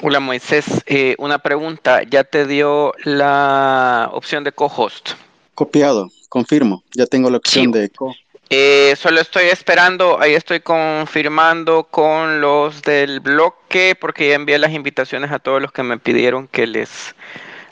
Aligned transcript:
Hola 0.00 0.20
Moisés, 0.20 0.64
eh, 0.86 1.16
una 1.18 1.40
pregunta. 1.40 2.04
¿Ya 2.04 2.22
te 2.22 2.46
dio 2.46 2.94
la 3.02 4.08
opción 4.12 4.44
de 4.44 4.52
co-host? 4.52 5.10
Copiado, 5.56 6.08
confirmo. 6.28 6.84
Ya 6.94 7.06
tengo 7.06 7.28
la 7.30 7.38
opción 7.38 7.72
de 7.72 7.90
co. 7.90 8.14
Eh, 8.48 8.94
solo 8.96 9.20
estoy 9.20 9.46
esperando, 9.46 10.20
ahí 10.20 10.34
estoy 10.34 10.60
confirmando 10.60 11.84
con 11.84 12.40
los 12.40 12.80
del 12.82 13.18
bloque 13.18 13.96
porque 14.00 14.28
ya 14.28 14.36
envié 14.36 14.58
las 14.58 14.72
invitaciones 14.72 15.32
a 15.32 15.40
todos 15.40 15.60
los 15.60 15.72
que 15.72 15.82
me 15.82 15.98
pidieron 15.98 16.46
que 16.46 16.68
les 16.68 17.16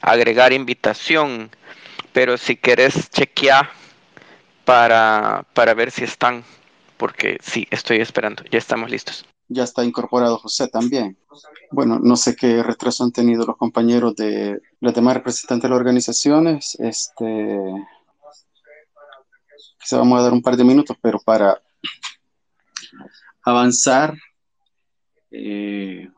agregar 0.03 0.53
invitación. 0.53 1.51
Pero 2.13 2.39
si 2.39 2.57
quieres 2.57 3.09
chequear 3.09 3.71
para, 4.65 5.45
para 5.55 5.75
ver 5.75 5.93
si 5.93 6.03
están, 6.03 6.43
porque 6.97 7.39
sí, 7.41 7.69
estoy 7.71 8.01
esperando, 8.01 8.43
ya 8.51 8.59
estamos 8.59 8.91
listos. 8.91 9.25
Ya 9.49 9.63
está 9.63 9.85
incorporado 9.85 10.39
José 10.39 10.67
también. 10.69 11.17
Bueno, 11.71 11.99
no 12.01 12.17
sé 12.17 12.35
qué 12.35 12.63
retraso 12.63 13.05
han 13.05 13.13
tenido 13.13 13.47
los 13.47 13.57
compañeros 13.57 14.17
de 14.17 14.61
los 14.81 14.95
demás 14.95 15.15
representantes 15.15 15.63
de 15.63 15.69
las 15.69 15.79
organizaciones. 15.79 16.77
Este, 16.81 17.59
quizá 19.79 19.99
vamos 19.99 20.19
a 20.19 20.23
dar 20.23 20.33
un 20.33 20.43
par 20.43 20.57
de 20.57 20.65
minutos, 20.65 20.97
pero 21.01 21.21
para 21.21 21.63
avanzar, 23.43 24.15
eh, 25.31 26.09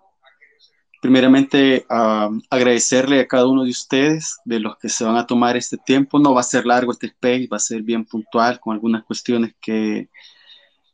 primeramente 1.02 1.84
agradecerle 1.88 3.20
a 3.20 3.28
cada 3.28 3.46
uno 3.46 3.64
de 3.64 3.70
ustedes, 3.70 4.38
de 4.44 4.60
los 4.60 4.78
que 4.78 4.88
se 4.88 5.04
van 5.04 5.16
a 5.16 5.26
tomar 5.26 5.56
este 5.56 5.76
tiempo. 5.76 6.18
No 6.18 6.34
va 6.34 6.40
a 6.40 6.44
ser 6.44 6.64
largo 6.64 6.92
este 6.92 7.08
space, 7.08 7.48
va 7.52 7.58
a 7.58 7.60
ser 7.60 7.82
bien 7.82 8.04
puntual 8.04 8.58
con 8.58 8.72
algunas 8.72 9.04
cuestiones 9.04 9.54
que 9.60 10.08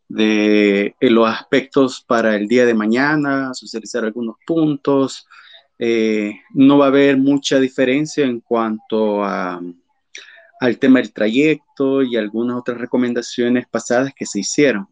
de 0.08 0.94
los 1.00 1.28
aspectos 1.28 2.04
para 2.06 2.36
el 2.36 2.46
día 2.48 2.66
de 2.66 2.74
mañana, 2.74 3.54
socializar 3.54 4.04
algunos 4.04 4.36
puntos. 4.46 5.26
Eh, 5.78 6.40
no 6.52 6.78
va 6.78 6.86
a 6.86 6.88
haber 6.88 7.16
mucha 7.16 7.58
diferencia 7.58 8.24
en 8.24 8.40
cuanto 8.40 9.24
a, 9.24 9.60
al 10.60 10.78
tema 10.78 11.00
del 11.00 11.12
trayecto 11.12 12.02
y 12.02 12.16
algunas 12.16 12.56
otras 12.56 12.78
recomendaciones 12.78 13.66
pasadas 13.68 14.12
que 14.14 14.26
se 14.26 14.40
hicieron, 14.40 14.88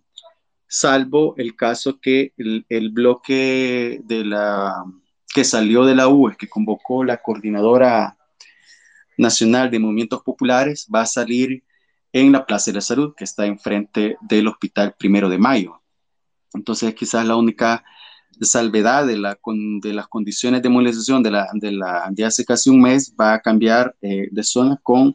salvo 0.67 1.35
el 1.37 1.55
caso 1.55 2.01
que 2.01 2.33
el, 2.37 2.67
el 2.69 2.91
bloque 2.91 4.01
de 4.05 4.25
la, 4.25 4.85
que 5.33 5.45
salió 5.45 5.85
de 5.85 5.95
la 5.95 6.09
UE, 6.09 6.37
que 6.37 6.49
convocó 6.49 7.05
la 7.05 7.19
coordinadora 7.19 8.17
nacional 9.17 9.71
de 9.71 9.79
movimientos 9.79 10.23
populares, 10.23 10.87
va 10.93 11.03
a 11.03 11.07
salir 11.07 11.63
en 12.13 12.33
la 12.33 12.45
Plaza 12.47 12.71
de 12.71 12.77
la 12.77 12.81
Salud, 12.81 13.15
que 13.17 13.25
está 13.25 13.47
enfrente 13.47 14.17
del 14.21 14.49
Hospital 14.49 14.95
Primero 14.99 15.29
de 15.29 15.39
Mayo. 15.39 15.83
Entonces, 16.55 16.95
quizás 16.95 17.27
la 17.27 17.37
única 17.37 17.85
salvedad 18.41 19.07
de, 19.07 19.17
la, 19.17 19.39
de 19.81 19.93
las 19.93 20.09
condiciones 20.09 20.63
de 20.63 20.69
movilización 20.69 21.23
de, 21.23 21.31
la, 21.31 21.49
de, 21.55 21.73
la, 21.73 22.09
de 22.11 22.25
hace 22.25 22.45
casi 22.45 22.71
un 22.71 22.81
mes 22.81 23.15
va 23.19 23.35
a 23.35 23.41
cambiar 23.41 23.95
eh, 24.01 24.29
de 24.31 24.43
zona 24.43 24.79
con 24.83 25.15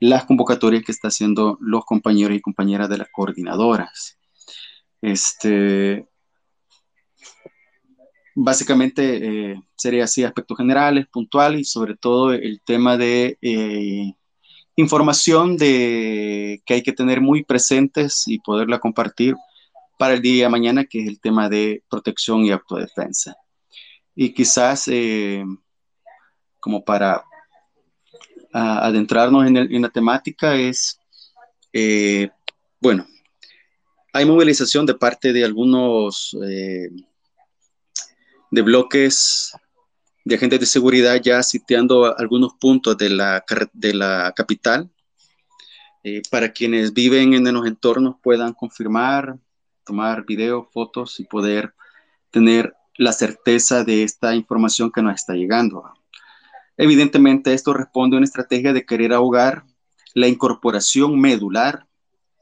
las 0.00 0.24
convocatorias 0.24 0.82
que 0.84 0.92
está 0.92 1.08
haciendo 1.08 1.56
los 1.60 1.84
compañeros 1.84 2.36
y 2.36 2.40
compañeras 2.40 2.88
de 2.88 2.98
las 2.98 3.08
coordinadoras. 3.10 4.18
Este, 5.00 6.06
básicamente 8.34 9.52
eh, 9.52 9.62
sería 9.76 10.04
así 10.04 10.24
aspectos 10.24 10.56
generales, 10.56 11.06
puntuales 11.06 11.60
y 11.60 11.64
sobre 11.64 11.96
todo 11.96 12.32
el 12.32 12.60
tema 12.64 12.96
de 12.96 13.38
eh, 13.40 14.14
información 14.76 15.56
de, 15.56 16.62
que 16.64 16.74
hay 16.74 16.82
que 16.82 16.92
tener 16.92 17.20
muy 17.20 17.44
presentes 17.44 18.24
y 18.26 18.38
poderla 18.38 18.80
compartir 18.80 19.34
para 19.98 20.14
el 20.14 20.22
día 20.22 20.44
de 20.44 20.50
mañana, 20.50 20.84
que 20.84 21.02
es 21.02 21.08
el 21.08 21.20
tema 21.20 21.48
de 21.48 21.82
protección 21.88 22.44
y 22.44 22.50
autodefensa. 22.50 23.36
Y 24.14 24.32
quizás, 24.32 24.88
eh, 24.88 25.44
como 26.60 26.84
para 26.84 27.24
adentrarnos 28.52 29.46
en, 29.46 29.82
la 29.82 29.88
temática, 29.88 30.54
es, 30.54 30.98
eh, 31.72 32.30
bueno, 32.80 33.06
hay 34.12 34.24
movilización 34.24 34.86
de 34.86 34.94
parte 34.94 35.32
de 35.32 35.44
algunos, 35.44 36.36
eh, 36.46 36.88
de 38.50 38.62
bloques 38.62 39.52
de 40.24 40.34
agentes 40.36 40.60
de 40.60 40.66
seguridad 40.66 41.20
ya 41.22 41.42
sitiando 41.42 42.16
algunos 42.18 42.54
puntos 42.54 42.96
de 42.96 43.10
la, 43.10 43.44
de 43.72 43.94
la 43.94 44.32
capital. 44.34 44.90
Eh, 46.02 46.22
para 46.30 46.52
quienes 46.52 46.92
viven 46.92 47.34
en 47.34 47.52
los 47.52 47.66
entornos 47.66 48.16
puedan 48.22 48.52
confirmar, 48.52 49.38
tomar 49.84 50.24
videos, 50.24 50.66
fotos 50.72 51.20
y 51.20 51.24
poder 51.24 51.74
tener 52.30 52.74
la 52.96 53.12
certeza 53.12 53.84
de 53.84 54.02
esta 54.02 54.34
información 54.34 54.90
que 54.90 55.02
nos 55.02 55.14
está 55.14 55.34
llegando. 55.34 55.82
Evidentemente 56.76 57.52
esto 57.52 57.72
responde 57.72 58.16
a 58.16 58.18
una 58.18 58.26
estrategia 58.26 58.72
de 58.72 58.84
querer 58.84 59.12
ahogar 59.12 59.64
la 60.14 60.28
incorporación 60.28 61.20
medular 61.20 61.86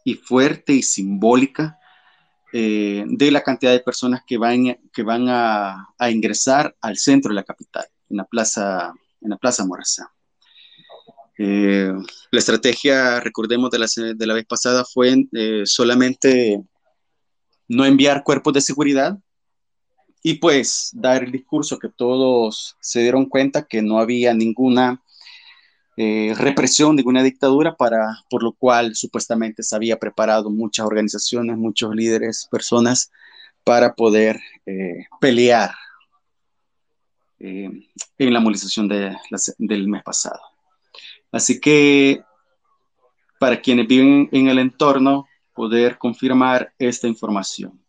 y 0.04 0.14
fuerte 0.14 0.72
y 0.72 0.82
simbólica 0.82 1.78
eh, 2.52 3.04
de 3.06 3.30
la 3.30 3.42
cantidad 3.42 3.72
de 3.72 3.80
personas 3.80 4.22
que 4.26 4.36
van, 4.36 4.78
que 4.92 5.02
van 5.02 5.26
a, 5.28 5.88
ingresar 6.10 6.76
al 6.80 6.98
centro 6.98 7.30
de 7.30 7.36
la 7.36 7.44
capital, 7.44 7.86
en 8.10 8.18
la 8.18 8.24
Plaza, 8.24 8.92
en 9.20 9.30
la 9.30 9.36
plaza 9.36 9.64
Morazán. 9.64 10.08
Eh, 11.38 11.92
la 12.30 12.38
estrategia, 12.38 13.20
recordemos, 13.20 13.70
de 13.70 13.78
la, 13.78 13.86
de 14.14 14.26
la 14.26 14.34
vez 14.34 14.44
pasada 14.44 14.84
fue 14.84 15.26
eh, 15.32 15.62
solamente 15.64 16.62
no 17.68 17.86
enviar 17.86 18.22
cuerpos 18.22 18.52
de 18.52 18.60
seguridad 18.60 19.18
y 20.22 20.34
pues 20.34 20.90
dar 20.92 21.24
el 21.24 21.32
discurso 21.32 21.78
que 21.78 21.88
todos 21.88 22.76
se 22.80 23.00
dieron 23.00 23.26
cuenta 23.26 23.66
que 23.66 23.80
no 23.82 23.98
había 23.98 24.34
ninguna 24.34 25.02
eh, 25.96 26.34
represión, 26.36 26.96
ninguna 26.96 27.22
dictadura, 27.22 27.76
para, 27.76 28.18
por 28.30 28.42
lo 28.42 28.52
cual 28.52 28.94
supuestamente 28.94 29.62
se 29.62 29.76
había 29.76 29.98
preparado 29.98 30.50
muchas 30.50 30.86
organizaciones, 30.86 31.58
muchos 31.58 31.94
líderes, 31.94 32.48
personas 32.50 33.10
para 33.64 33.94
poder 33.94 34.40
eh, 34.66 35.06
pelear 35.20 35.72
eh, 37.38 37.70
en 38.18 38.32
la 38.32 38.40
movilización 38.40 38.88
del 38.88 39.88
mes 39.88 40.02
pasado. 40.02 40.40
Así 41.30 41.60
que 41.60 42.22
para 43.38 43.60
quienes 43.60 43.88
viven 43.88 44.28
en 44.30 44.48
el 44.48 44.58
entorno, 44.60 45.26
poder 45.52 45.98
confirmar 45.98 46.72
esta 46.78 47.08
información. 47.08 47.82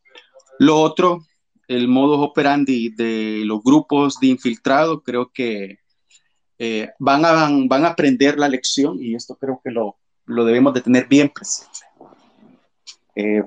Lo 0.60 0.80
otro, 0.80 1.26
el 1.68 1.88
modo 1.88 2.20
operandi 2.22 2.90
de 2.90 3.44
los 3.46 3.64
grupos 3.64 4.20
de 4.20 4.28
infiltrado, 4.28 5.04
creo 5.04 5.32
que 5.32 5.83
eh, 6.60 6.92
van, 7.00 7.26
a, 7.26 7.50
van 7.68 7.86
a 7.86 7.90
aprender 7.90 8.38
la 8.38 8.48
lección 8.48 8.98
y 9.02 9.16
esto 9.16 9.36
creo 9.36 9.60
que 9.64 9.72
lo, 9.72 9.98
lo 10.26 10.46
debemos 10.46 10.74
de 10.74 10.82
tener 10.82 11.08
bien 11.08 11.30
presente. 11.30 11.80
Eh, 13.16 13.44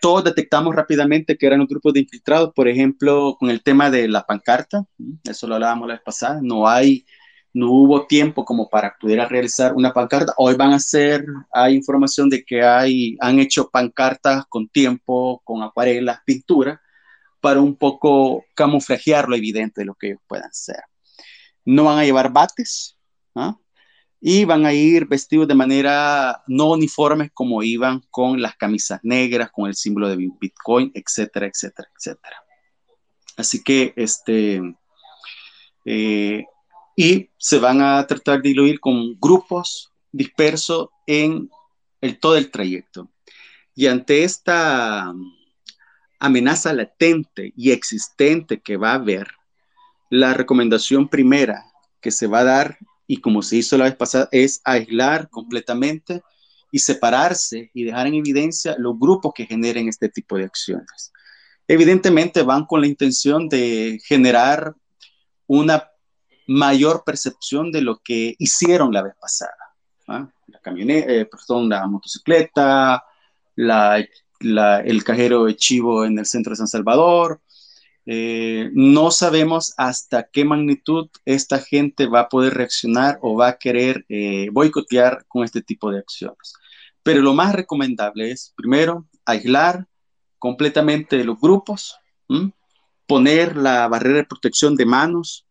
todos 0.00 0.24
detectamos 0.24 0.74
rápidamente 0.74 1.36
que 1.36 1.46
eran 1.46 1.60
un 1.60 1.66
grupo 1.66 1.92
de 1.92 2.00
infiltrados, 2.00 2.52
por 2.54 2.68
ejemplo, 2.68 3.36
con 3.38 3.50
el 3.50 3.62
tema 3.62 3.90
de 3.90 4.08
la 4.08 4.24
pancarta, 4.24 4.84
eso 5.24 5.46
lo 5.46 5.54
hablábamos 5.56 5.88
la 5.88 5.94
vez 5.94 6.02
pasada, 6.02 6.40
no 6.42 6.66
hay, 6.66 7.04
no 7.52 7.70
hubo 7.70 8.06
tiempo 8.06 8.44
como 8.44 8.68
para 8.68 8.96
poder 8.98 9.28
realizar 9.28 9.74
una 9.74 9.92
pancarta. 9.92 10.32
Hoy 10.38 10.54
van 10.54 10.72
a 10.72 10.76
hacer, 10.76 11.24
hay 11.52 11.74
información 11.74 12.30
de 12.30 12.44
que 12.44 12.62
hay, 12.62 13.16
han 13.20 13.38
hecho 13.38 13.68
pancartas 13.68 14.46
con 14.48 14.68
tiempo, 14.68 15.42
con 15.44 15.62
acuarelas, 15.62 16.20
pintura, 16.24 16.80
para 17.40 17.60
un 17.60 17.76
poco 17.76 18.44
camuflajear 18.54 19.28
lo 19.28 19.36
evidente 19.36 19.82
de 19.82 19.86
lo 19.86 19.94
que 19.94 20.08
ellos 20.08 20.20
puedan 20.26 20.52
ser 20.52 20.89
no 21.70 21.84
van 21.84 21.98
a 21.98 22.04
llevar 22.04 22.32
bates 22.32 22.98
¿ah? 23.34 23.56
y 24.20 24.44
van 24.44 24.66
a 24.66 24.72
ir 24.72 25.06
vestidos 25.06 25.48
de 25.48 25.54
manera 25.54 26.42
no 26.46 26.72
uniforme 26.72 27.30
como 27.30 27.62
iban 27.62 28.02
con 28.10 28.40
las 28.42 28.56
camisas 28.56 29.00
negras, 29.02 29.50
con 29.50 29.66
el 29.66 29.74
símbolo 29.74 30.08
de 30.08 30.16
Bitcoin, 30.16 30.90
etcétera, 30.94 31.46
etcétera, 31.46 31.88
etcétera. 31.96 32.36
Así 33.36 33.62
que 33.62 33.94
este, 33.96 34.60
eh, 35.84 36.44
y 36.96 37.30
se 37.38 37.58
van 37.58 37.80
a 37.80 38.06
tratar 38.06 38.42
de 38.42 38.50
diluir 38.50 38.80
con 38.80 39.18
grupos 39.18 39.92
dispersos 40.12 40.88
en 41.06 41.48
el, 42.00 42.18
todo 42.18 42.36
el 42.36 42.50
trayecto. 42.50 43.10
Y 43.74 43.86
ante 43.86 44.24
esta 44.24 45.14
amenaza 46.18 46.72
latente 46.74 47.52
y 47.56 47.70
existente 47.70 48.60
que 48.60 48.76
va 48.76 48.90
a 48.90 48.96
haber, 48.96 49.28
la 50.10 50.34
recomendación 50.34 51.08
primera 51.08 51.64
que 52.00 52.10
se 52.10 52.26
va 52.26 52.40
a 52.40 52.44
dar, 52.44 52.78
y 53.06 53.18
como 53.18 53.42
se 53.42 53.56
hizo 53.56 53.78
la 53.78 53.84
vez 53.84 53.96
pasada, 53.96 54.28
es 54.32 54.60
aislar 54.64 55.28
completamente 55.30 56.22
y 56.72 56.78
separarse 56.80 57.70
y 57.74 57.84
dejar 57.84 58.06
en 58.06 58.14
evidencia 58.14 58.76
los 58.78 58.98
grupos 58.98 59.32
que 59.34 59.46
generen 59.46 59.88
este 59.88 60.08
tipo 60.08 60.36
de 60.36 60.44
acciones. 60.44 61.12
Evidentemente 61.66 62.42
van 62.42 62.66
con 62.66 62.80
la 62.80 62.86
intención 62.86 63.48
de 63.48 64.00
generar 64.04 64.74
una 65.46 65.88
mayor 66.46 67.04
percepción 67.04 67.70
de 67.70 67.82
lo 67.82 67.98
que 67.98 68.34
hicieron 68.38 68.92
la 68.92 69.02
vez 69.02 69.14
pasada. 69.20 69.74
¿ah? 70.08 70.28
La 70.48 70.58
camioneta, 70.60 71.12
eh, 71.12 71.26
perdón, 71.26 71.68
la 71.68 71.86
motocicleta, 71.86 73.04
el 73.56 75.04
cajero 75.04 75.44
de 75.44 75.56
chivo 75.56 76.04
en 76.04 76.18
el 76.18 76.26
centro 76.26 76.50
de 76.50 76.56
San 76.56 76.66
Salvador, 76.66 77.40
Eh, 78.06 78.70
no 78.72 79.10
sabemos 79.10 79.74
hasta 79.76 80.28
qué 80.32 80.44
magnitud 80.44 81.08
esta 81.24 81.58
gente 81.58 82.06
va 82.06 82.20
a 82.20 82.28
poder 82.28 82.54
reaccionar 82.54 83.18
o 83.22 83.36
va 83.36 83.48
a 83.48 83.58
querer 83.58 84.04
eh, 84.08 84.48
boicotear 84.52 85.24
con 85.28 85.44
este 85.44 85.62
tipo 85.62 85.90
de 85.90 85.98
acciones. 85.98 86.54
Pero 87.02 87.22
lo 87.22 87.34
más 87.34 87.54
recomendable 87.54 88.30
es, 88.30 88.52
primero, 88.56 89.06
aislar 89.24 89.86
completamente 90.38 91.22
los 91.24 91.38
grupos, 91.38 91.96
poner 93.06 93.56
la 93.56 93.88
barrera 93.88 94.18
de 94.18 94.24
protección 94.24 94.76
de 94.76 94.86
manos 94.86 95.46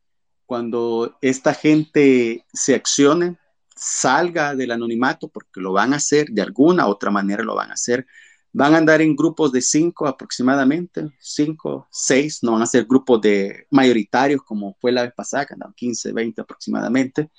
cuando 0.46 1.18
esta 1.22 1.54
gente 1.54 2.46
se 2.52 2.74
accione, 2.74 3.38
salga 3.76 4.56
del 4.56 4.72
anonimato, 4.72 5.28
porque 5.28 5.62
lo 5.62 5.74
van 5.74 5.94
a 5.94 5.98
hacer, 5.98 6.28
de 6.30 6.42
alguna 6.42 6.88
u 6.88 6.90
otra 6.90 7.12
manera 7.12 7.44
lo 7.44 7.56
van 7.56 7.70
a 7.70 7.76
hacer. 7.76 8.08
Van 8.52 8.74
a 8.74 8.78
andar 8.80 9.02
en 9.02 9.16
grupos 9.16 9.52
de 9.52 9.62
cinco 9.62 10.08
aproximadamente, 10.08 11.08
cinco, 11.20 11.88
seis, 11.92 12.40
no 12.42 12.54
van 12.54 12.64
a 12.64 12.66
ser 12.66 12.86
grupos 12.86 13.22
de 13.22 13.66
mayoritarios 13.70 14.42
como 14.42 14.76
fue 14.82 14.92
la 14.92 15.04
vez 15.04 15.14
pasada, 15.14 15.46
que 15.46 15.54
andaban 15.54 15.74
15, 15.76 16.12
20 16.14 16.42
aproximadamente. 16.42 17.30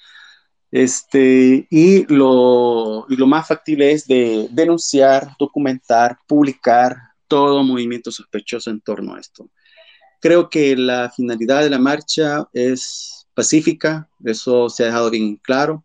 Este, 0.71 1.67
y, 1.69 2.07
lo, 2.07 3.07
y 3.09 3.17
lo 3.17 3.27
más 3.27 3.49
factible 3.49 3.91
es 3.91 4.07
de 4.07 4.49
denunciar, 4.53 5.35
documentar, 5.39 6.19
publicar 6.29 6.97
todo 7.27 7.65
movimiento 7.65 8.11
sospechoso 8.13 8.71
en 8.71 8.81
torno 8.81 9.15
a 9.15 9.21
esto. 9.21 9.51
Creo 10.21 10.51
que 10.51 10.77
la 10.77 11.11
finalidad 11.11 11.63
de 11.63 11.71
la 11.71 11.79
marcha 11.79 12.49
es 12.53 13.27
pacífica, 13.35 14.09
eso 14.25 14.69
se 14.69 14.83
ha 14.83 14.87
dejado 14.87 15.11
bien 15.11 15.37
claro. 15.37 15.85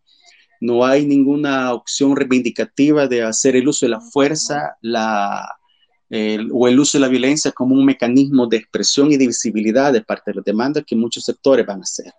No 0.60 0.84
hay 0.84 1.06
ninguna 1.06 1.72
opción 1.72 2.16
reivindicativa 2.16 3.06
de 3.06 3.22
hacer 3.22 3.56
el 3.56 3.68
uso 3.68 3.86
de 3.86 3.90
la 3.90 4.00
fuerza 4.00 4.76
o 4.80 6.68
el 6.68 6.80
uso 6.80 6.98
de 6.98 7.02
la 7.02 7.08
violencia 7.08 7.52
como 7.52 7.74
un 7.74 7.84
mecanismo 7.84 8.46
de 8.46 8.58
expresión 8.58 9.12
y 9.12 9.16
de 9.16 9.26
visibilidad 9.26 9.92
de 9.92 10.02
parte 10.02 10.30
de 10.30 10.36
las 10.36 10.44
demandas 10.44 10.84
que 10.86 10.96
muchos 10.96 11.24
sectores 11.24 11.66
van 11.66 11.80
a 11.80 11.82
hacer. 11.82 12.12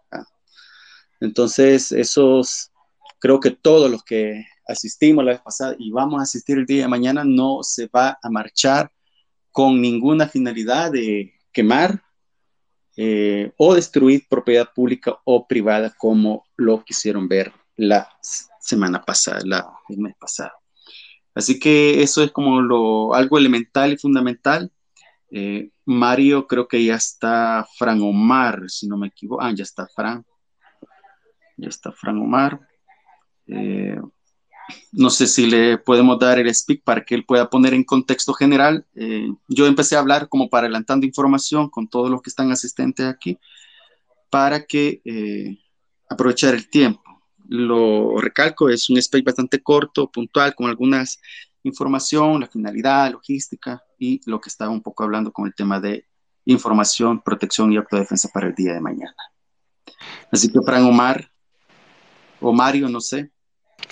Entonces, 1.19 1.91
esos, 1.91 2.71
creo 3.19 3.39
que 3.39 3.51
todos 3.51 3.89
los 3.89 4.03
que 4.03 4.45
asistimos 4.67 5.23
la 5.25 5.31
vez 5.31 5.41
pasada 5.41 5.75
y 5.79 5.91
vamos 5.91 6.19
a 6.19 6.23
asistir 6.23 6.57
el 6.57 6.65
día 6.65 6.83
de 6.83 6.87
mañana, 6.87 7.23
no 7.23 7.63
se 7.63 7.87
va 7.87 8.17
a 8.21 8.29
marchar 8.29 8.91
con 9.51 9.81
ninguna 9.81 10.27
finalidad 10.27 10.91
de 10.91 11.33
quemar 11.51 12.03
eh, 12.95 13.51
o 13.57 13.73
destruir 13.73 14.27
propiedad 14.29 14.69
pública 14.73 15.17
o 15.23 15.47
privada 15.47 15.93
como 15.97 16.45
lo 16.55 16.83
quisieron 16.83 17.27
ver 17.27 17.53
la 17.77 18.09
semana 18.59 19.03
pasada, 19.03 19.39
la, 19.45 19.65
el 19.89 19.99
mes 19.99 20.15
pasado. 20.19 20.51
Así 21.37 21.59
que 21.59 22.01
eso 22.01 22.23
es 22.23 22.31
como 22.31 22.61
lo, 22.61 23.13
algo 23.13 23.37
elemental 23.37 23.93
y 23.93 23.97
fundamental. 23.97 24.71
Eh, 25.29 25.69
Mario, 25.85 26.47
creo 26.47 26.67
que 26.67 26.83
ya 26.83 26.95
está 26.95 27.67
Fran 27.77 28.01
Omar, 28.01 28.63
si 28.67 28.87
no 28.87 28.97
me 28.97 29.07
equivoco. 29.09 29.43
Ah, 29.43 29.53
ya 29.53 29.63
está 29.63 29.87
Fran. 29.87 30.25
Ya 31.57 31.69
está 31.69 31.91
Fran 31.91 32.17
Omar. 32.17 32.59
Eh, 33.45 34.01
no 34.91 35.11
sé 35.11 35.27
si 35.27 35.45
le 35.45 35.77
podemos 35.77 36.17
dar 36.17 36.39
el 36.39 36.53
speak 36.53 36.83
para 36.83 37.05
que 37.05 37.13
él 37.13 37.23
pueda 37.23 37.49
poner 37.51 37.75
en 37.75 37.83
contexto 37.83 38.33
general. 38.33 38.87
Eh, 38.95 39.29
yo 39.47 39.67
empecé 39.67 39.95
a 39.95 39.99
hablar 39.99 40.29
como 40.29 40.49
para 40.49 40.65
adelantando 40.65 41.05
información 41.05 41.69
con 41.69 41.87
todos 41.87 42.09
los 42.09 42.23
que 42.23 42.31
están 42.31 42.51
asistentes 42.51 43.05
aquí 43.05 43.37
para 44.31 44.65
que 44.65 45.01
aprovechar 46.09 46.55
el 46.55 46.67
tiempo. 46.67 47.06
Lo 47.47 48.17
recalco, 48.19 48.69
es 48.69 48.89
un 48.89 49.01
speak 49.01 49.25
bastante 49.25 49.61
corto, 49.61 50.11
puntual, 50.11 50.55
con 50.55 50.69
algunas 50.69 51.19
información, 51.63 52.41
la 52.41 52.47
finalidad, 52.47 53.11
logística 53.11 53.83
y 53.97 54.21
lo 54.29 54.39
que 54.39 54.49
estaba 54.49 54.71
un 54.71 54.81
poco 54.81 55.03
hablando 55.03 55.31
con 55.31 55.47
el 55.47 55.55
tema 55.55 55.79
de 55.79 56.05
información, 56.45 57.21
protección 57.21 57.71
y 57.73 57.77
autodefensa 57.77 58.29
para 58.33 58.47
el 58.47 58.55
día 58.55 58.73
de 58.73 58.81
mañana. 58.81 59.15
Así 60.31 60.51
que 60.51 60.61
Fran 60.61 60.83
Omar, 60.85 61.29
o 62.39 62.53
Mario, 62.53 62.87
no 62.87 63.01
sé, 63.01 63.31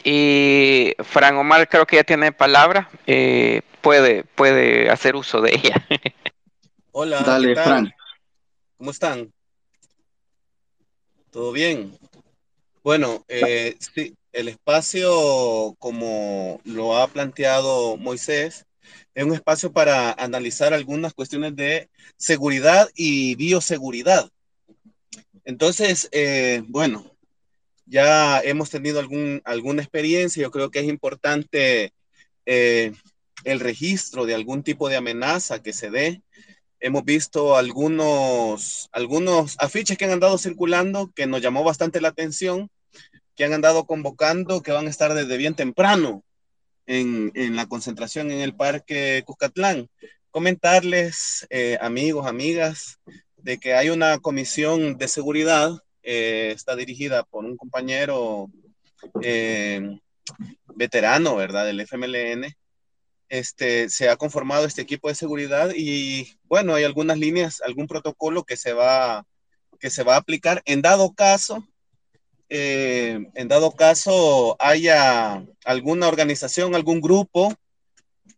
y 0.03 0.93
Fran 0.99 1.35
Omar 1.37 1.67
creo 1.67 1.85
que 1.85 1.95
ya 1.95 2.03
tiene 2.03 2.31
palabra, 2.31 2.89
eh, 3.07 3.61
puede, 3.81 4.23
puede 4.23 4.89
hacer 4.89 5.15
uso 5.15 5.41
de 5.41 5.55
ella. 5.55 5.87
Hola, 6.91 7.21
Dale, 7.21 7.55
Fran. 7.55 7.93
¿Cómo 8.77 8.91
están? 8.91 9.33
¿Todo 11.31 11.51
bien? 11.51 11.97
Bueno, 12.85 13.25
eh, 13.29 13.77
sí, 13.79 14.15
el 14.31 14.47
espacio, 14.47 15.75
como 15.79 16.61
lo 16.65 16.95
ha 16.95 17.07
planteado 17.07 17.97
Moisés, 17.97 18.67
es 19.15 19.23
un 19.23 19.33
espacio 19.33 19.71
para 19.71 20.11
analizar 20.11 20.71
algunas 20.71 21.15
cuestiones 21.15 21.55
de 21.55 21.89
seguridad 22.15 22.87
y 22.93 23.33
bioseguridad. 23.37 24.29
Entonces, 25.45 26.09
eh, 26.11 26.61
bueno, 26.67 27.11
ya 27.87 28.39
hemos 28.41 28.69
tenido 28.69 28.99
algún, 28.99 29.41
alguna 29.45 29.81
experiencia, 29.81 30.43
yo 30.43 30.51
creo 30.51 30.69
que 30.69 30.81
es 30.81 30.85
importante 30.85 31.91
eh, 32.45 32.93
el 33.45 33.61
registro 33.61 34.27
de 34.27 34.35
algún 34.35 34.61
tipo 34.61 34.89
de 34.89 34.97
amenaza 34.97 35.63
que 35.63 35.73
se 35.73 35.89
dé. 35.89 36.21
Hemos 36.79 37.03
visto 37.03 37.57
algunos, 37.57 38.89
algunos 38.91 39.55
afiches 39.57 39.97
que 39.97 40.05
han 40.05 40.11
andado 40.11 40.37
circulando 40.37 41.11
que 41.15 41.25
nos 41.25 41.41
llamó 41.41 41.63
bastante 41.63 41.99
la 41.99 42.09
atención, 42.09 42.69
que 43.35 43.45
han 43.45 43.53
andado 43.53 43.85
convocando, 43.85 44.61
que 44.61 44.71
van 44.71 44.87
a 44.87 44.89
estar 44.89 45.13
desde 45.13 45.37
bien 45.37 45.55
temprano 45.55 46.23
en, 46.85 47.31
la 47.55 47.67
concentración 47.67 48.31
en 48.31 48.39
el 48.39 48.55
Parque 48.55 49.23
Cuscatlán. 49.25 49.89
Comentarles, 50.31 51.47
eh, 51.49 51.77
amigos, 51.81 52.27
amigas, 52.27 52.99
de 53.37 53.57
que 53.59 53.73
hay 53.73 53.89
una 53.89 54.19
comisión 54.19 54.97
de 54.97 55.07
seguridad 55.07 55.71
eh, 56.07 56.51
está 56.55 56.75
dirigida 56.75 57.23
por 57.23 57.45
un 57.45 57.57
compañero 57.57 58.51
eh, 59.23 59.97
veterano, 60.75 61.35
¿verdad? 61.35 61.65
Del 61.65 61.79
FMLN. 61.81 62.55
Este, 63.27 63.89
se 63.89 64.07
ha 64.09 64.15
conformado 64.15 64.65
este 64.65 64.83
equipo 64.83 65.07
de 65.09 65.15
seguridad 65.15 65.71
y 65.75 66.37
bueno, 66.43 66.75
hay 66.75 66.83
algunas 66.83 67.17
líneas, 67.17 67.59
algún 67.65 67.87
protocolo 67.87 68.43
que 68.43 68.55
se 68.55 68.73
va, 68.73 69.25
que 69.79 69.89
se 69.89 70.03
va 70.03 70.13
a 70.13 70.19
aplicar 70.19 70.61
en 70.65 70.83
dado 70.83 71.11
caso, 71.13 71.67
eh, 72.49 73.27
en 73.33 73.47
dado 73.47 73.71
caso 73.71 74.55
haya 74.59 75.43
alguna 75.63 76.07
organización, 76.07 76.75
algún 76.75 77.01
grupo 77.01 77.53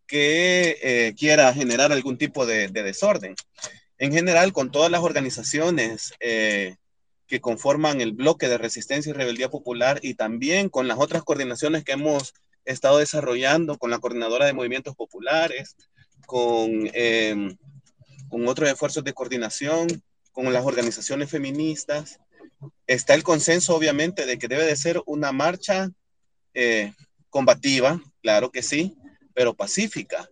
que 0.05 1.13
quiera 1.17 1.53
generar 1.53 1.91
algún 1.91 2.17
tipo 2.17 2.45
de, 2.45 2.69
desorden. 2.69 3.35
En 3.97 4.13
general, 4.13 4.53
con 4.53 4.71
todas 4.71 4.89
las 4.89 5.01
organizaciones 5.01 6.13
que 6.19 7.41
conforman 7.41 7.99
el 7.99 8.13
bloque 8.13 8.47
de 8.47 8.57
resistencia 8.57 9.09
y 9.09 9.13
rebeldía 9.13 9.49
popular 9.49 9.99
y 10.01 10.13
también 10.13 10.69
con 10.69 10.87
las 10.87 10.97
otras 10.97 11.23
coordinaciones 11.23 11.83
que 11.83 11.91
hemos 11.91 12.33
estado 12.63 12.99
desarrollando 12.99 13.77
con 13.77 13.91
la 13.91 13.99
coordinadora 13.99 14.45
de 14.45 14.53
movimientos 14.53 14.95
populares, 14.95 15.75
con, 16.25 16.89
con 18.29 18.47
otros 18.47 18.69
esfuerzos 18.69 19.03
de 19.03 19.13
coordinación, 19.13 19.87
con 20.31 20.51
las 20.53 20.65
organizaciones 20.65 21.29
feministas. 21.29 22.19
Está 22.87 23.13
el 23.13 23.23
consenso, 23.23 23.75
obviamente, 23.75 24.25
de 24.25 24.37
que 24.37 24.47
debe 24.47 24.65
de 24.65 24.75
ser 24.75 25.01
una 25.05 25.31
marcha 25.31 25.89
eh, 26.53 26.93
combativa, 27.29 28.01
claro 28.21 28.51
que 28.51 28.63
sí, 28.63 28.95
pero 29.33 29.53
pacífica, 29.53 30.27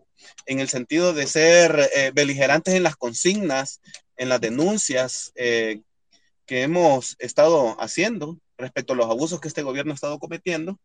en 0.46 0.60
el 0.60 0.70
sentido 0.70 1.14
de 1.14 1.28
ser 1.28 1.90
eh, 1.96 2.12
beligerantes 2.14 2.74
en 2.74 2.84
las 2.84 2.96
consignas, 2.96 3.82
en 4.18 4.30
las 4.30 4.42
denuncias, 4.42 5.32
eh, 5.36 5.82
que 6.46 6.64
hemos 6.64 7.16
estado 7.20 7.80
haciendo 7.82 8.40
respecto 8.58 8.94
a 8.94 8.96
los 8.96 9.10
abusos 9.10 9.40
que 9.40 9.48
este 9.48 9.64
gobierno 9.64 9.92
ha 9.92 9.96
estado 9.96 10.20
cometiendo 10.20 10.80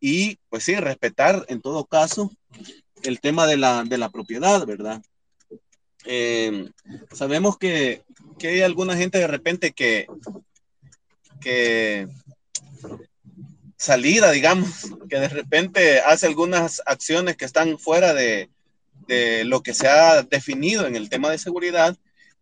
y 0.00 0.38
pues 0.48 0.64
sí, 0.64 0.74
respetar 0.76 1.44
en 1.48 1.60
todo 1.60 1.84
caso 1.84 2.32
el 3.02 3.20
tema 3.20 3.46
de 3.46 3.56
la, 3.56 3.84
de 3.84 3.98
la 3.98 4.10
propiedad, 4.10 4.64
¿verdad? 4.66 5.02
Sabemos 7.12 7.58
que, 7.58 8.04
que, 8.38 8.48
hay 8.48 8.60
alguna 8.62 8.96
gente 8.96 9.18
de 9.18 9.26
repente 9.26 9.72
que, 9.72 10.06
que 11.40 12.08
salida, 13.76 14.30
digamos, 14.30 14.90
que 15.08 15.20
de 15.20 15.28
repente 15.28 16.00
hace 16.00 16.26
algunas 16.26 16.82
acciones 16.86 17.36
que 17.36 17.44
están 17.44 17.78
fuera 17.78 18.14
de, 18.14 18.48
de 19.06 19.44
lo 19.44 19.62
que 19.62 19.74
se 19.74 19.88
ha 19.88 20.22
definido 20.22 20.86
en 20.86 20.96
el 20.96 21.08
tema 21.08 21.30
de 21.30 21.38
seguridad 21.38 21.96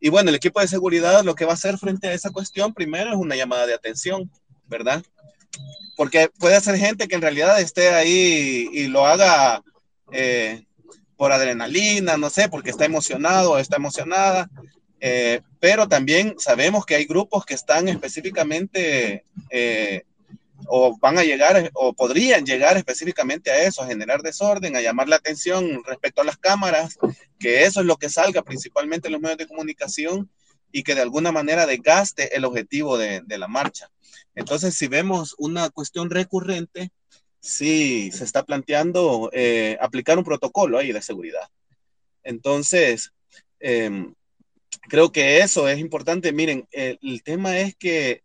y 0.04 0.10
bueno, 0.10 0.28
el 0.28 0.36
equipo 0.36 0.60
de 0.60 0.68
seguridad 0.68 1.24
lo 1.24 1.34
que 1.34 1.46
va 1.46 1.52
a 1.52 1.54
hacer 1.54 1.78
frente 1.78 2.08
a 2.08 2.12
esa 2.12 2.30
cuestión 2.30 2.74
primero 2.74 3.08
es 3.08 3.16
una 3.16 3.36
llamada 3.36 3.66
de 3.66 3.72
atención, 3.72 4.30
¿verdad? 4.66 5.02
Porque 5.96 6.30
puede 6.38 6.60
ser 6.60 6.76
gente 6.76 7.08
que 7.08 7.14
en 7.14 7.22
realidad 7.22 7.58
esté 7.58 7.88
ahí 7.88 8.68
y 8.70 8.88
lo 8.88 9.06
haga 9.06 9.62
eh, 10.12 10.62
por 11.16 11.32
adrenalina, 11.32 12.18
no 12.18 12.28
sé, 12.28 12.50
porque 12.50 12.68
está 12.68 12.84
emocionado 12.84 13.52
o 13.52 13.58
está 13.58 13.76
emocionada. 13.76 14.50
Eh, 15.06 15.42
pero 15.60 15.86
también 15.86 16.34
sabemos 16.38 16.86
que 16.86 16.94
hay 16.94 17.04
grupos 17.04 17.44
que 17.44 17.52
están 17.52 17.88
específicamente 17.88 19.26
eh, 19.50 20.04
o 20.66 20.96
van 20.96 21.18
a 21.18 21.24
llegar 21.24 21.70
o 21.74 21.92
podrían 21.92 22.46
llegar 22.46 22.78
específicamente 22.78 23.50
a 23.50 23.64
eso, 23.64 23.82
a 23.82 23.86
generar 23.86 24.22
desorden, 24.22 24.76
a 24.76 24.80
llamar 24.80 25.10
la 25.10 25.16
atención 25.16 25.82
respecto 25.84 26.22
a 26.22 26.24
las 26.24 26.38
cámaras, 26.38 26.96
que 27.38 27.64
eso 27.64 27.80
es 27.80 27.86
lo 27.86 27.98
que 27.98 28.08
salga 28.08 28.40
principalmente 28.40 29.08
en 29.08 29.12
los 29.12 29.20
medios 29.20 29.36
de 29.36 29.46
comunicación 29.46 30.30
y 30.72 30.82
que 30.82 30.94
de 30.94 31.02
alguna 31.02 31.32
manera 31.32 31.66
desgaste 31.66 32.34
el 32.34 32.46
objetivo 32.46 32.96
de, 32.96 33.20
de 33.26 33.36
la 33.36 33.46
marcha. 33.46 33.90
Entonces, 34.34 34.74
si 34.74 34.86
vemos 34.86 35.34
una 35.36 35.68
cuestión 35.68 36.08
recurrente, 36.08 36.92
sí 37.40 38.10
se 38.10 38.24
está 38.24 38.42
planteando 38.42 39.28
eh, 39.34 39.76
aplicar 39.82 40.16
un 40.16 40.24
protocolo 40.24 40.78
ahí 40.78 40.92
de 40.92 41.02
seguridad. 41.02 41.46
Entonces, 42.22 43.12
eh, 43.60 44.06
creo 44.88 45.12
que 45.12 45.38
eso 45.40 45.68
es 45.68 45.78
importante. 45.78 46.32
Miren, 46.32 46.66
el, 46.72 46.98
el, 47.02 47.22
tema 47.22 47.58
es 47.58 47.74
que 47.76 48.22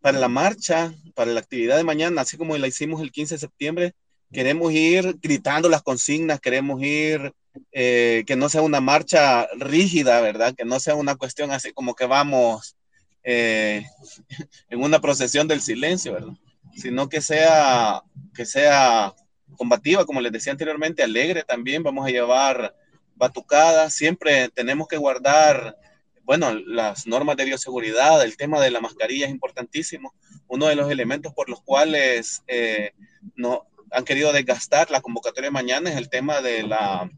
para 0.00 0.18
la 0.18 0.28
marcha, 0.28 0.94
para 1.14 1.32
la 1.32 1.40
actividad 1.40 1.76
de 1.76 1.84
mañana, 1.84 2.22
así 2.22 2.36
como 2.36 2.56
la 2.56 2.66
hicimos 2.66 3.00
el 3.00 3.10
15 3.10 3.36
de 3.36 3.38
septiembre, 3.38 3.94
queremos 4.34 4.72
ir 4.72 5.16
gritando 5.22 5.68
las 5.68 5.82
consignas, 5.82 6.40
queremos 6.40 6.82
ir, 6.82 7.32
eh, 7.72 8.24
que 8.26 8.36
no 8.36 8.48
sea 8.48 8.62
una 8.62 8.80
marcha 8.80 9.48
rígida, 9.56 10.20
¿verdad? 10.20 10.54
Que 10.54 10.64
no 10.64 10.78
sea 10.80 10.94
una 10.96 11.14
cuestión 11.14 11.52
así 11.52 11.72
como 11.72 11.94
que 11.94 12.04
vamos 12.04 12.76
eh, 13.22 13.86
en 14.68 14.82
una 14.82 15.00
procesión 15.00 15.48
del 15.48 15.62
silencio, 15.62 16.12
¿verdad? 16.12 16.34
Sino 16.76 17.08
que 17.08 17.20
sea, 17.20 18.02
que 18.34 18.44
sea 18.44 19.14
combativa, 19.56 20.04
como 20.04 20.20
les 20.20 20.32
decía 20.32 20.52
anteriormente, 20.52 21.02
alegre 21.02 21.44
también. 21.44 21.82
Vamos 21.84 22.06
a 22.06 22.10
llevar 22.10 22.74
batucadas, 23.16 23.94
siempre 23.94 24.48
tenemos 24.50 24.88
que 24.88 24.96
guardar, 24.96 25.76
bueno, 26.22 26.52
las 26.54 27.06
normas 27.06 27.36
de 27.36 27.44
bioseguridad, 27.44 28.22
el 28.24 28.36
tema 28.36 28.60
de 28.60 28.70
la 28.70 28.80
mascarilla 28.80 29.26
es 29.26 29.32
importantísimo. 29.32 30.14
Uno 30.48 30.66
de 30.66 30.76
los 30.76 30.90
elementos 30.90 31.32
por 31.32 31.48
los 31.48 31.62
cuales 31.62 32.42
eh, 32.46 32.92
no, 33.36 33.66
han 33.90 34.04
querido 34.04 34.32
desgastar 34.32 34.90
la 34.90 35.00
convocatoria 35.00 35.48
de 35.48 35.54
mañana 35.54 35.90
es 35.90 35.96
el 35.96 36.08
tema 36.08 36.40
de 36.40 36.62
la, 36.64 37.10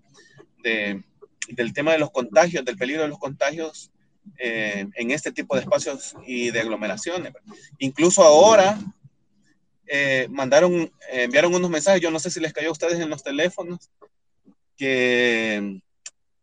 de, 0.62 1.02
del 1.48 1.72
tema 1.72 1.92
de 1.92 1.98
los 1.98 2.10
contagios, 2.10 2.64
del 2.64 2.76
peligro 2.76 3.02
de 3.02 3.08
los 3.08 3.18
contagios 3.18 3.90
eh, 4.38 4.86
en 4.94 5.10
este 5.10 5.32
tipo 5.32 5.54
de 5.54 5.62
espacios 5.62 6.14
y 6.26 6.50
de 6.50 6.60
aglomeraciones. 6.60 7.32
Incluso 7.78 8.22
ahora 8.22 8.78
eh, 9.86 10.26
mandaron, 10.30 10.92
enviaron 11.10 11.54
unos 11.54 11.70
mensajes, 11.70 12.02
yo 12.02 12.10
no 12.10 12.18
sé 12.18 12.30
si 12.30 12.40
les 12.40 12.52
cayó 12.52 12.68
a 12.68 12.72
ustedes 12.72 12.98
en 13.00 13.08
los 13.08 13.22
teléfonos, 13.22 13.90
que 14.76 15.80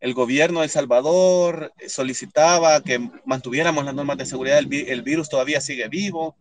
el 0.03 0.13
gobierno 0.13 0.59
de 0.59 0.65
El 0.65 0.69
Salvador 0.69 1.71
solicitaba 1.87 2.83
que 2.83 3.09
mantuviéramos 3.23 3.85
las 3.85 3.95
normas 3.95 4.17
de 4.17 4.25
seguridad, 4.25 4.59
el, 4.59 5.01
virus 5.01 5.29
todavía 5.29 5.61
sigue 5.61 5.87
vivo, 5.87 6.35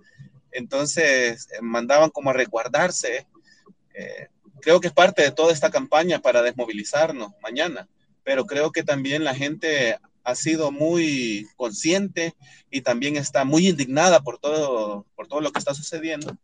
entonces 0.51 1.47
eh, 1.53 1.63
mandaban 1.63 2.11
como 2.11 2.31
a 2.31 2.33
resguardarse. 2.33 3.25
Eh, 3.95 4.27
creo 4.61 4.81
que 4.81 4.89
es 4.89 4.93
parte 4.93 5.23
de 5.23 5.31
toda 5.31 5.53
esta 5.53 5.71
campaña 5.71 6.19
para 6.19 6.43
desmovilizarnos 6.43 7.31
mañana, 7.41 7.89
pero 8.25 8.47
creo 8.47 8.73
que 8.73 8.83
también 8.83 9.23
la 9.23 9.33
gente 9.33 9.97
ha 10.25 10.35
sido 10.35 10.73
muy 10.73 11.47
consciente 11.55 12.35
y 12.69 12.81
también 12.81 13.17
está 13.17 13.45
muy 13.45 13.69
indignada 13.69 14.23
por 14.23 14.41
todo, 14.41 15.07
por 15.15 15.29
todo 15.29 15.41
lo 15.41 15.53
que 15.53 15.61
está 15.61 15.73
sucediendo. 15.73 16.37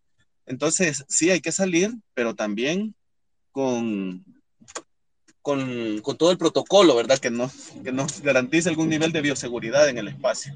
Entonces, 0.46 1.04
sí 1.08 1.30
hay 1.30 1.40
que 1.40 1.50
salir, 1.50 1.90
pero 2.14 2.36
también 2.36 2.94
con, 3.50 4.24
con, 5.48 6.02
con 6.02 6.18
todo 6.18 6.30
el 6.30 6.36
protocolo, 6.36 6.94
¿verdad? 6.94 7.18
Que 7.18 7.30
nos, 7.30 7.70
que 7.82 7.90
nos 7.90 8.20
garantice 8.20 8.68
algún 8.68 8.90
nivel 8.90 9.12
de 9.12 9.22
bioseguridad 9.22 9.88
en 9.88 9.96
el 9.96 10.08
espacio. 10.08 10.52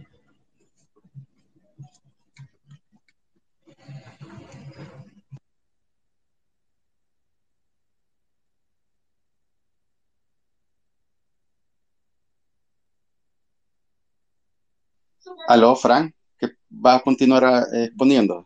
Aló, 15.48 15.74
Frank, 15.74 16.14
que 16.38 16.50
va 16.70 16.96
a 16.96 17.00
continuar 17.00 17.66
eh, 17.72 17.84
exponiendo. 17.84 18.44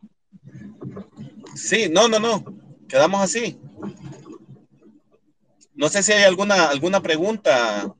Sí, 1.57 1.89
no, 1.91 2.07
no, 2.07 2.21
no. 2.21 2.45
Quedamos 2.87 3.21
así. 3.21 3.59
No 5.77 5.91
sé 5.91 6.03
si 6.03 6.11
hay 6.13 6.25
alguna, 6.25 6.71
alguna 6.71 7.03
pregunta 7.03 7.95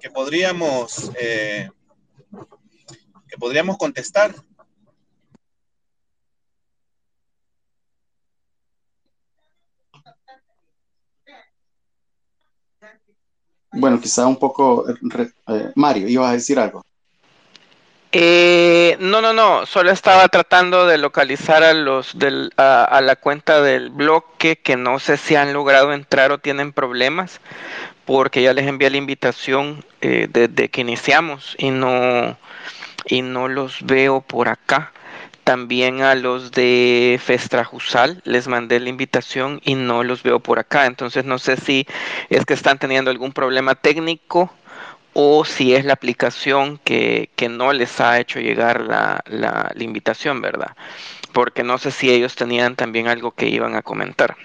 que 0.00 0.10
podríamos, 0.10 1.10
eh, 1.20 1.68
que 3.28 3.36
podríamos 3.38 3.76
contestar. 3.76 4.34
Bueno, 13.72 14.00
quizá 14.00 14.26
un 14.26 14.38
poco, 14.38 14.86
eh, 14.88 15.72
Mario, 15.74 16.08
ibas 16.08 16.30
a 16.30 16.32
decir 16.32 16.58
algo. 16.58 16.82
Eh, 18.14 18.98
no, 19.00 19.22
no, 19.22 19.32
no, 19.32 19.64
solo 19.64 19.90
estaba 19.90 20.28
tratando 20.28 20.86
de 20.86 20.98
localizar 20.98 21.62
a 21.62 21.72
los 21.72 22.18
del, 22.18 22.52
a, 22.58 23.00
la 23.02 23.16
cuenta 23.16 23.62
del 23.62 23.88
bloque 23.88 24.56
que 24.56 24.76
no 24.76 24.98
sé 24.98 25.16
si 25.16 25.34
han 25.34 25.54
logrado 25.54 25.94
entrar 25.94 26.30
o 26.30 26.36
tienen 26.36 26.74
problemas, 26.74 27.40
porque 28.04 28.42
ya 28.42 28.52
les 28.52 28.66
envié 28.66 28.90
la 28.90 28.98
invitación 28.98 29.82
eh, 30.02 30.28
desde 30.30 30.68
que 30.68 30.82
iniciamos 30.82 31.56
y 31.58 31.70
no, 31.70 32.36
y 33.06 33.22
no 33.22 33.48
los 33.48 33.82
veo 33.82 34.20
por 34.20 34.48
acá. 34.50 34.92
También 35.44 36.02
a 36.02 36.14
los 36.14 36.52
de 36.52 37.18
Festrajusal 37.24 38.20
les 38.24 38.46
mandé 38.46 38.78
la 38.78 38.90
invitación 38.90 39.60
y 39.64 39.74
no 39.74 40.04
los 40.04 40.22
veo 40.22 40.38
por 40.38 40.58
acá. 40.58 40.84
Entonces 40.84 41.24
no 41.24 41.38
sé 41.38 41.56
si 41.56 41.86
es 42.28 42.44
que 42.44 42.54
están 42.54 42.78
teniendo 42.78 43.10
algún 43.10 43.32
problema 43.32 43.74
técnico 43.74 44.52
o 45.14 45.44
si 45.44 45.74
es 45.74 45.84
la 45.84 45.92
aplicación 45.92 46.78
que, 46.78 47.30
que 47.36 47.48
no 47.48 47.72
les 47.72 48.00
ha 48.00 48.18
hecho 48.18 48.40
llegar 48.40 48.80
la, 48.80 49.22
la, 49.26 49.72
invitación, 49.78 50.40
¿verdad? 50.40 50.74
Porque 51.32 51.62
no 51.62 51.78
sé 51.78 51.90
si 51.90 52.10
ellos 52.10 52.34
tenían 52.34 52.76
también 52.76 53.08
algo 53.08 53.32
que 53.32 53.48
iban 53.48 53.74
a 53.74 53.82
comentar. 53.82 54.36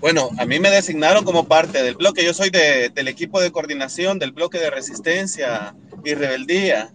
Bueno, 0.00 0.30
a 0.38 0.44
mí 0.44 0.58
me 0.60 0.70
designaron 0.70 1.24
como 1.24 1.48
parte 1.48 1.82
del 1.82 1.96
bloque, 1.96 2.24
yo 2.24 2.34
soy 2.34 2.50
de, 2.50 2.90
del 2.90 3.08
equipo 3.08 3.40
de 3.40 3.50
coordinación 3.50 4.18
del 4.18 4.32
bloque 4.32 4.58
de 4.58 4.70
resistencia 4.70 5.74
y 6.04 6.14
rebeldía. 6.14 6.92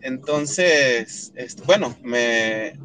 Entonces, 0.00 1.32
este, 1.34 1.62
bueno, 1.62 1.96
me, 2.02 2.78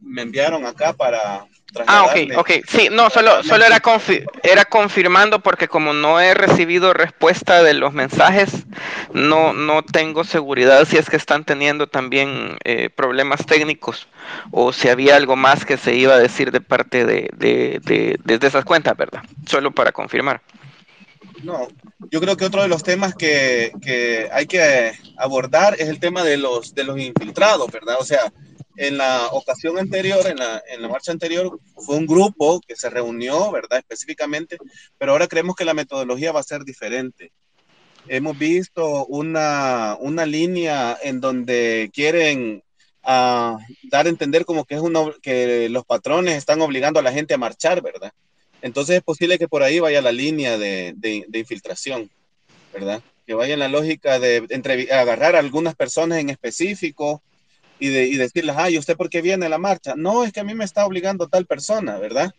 me 0.00 0.22
enviaron 0.22 0.66
acá 0.66 0.92
para, 0.92 1.46
Ah, 1.86 2.06
ok, 2.06 2.38
ok. 2.38 2.50
Sí, 2.66 2.88
no, 2.90 3.10
solo, 3.10 3.42
solo 3.42 3.64
era, 3.64 3.80
confi 3.80 4.24
era 4.42 4.64
confirmando 4.64 5.40
porque 5.40 5.68
como 5.68 5.92
no 5.92 6.18
he 6.18 6.32
recibido 6.32 6.94
respuesta 6.94 7.62
de 7.62 7.74
los 7.74 7.92
mensajes, 7.92 8.64
no, 9.12 9.52
no 9.52 9.82
tengo 9.82 10.24
seguridad 10.24 10.86
si 10.86 10.96
es 10.96 11.10
que 11.10 11.16
están 11.16 11.44
teniendo 11.44 11.86
también 11.86 12.56
eh, 12.64 12.88
problemas 12.88 13.44
técnicos 13.44 14.08
o 14.50 14.72
si 14.72 14.88
había 14.88 15.16
algo 15.16 15.36
más 15.36 15.66
que 15.66 15.76
se 15.76 15.94
iba 15.94 16.14
a 16.14 16.18
decir 16.18 16.52
de 16.52 16.62
parte 16.62 17.04
de, 17.04 17.30
de, 17.36 17.80
de, 17.84 18.18
de, 18.24 18.38
de 18.38 18.46
esas 18.46 18.64
cuentas, 18.64 18.96
¿verdad? 18.96 19.22
Solo 19.46 19.70
para 19.70 19.92
confirmar. 19.92 20.40
No, 21.42 21.68
yo 22.10 22.20
creo 22.20 22.36
que 22.36 22.46
otro 22.46 22.62
de 22.62 22.68
los 22.68 22.82
temas 22.82 23.14
que, 23.14 23.72
que 23.82 24.28
hay 24.32 24.46
que 24.46 24.92
abordar 25.18 25.76
es 25.78 25.88
el 25.88 26.00
tema 26.00 26.24
de 26.24 26.38
los, 26.38 26.74
de 26.74 26.84
los 26.84 26.98
infiltrados, 26.98 27.70
¿verdad? 27.70 27.96
O 28.00 28.04
sea, 28.04 28.32
en 28.78 28.96
la 28.96 29.26
ocasión 29.32 29.76
anterior, 29.76 30.24
en 30.28 30.36
la, 30.36 30.62
en 30.68 30.80
la, 30.80 30.88
marcha 30.88 31.10
anterior, 31.10 31.58
fue 31.74 31.96
un 31.96 32.06
grupo 32.06 32.60
que 32.60 32.76
se 32.76 32.88
reunió, 32.88 33.50
¿verdad? 33.50 33.80
Específicamente, 33.80 34.56
pero 34.98 35.12
ahora 35.12 35.26
creemos 35.26 35.56
que 35.56 35.64
la 35.64 35.74
metodología 35.74 36.30
va 36.30 36.38
a 36.38 36.44
ser 36.44 36.62
diferente. 36.62 37.32
Hemos 38.06 38.38
visto 38.38 39.04
una, 39.06 39.96
una 39.98 40.24
línea 40.26 40.96
en 41.02 41.20
donde 41.20 41.90
quieren 41.92 42.62
uh, 43.02 43.58
dar 43.90 44.06
a 44.06 44.08
entender 44.08 44.44
como 44.44 44.64
que, 44.64 44.76
es 44.76 44.80
una, 44.80 45.12
que 45.22 45.68
los 45.68 45.84
patrones 45.84 46.36
están 46.36 46.60
obligando 46.62 47.00
a 47.00 47.02
la 47.02 47.12
gente 47.12 47.34
a 47.34 47.38
marchar, 47.38 47.82
¿verdad? 47.82 48.12
Entonces 48.62 48.96
es 48.96 49.02
posible 49.02 49.38
que 49.38 49.48
por 49.48 49.64
ahí 49.64 49.80
vaya 49.80 50.00
la 50.00 50.12
línea 50.12 50.56
de, 50.56 50.94
de, 50.96 51.24
de 51.26 51.38
infiltración, 51.40 52.08
¿verdad? 52.72 53.02
Que 53.26 53.34
vaya 53.34 53.54
en 53.54 53.60
la 53.60 53.68
lógica 53.68 54.20
de 54.20 54.46
entre, 54.50 54.92
agarrar 54.92 55.34
a 55.34 55.40
algunas 55.40 55.74
personas 55.74 56.20
en 56.20 56.30
específico, 56.30 57.22
y, 57.78 57.88
de, 57.88 58.06
y 58.06 58.16
decirles, 58.16 58.56
ay, 58.58 58.78
¿usted 58.78 58.96
por 58.96 59.08
qué 59.08 59.22
viene 59.22 59.46
a 59.46 59.48
la 59.48 59.58
marcha? 59.58 59.94
No, 59.96 60.24
es 60.24 60.32
que 60.32 60.40
a 60.40 60.44
mí 60.44 60.54
me 60.54 60.64
está 60.64 60.84
obligando 60.86 61.28
tal 61.28 61.46
persona, 61.46 61.98
¿verdad? 61.98 62.34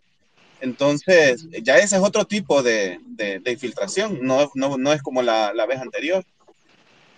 Entonces, 0.62 1.48
ya 1.64 1.78
ese 1.78 1.96
es 1.96 2.02
otro 2.02 2.26
tipo 2.26 2.62
de, 2.62 3.00
de, 3.06 3.40
de 3.40 3.52
infiltración, 3.52 4.20
no, 4.22 4.52
no, 4.56 4.78
no, 4.78 4.92
es 4.92 5.02
como 5.02 5.22
la, 5.22 5.54
la, 5.54 5.66
vez 5.66 5.80
anterior. 5.80 6.26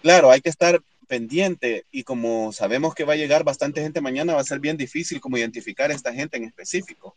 Claro, 0.04 0.30
hay 0.30 0.42
que 0.42 0.50
estar 0.50 0.82
pendiente 1.08 1.86
y 1.92 2.04
como 2.04 2.54
sabemos 2.54 2.94
que 2.94 3.04
va 3.04 3.14
a 3.14 3.18
llegar 3.18 3.44
bastante 3.44 3.82
gente 3.82 4.00
mañana, 4.00 4.36
va 4.36 4.42
a 4.42 4.46
ser 4.46 4.60
bien 4.60 4.78
difícil 4.78 5.20
como 5.20 5.38
identificar 5.38 5.92
a 5.92 5.94
esta 5.94 6.14
gente 6.14 6.38
en 6.38 6.46
específico. 6.46 7.16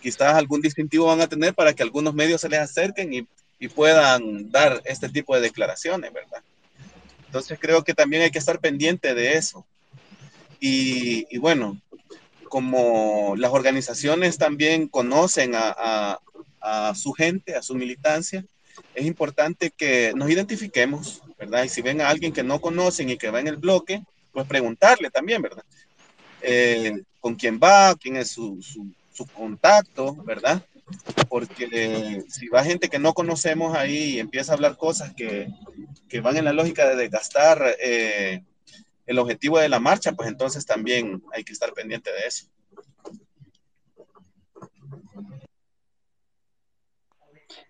Quizás 0.00 0.34
algún 0.34 0.60
distintivo 0.62 1.06
van 1.06 1.20
a 1.20 1.28
tener 1.28 1.54
para 1.54 1.74
que 1.74 1.82
algunos 1.82 2.14
medios 2.14 2.40
se 2.40 2.48
les 2.48 2.60
acerquen 2.60 3.12
y, 3.12 3.28
y 3.58 3.68
puedan 3.68 4.50
dar 4.50 4.82
este 4.86 5.08
tipo 5.08 5.34
de 5.34 5.42
declaraciones, 5.42 6.12
¿verdad? 6.12 6.42
Entonces 7.26 7.58
creo 7.60 7.84
que 7.84 7.94
también 7.94 8.22
hay 8.22 8.30
que 8.30 8.38
estar 8.38 8.60
pendiente 8.60 9.14
de 9.14 9.34
eso. 9.34 9.66
Y, 10.60 11.26
y, 11.30 11.38
bueno, 11.38 11.80
como 12.48 13.34
las 13.36 13.52
organizaciones 13.52 14.38
también 14.38 14.88
conocen 14.88 15.54
a, 15.54 15.74
a, 15.76 16.20
a, 16.60 16.94
su 16.94 17.12
gente, 17.12 17.54
a 17.54 17.62
su 17.62 17.74
militancia, 17.74 18.44
es 18.94 19.06
importante 19.06 19.70
que 19.70 20.12
nos 20.14 20.30
identifiquemos, 20.30 21.22
¿verdad? 21.38 21.64
Y 21.64 21.68
si 21.68 21.82
ven 21.82 22.00
a 22.00 22.08
alguien 22.08 22.32
que 22.32 22.42
no 22.42 22.60
conocen 22.60 23.10
y 23.10 23.16
que 23.16 23.30
va 23.30 23.40
en 23.40 23.48
el 23.48 23.56
bloque, 23.56 24.02
pues 24.32 24.46
preguntarle 24.46 25.10
también, 25.10 25.42
¿verdad? 25.42 25.64
Eh, 26.42 27.02
con 27.20 27.34
quién 27.34 27.58
va, 27.62 27.94
quién 27.96 28.16
es 28.16 28.30
su, 28.30 28.62
su, 28.62 28.86
su 29.12 29.26
contacto, 29.26 30.14
¿verdad? 30.24 30.62
Porque 31.28 32.22
si 32.28 32.48
va 32.48 32.62
gente 32.62 32.88
que 32.88 32.98
no 32.98 33.14
conocemos 33.14 33.76
ahí 33.76 34.14
y 34.14 34.18
empieza 34.20 34.52
a 34.52 34.54
hablar 34.54 34.76
cosas 34.76 35.12
que, 35.14 35.48
que 36.08 36.20
van 36.20 36.36
en 36.36 36.44
la 36.44 36.52
lógica 36.52 36.88
de 36.88 36.96
desgastar 36.96 37.76
eh, 37.82 38.42
el 39.06 39.18
objetivo 39.18 39.58
de 39.58 39.68
la 39.68 39.80
marcha, 39.80 40.12
pues 40.12 40.28
entonces 40.28 40.66
también 40.66 41.22
hay 41.32 41.44
que 41.44 41.52
estar 41.52 41.72
pendiente 41.72 42.10
de 42.12 42.26
eso. 42.26 42.46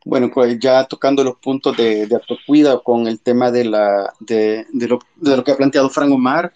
Bueno, 0.04 0.30
pues 0.32 0.56
ya 0.60 0.84
tocando 0.84 1.24
los 1.24 1.36
puntos 1.38 1.76
de, 1.76 2.06
de 2.06 2.14
autocuidado 2.14 2.82
con 2.84 3.08
el 3.08 3.20
tema 3.20 3.50
de, 3.50 3.64
la, 3.64 4.12
de, 4.20 4.64
de, 4.72 4.88
lo, 4.88 5.00
de, 5.16 5.36
lo, 5.36 5.42
que 5.42 5.50
ha 5.50 5.56
planteado 5.56 5.90
Frank 5.90 6.12
Omar, 6.12 6.52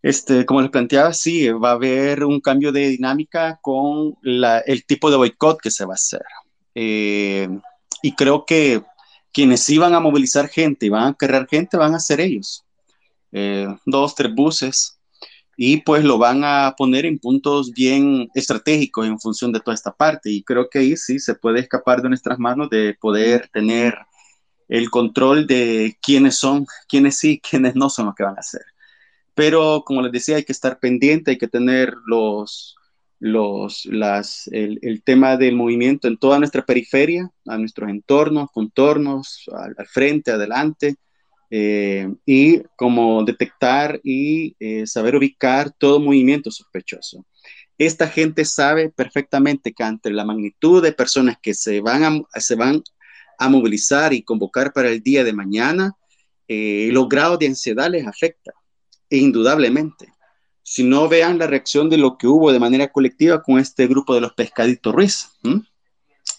este, 0.00 0.46
como 0.46 0.60
les 0.60 0.70
planteaba, 0.70 1.12
sí, 1.12 1.48
va 1.48 1.70
a 1.70 1.74
haber 1.74 2.24
un 2.24 2.40
cambio 2.40 2.70
de 2.70 2.88
dinámica 2.88 3.58
con 3.60 4.16
la, 4.22 4.60
el 4.60 4.84
tipo 4.84 5.10
de 5.10 5.16
boicot 5.16 5.60
que 5.60 5.72
se 5.72 5.84
va 5.84 5.94
a 5.94 5.94
hacer. 5.94 6.22
Eh, 6.74 7.48
y 8.00 8.14
creo 8.14 8.44
que 8.44 8.82
quienes 9.32 9.68
iban 9.68 9.94
a 9.94 10.00
movilizar 10.00 10.48
gente 10.48 10.86
y 10.86 10.88
van 10.88 11.08
a 11.08 11.16
querer 11.18 11.46
gente 11.48 11.76
van 11.76 11.94
a 11.94 12.00
ser 12.00 12.20
ellos. 12.20 12.64
Eh, 13.32 13.66
dos, 13.86 14.14
tres 14.14 14.34
buses, 14.34 14.98
y 15.56 15.78
pues 15.82 16.04
lo 16.04 16.18
van 16.18 16.44
a 16.44 16.74
poner 16.76 17.06
en 17.06 17.18
puntos 17.18 17.72
bien 17.72 18.28
estratégicos 18.34 19.06
en 19.06 19.18
función 19.20 19.52
de 19.52 19.60
toda 19.60 19.74
esta 19.74 19.92
parte. 19.92 20.30
Y 20.30 20.42
creo 20.42 20.68
que 20.68 20.80
ahí 20.80 20.96
sí 20.96 21.18
se 21.18 21.34
puede 21.34 21.60
escapar 21.60 22.02
de 22.02 22.08
nuestras 22.08 22.38
manos 22.38 22.70
de 22.70 22.96
poder 23.00 23.48
tener 23.52 23.94
el 24.68 24.90
control 24.90 25.46
de 25.46 25.98
quiénes 26.02 26.36
son, 26.36 26.66
quiénes 26.88 27.18
sí, 27.18 27.40
quiénes 27.50 27.74
no 27.76 27.90
son 27.90 28.06
los 28.06 28.14
que 28.14 28.24
van 28.24 28.36
a 28.36 28.40
hacer. 28.40 28.62
Pero 29.34 29.82
como 29.86 30.02
les 30.02 30.12
decía, 30.12 30.36
hay 30.36 30.44
que 30.44 30.52
estar 30.52 30.78
pendiente, 30.78 31.32
hay 31.32 31.38
que 31.38 31.48
tener 31.48 31.94
los, 32.06 32.76
los, 33.18 33.86
las, 33.86 34.48
el, 34.48 34.78
el 34.82 35.02
tema 35.02 35.36
del 35.36 35.56
movimiento 35.56 36.08
en 36.08 36.18
toda 36.18 36.38
nuestra 36.38 36.64
periferia, 36.64 37.30
a 37.46 37.58
nuestros 37.58 37.90
entornos, 37.90 38.50
contornos, 38.52 39.44
al, 39.54 39.74
al 39.78 39.86
frente, 39.86 40.32
adelante, 40.32 40.96
eh, 41.54 42.08
y 42.24 42.62
como 42.76 43.22
detectar 43.24 44.00
y 44.02 44.56
eh, 44.58 44.86
saber 44.86 45.16
ubicar 45.16 45.70
todo 45.70 46.00
movimiento 46.00 46.50
sospechoso. 46.50 47.26
Esta 47.76 48.08
gente 48.08 48.46
sabe 48.46 48.88
perfectamente 48.88 49.74
que 49.74 49.84
ante 49.84 50.10
la 50.10 50.24
magnitud 50.24 50.82
de 50.82 50.92
personas 50.92 51.36
que 51.42 51.52
se 51.52 51.82
van 51.82 52.04
a, 52.04 52.40
se 52.40 52.54
van 52.54 52.82
a 53.38 53.50
movilizar 53.50 54.14
y 54.14 54.22
convocar 54.22 54.72
para 54.72 54.88
el 54.88 55.02
día 55.02 55.24
de 55.24 55.34
mañana, 55.34 55.92
eh, 56.48 56.88
los 56.90 57.06
grados 57.06 57.38
de 57.38 57.48
ansiedad 57.48 57.90
les 57.90 58.06
afecta, 58.06 58.52
e 59.10 59.18
indudablemente. 59.18 60.10
Si 60.62 60.82
no 60.82 61.06
vean 61.06 61.36
la 61.36 61.48
reacción 61.48 61.90
de 61.90 61.98
lo 61.98 62.16
que 62.16 62.28
hubo 62.28 62.50
de 62.50 62.60
manera 62.60 62.90
colectiva 62.90 63.42
con 63.42 63.58
este 63.58 63.86
grupo 63.86 64.14
de 64.14 64.22
los 64.22 64.32
pescaditos 64.32 64.94
Ruiz. 64.94 65.28
¿Mm? 65.42 65.58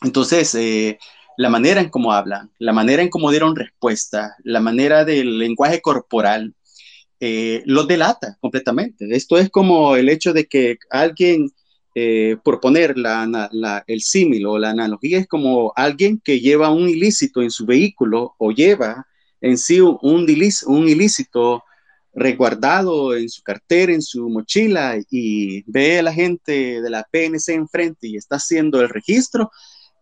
Entonces, 0.02 0.56
eh, 0.56 0.98
la 1.38 1.50
manera 1.50 1.82
en 1.82 1.90
cómo 1.90 2.14
hablan, 2.14 2.52
la 2.60 2.74
manera 2.74 3.02
en 3.02 3.10
cómo 3.10 3.32
dieron 3.32 3.56
respuesta, 3.56 4.36
la 4.44 4.60
manera 4.60 5.06
del 5.06 5.40
lenguaje 5.40 5.82
corporal, 5.82 6.54
eh, 7.20 7.64
los 7.66 7.88
delata 7.88 8.38
completamente. 8.42 9.08
Esto 9.16 9.38
es 9.38 9.50
como 9.50 9.96
el 9.96 10.10
hecho 10.10 10.34
de 10.34 10.46
que 10.46 10.78
alguien, 10.90 11.52
eh, 11.96 12.38
por 12.44 12.60
poner 12.60 12.98
la, 12.98 13.84
el 13.88 14.02
símil 14.02 14.46
o 14.46 14.58
la 14.58 14.72
analogía, 14.72 15.20
es 15.20 15.28
como 15.28 15.72
alguien 15.76 16.20
que 16.24 16.40
lleva 16.40 16.70
un 16.70 16.90
ilícito 16.90 17.42
en 17.42 17.52
su 17.52 17.66
vehículo 17.66 18.36
o 18.38 18.52
lleva 18.52 19.08
en 19.42 19.58
sí 19.58 19.80
un, 19.80 19.98
un 20.02 20.90
ilícito 20.90 21.64
resguardado 22.14 23.16
en 23.16 23.30
su 23.30 23.42
cartera, 23.42 23.94
en 23.94 24.02
su 24.02 24.30
mochila 24.30 24.98
y 25.10 25.64
ve 25.66 26.00
a 26.00 26.04
la 26.04 26.14
gente 26.14 26.82
de 26.82 26.90
la 26.90 27.08
PNC 27.10 27.50
enfrente 27.50 28.08
y 28.08 28.18
está 28.18 28.36
haciendo 28.36 28.82
el 28.82 28.90
registro, 28.90 29.52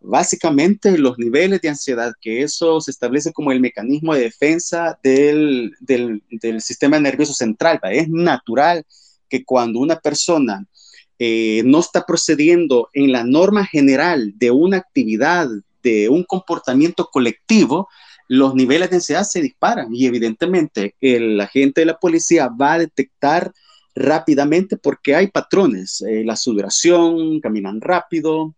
básicamente 0.04 0.98
los 0.98 1.18
niveles 1.18 1.60
de 1.60 1.68
ansiedad, 1.68 2.12
que 2.20 2.42
eso 2.42 2.80
se 2.80 2.90
establece 2.90 3.32
como 3.32 3.52
el 3.52 3.60
mecanismo 3.60 4.14
de 4.14 4.22
defensa 4.22 4.98
del, 5.02 5.74
del, 5.80 6.22
sistema 6.60 6.98
nervioso 6.98 7.32
central. 7.34 7.80
Es 7.90 8.08
natural 8.08 8.84
que 9.28 9.44
cuando 9.44 9.80
una 9.80 9.96
persona 9.96 10.66
eh, 11.18 11.62
no 11.64 11.80
está 11.80 12.04
procediendo 12.04 12.90
en 12.92 13.12
la 13.12 13.24
norma 13.24 13.64
general 13.64 14.32
de 14.36 14.50
una 14.50 14.78
actividad, 14.78 15.48
de 15.82 16.08
un 16.08 16.24
comportamiento 16.24 17.08
colectivo, 17.10 17.88
los 18.28 18.54
niveles 18.54 18.90
de 18.90 18.96
ansiedad 18.96 19.24
se 19.24 19.42
disparan 19.42 19.94
y 19.94 20.06
evidentemente 20.06 20.94
el 21.00 21.40
agente 21.40 21.82
de 21.82 21.86
la 21.86 21.98
policía 21.98 22.48
va 22.48 22.74
a 22.74 22.78
detectar 22.78 23.52
rápidamente 23.94 24.76
porque 24.76 25.14
hay 25.14 25.26
patrones, 25.26 26.00
eh, 26.02 26.22
la 26.24 26.36
sudoración, 26.36 27.40
caminan 27.40 27.80
rápido, 27.80 28.54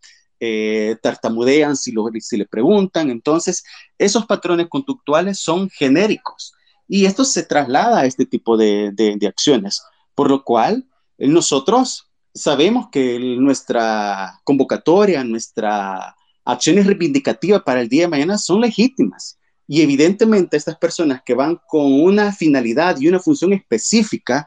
eh, 0.46 0.96
tartamudean 1.02 1.76
si, 1.76 1.92
lo, 1.92 2.06
si 2.20 2.36
le 2.36 2.46
preguntan. 2.46 3.10
Entonces, 3.10 3.64
esos 3.98 4.26
patrones 4.26 4.68
conductuales 4.68 5.38
son 5.38 5.70
genéricos 5.70 6.52
y 6.86 7.06
esto 7.06 7.24
se 7.24 7.44
traslada 7.44 8.00
a 8.00 8.06
este 8.06 8.26
tipo 8.26 8.56
de, 8.56 8.90
de, 8.92 9.16
de 9.16 9.26
acciones, 9.26 9.82
por 10.14 10.28
lo 10.28 10.44
cual 10.44 10.86
eh, 11.18 11.28
nosotros 11.28 12.10
sabemos 12.34 12.88
que 12.90 13.18
nuestra 13.18 14.40
convocatoria, 14.44 15.24
nuestra 15.24 16.14
acciones 16.44 16.86
reivindicativas 16.86 17.62
para 17.62 17.80
el 17.80 17.88
día 17.88 18.02
de 18.02 18.08
mañana 18.08 18.38
son 18.38 18.60
legítimas. 18.60 19.38
Y 19.66 19.80
evidentemente 19.80 20.58
estas 20.58 20.76
personas 20.76 21.22
que 21.24 21.34
van 21.34 21.58
con 21.66 21.90
una 21.90 22.32
finalidad 22.32 23.00
y 23.00 23.08
una 23.08 23.18
función 23.18 23.54
específica 23.54 24.46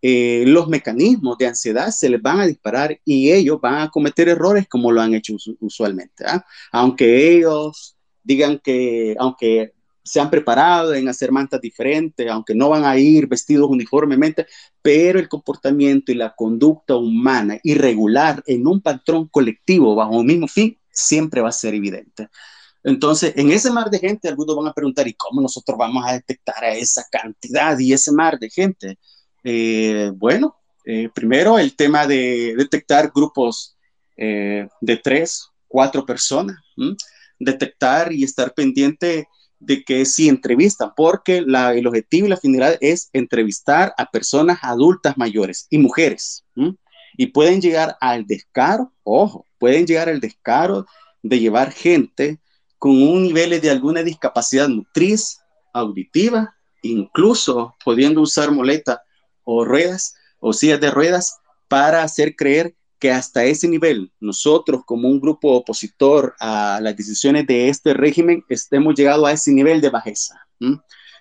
eh, 0.00 0.44
los 0.46 0.68
mecanismos 0.68 1.38
de 1.38 1.48
ansiedad 1.48 1.90
se 1.90 2.08
les 2.08 2.22
van 2.22 2.40
a 2.40 2.46
disparar 2.46 2.98
y 3.04 3.32
ellos 3.32 3.60
van 3.60 3.82
a 3.82 3.90
cometer 3.90 4.28
errores 4.28 4.68
como 4.68 4.92
lo 4.92 5.00
han 5.00 5.14
hecho 5.14 5.34
usualmente. 5.60 6.24
¿ah? 6.26 6.44
Aunque 6.72 7.36
ellos 7.36 7.96
digan 8.22 8.60
que, 8.62 9.16
aunque 9.18 9.72
se 10.04 10.20
han 10.20 10.30
preparado 10.30 10.94
en 10.94 11.08
hacer 11.08 11.30
mantas 11.30 11.60
diferentes, 11.60 12.30
aunque 12.30 12.54
no 12.54 12.70
van 12.70 12.84
a 12.84 12.96
ir 12.98 13.26
vestidos 13.26 13.68
uniformemente, 13.68 14.46
pero 14.80 15.18
el 15.18 15.28
comportamiento 15.28 16.12
y 16.12 16.14
la 16.14 16.34
conducta 16.34 16.96
humana 16.96 17.58
irregular 17.62 18.42
en 18.46 18.66
un 18.66 18.80
patrón 18.80 19.28
colectivo 19.28 19.94
bajo 19.94 20.16
un 20.16 20.26
mismo 20.26 20.48
fin 20.48 20.78
siempre 20.90 21.42
va 21.42 21.50
a 21.50 21.52
ser 21.52 21.74
evidente. 21.74 22.28
Entonces, 22.84 23.34
en 23.36 23.50
ese 23.50 23.70
mar 23.70 23.90
de 23.90 23.98
gente, 23.98 24.28
algunos 24.28 24.56
van 24.56 24.68
a 24.68 24.72
preguntar, 24.72 25.06
¿y 25.06 25.14
cómo 25.14 25.42
nosotros 25.42 25.76
vamos 25.76 26.04
a 26.06 26.12
detectar 26.12 26.64
a 26.64 26.74
esa 26.74 27.04
cantidad 27.10 27.78
y 27.78 27.92
ese 27.92 28.12
mar 28.12 28.38
de 28.38 28.48
gente? 28.48 28.98
Eh, 29.50 30.12
bueno, 30.14 30.56
eh, 30.84 31.08
primero 31.14 31.58
el 31.58 31.74
tema 31.74 32.06
de 32.06 32.54
detectar 32.54 33.10
grupos 33.14 33.78
eh, 34.14 34.68
de 34.82 34.96
tres, 34.98 35.48
cuatro 35.66 36.04
personas, 36.04 36.58
detectar 37.38 38.12
y 38.12 38.24
estar 38.24 38.52
pendiente 38.52 39.26
de 39.58 39.82
que 39.84 40.04
si 40.04 40.28
entrevistan, 40.28 40.92
porque 40.94 41.38
el 41.38 41.86
objetivo 41.86 42.26
y 42.26 42.28
la 42.28 42.36
finalidad 42.36 42.76
es 42.82 43.08
entrevistar 43.14 43.94
a 43.96 44.04
personas 44.10 44.58
adultas 44.60 45.16
mayores 45.16 45.66
y 45.70 45.78
mujeres. 45.78 46.44
Y 47.16 47.28
pueden 47.28 47.62
llegar 47.62 47.96
al 48.02 48.26
descaro, 48.26 48.92
ojo, 49.02 49.46
pueden 49.58 49.86
llegar 49.86 50.10
al 50.10 50.20
descaro 50.20 50.84
de 51.22 51.40
llevar 51.40 51.72
gente 51.72 52.38
con 52.76 52.90
un 52.90 53.22
nivel 53.22 53.58
de 53.58 53.70
alguna 53.70 54.02
discapacidad 54.02 54.68
motriz, 54.68 55.38
auditiva, 55.72 56.54
incluso 56.82 57.74
pudiendo 57.82 58.20
usar 58.20 58.50
muleta 58.50 59.00
o 59.50 59.64
ruedas 59.64 60.14
o 60.40 60.52
sillas 60.52 60.78
de 60.78 60.90
ruedas 60.90 61.38
para 61.68 62.02
hacer 62.02 62.36
creer 62.36 62.76
que 62.98 63.10
hasta 63.10 63.44
ese 63.44 63.66
nivel 63.66 64.12
nosotros 64.20 64.82
como 64.84 65.08
un 65.08 65.20
grupo 65.20 65.54
opositor 65.54 66.34
a 66.38 66.80
las 66.82 66.94
decisiones 66.94 67.46
de 67.46 67.70
este 67.70 67.94
régimen 67.94 68.44
estemos 68.50 68.94
llegado 68.94 69.24
a 69.24 69.32
ese 69.32 69.50
nivel 69.52 69.80
de 69.80 69.88
bajeza. 69.88 70.46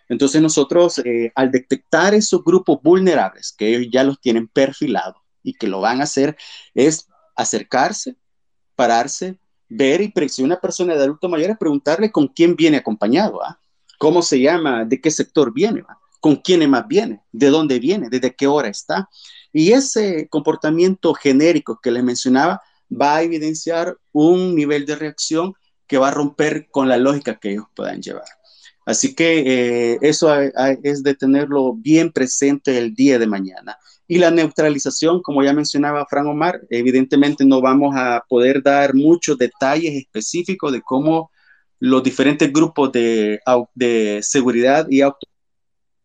Entonces 0.09 0.41
nosotros 0.41 0.99
eh, 0.99 1.31
al 1.35 1.51
detectar 1.51 2.13
esos 2.13 2.43
grupos 2.43 2.79
vulnerables 2.83 3.53
que 3.57 3.69
ellos 3.69 3.87
ya 3.93 4.03
los 4.03 4.19
tienen 4.19 4.49
perfilados 4.49 5.21
y 5.41 5.53
que 5.53 5.67
lo 5.67 5.79
van 5.79 6.01
a 6.01 6.03
hacer 6.03 6.35
es 6.73 7.07
acercarse, 7.33 8.17
pararse, 8.75 9.39
ver 9.69 10.01
y 10.01 10.11
si 10.27 10.43
una 10.43 10.59
persona 10.59 10.95
de 10.95 11.03
adulto 11.03 11.29
mayor 11.29 11.51
es 11.51 11.57
preguntarle 11.57 12.11
con 12.11 12.27
quién 12.27 12.57
viene 12.57 12.75
acompañado, 12.75 13.41
¿ah? 13.41 13.57
cómo 13.97 14.21
se 14.21 14.41
llama, 14.41 14.83
de 14.83 14.99
qué 14.99 15.11
sector 15.11 15.53
viene. 15.53 15.83
Con 16.19 16.37
quién 16.37 16.69
más 16.69 16.87
viene, 16.87 17.21
de 17.31 17.47
dónde 17.49 17.79
viene, 17.79 18.09
desde 18.09 18.35
qué 18.35 18.47
hora 18.47 18.67
está. 18.67 19.09
Y 19.53 19.71
ese 19.71 20.27
comportamiento 20.29 21.13
genérico 21.13 21.79
que 21.81 21.91
les 21.91 22.03
mencionaba 22.03 22.61
va 22.89 23.17
a 23.17 23.21
evidenciar 23.23 23.97
un 24.11 24.55
nivel 24.55 24.85
de 24.85 24.95
reacción 24.95 25.53
que 25.87 25.97
va 25.97 26.09
a 26.09 26.11
romper 26.11 26.67
con 26.69 26.89
la 26.89 26.97
lógica 26.97 27.39
que 27.39 27.51
ellos 27.51 27.65
puedan 27.75 28.01
llevar. 28.01 28.27
Así 28.85 29.13
que 29.15 29.93
eh, 29.93 29.99
eso 30.01 30.33
es 30.83 31.03
de 31.03 31.13
tenerlo 31.13 31.73
bien 31.73 32.11
presente 32.11 32.77
el 32.77 32.93
día 32.93 33.19
de 33.19 33.27
mañana. 33.27 33.77
Y 34.07 34.17
la 34.17 34.31
neutralización, 34.31 35.21
como 35.21 35.43
ya 35.43 35.51
mencionaba 35.51 36.05
Fran 36.09 36.27
Omar, 36.27 36.61
evidentemente 36.69 37.43
no 37.43 37.59
vamos 37.59 37.93
a 37.97 38.23
poder 38.29 38.63
dar 38.63 38.93
muchos 38.93 39.37
detalles 39.37 39.93
específicos 39.93 40.71
de 40.71 40.81
cómo 40.81 41.31
los 41.79 42.01
diferentes 42.01 42.51
grupos 42.51 42.91
de, 42.93 44.19
seguridad 44.21 44.87
y 44.89 45.01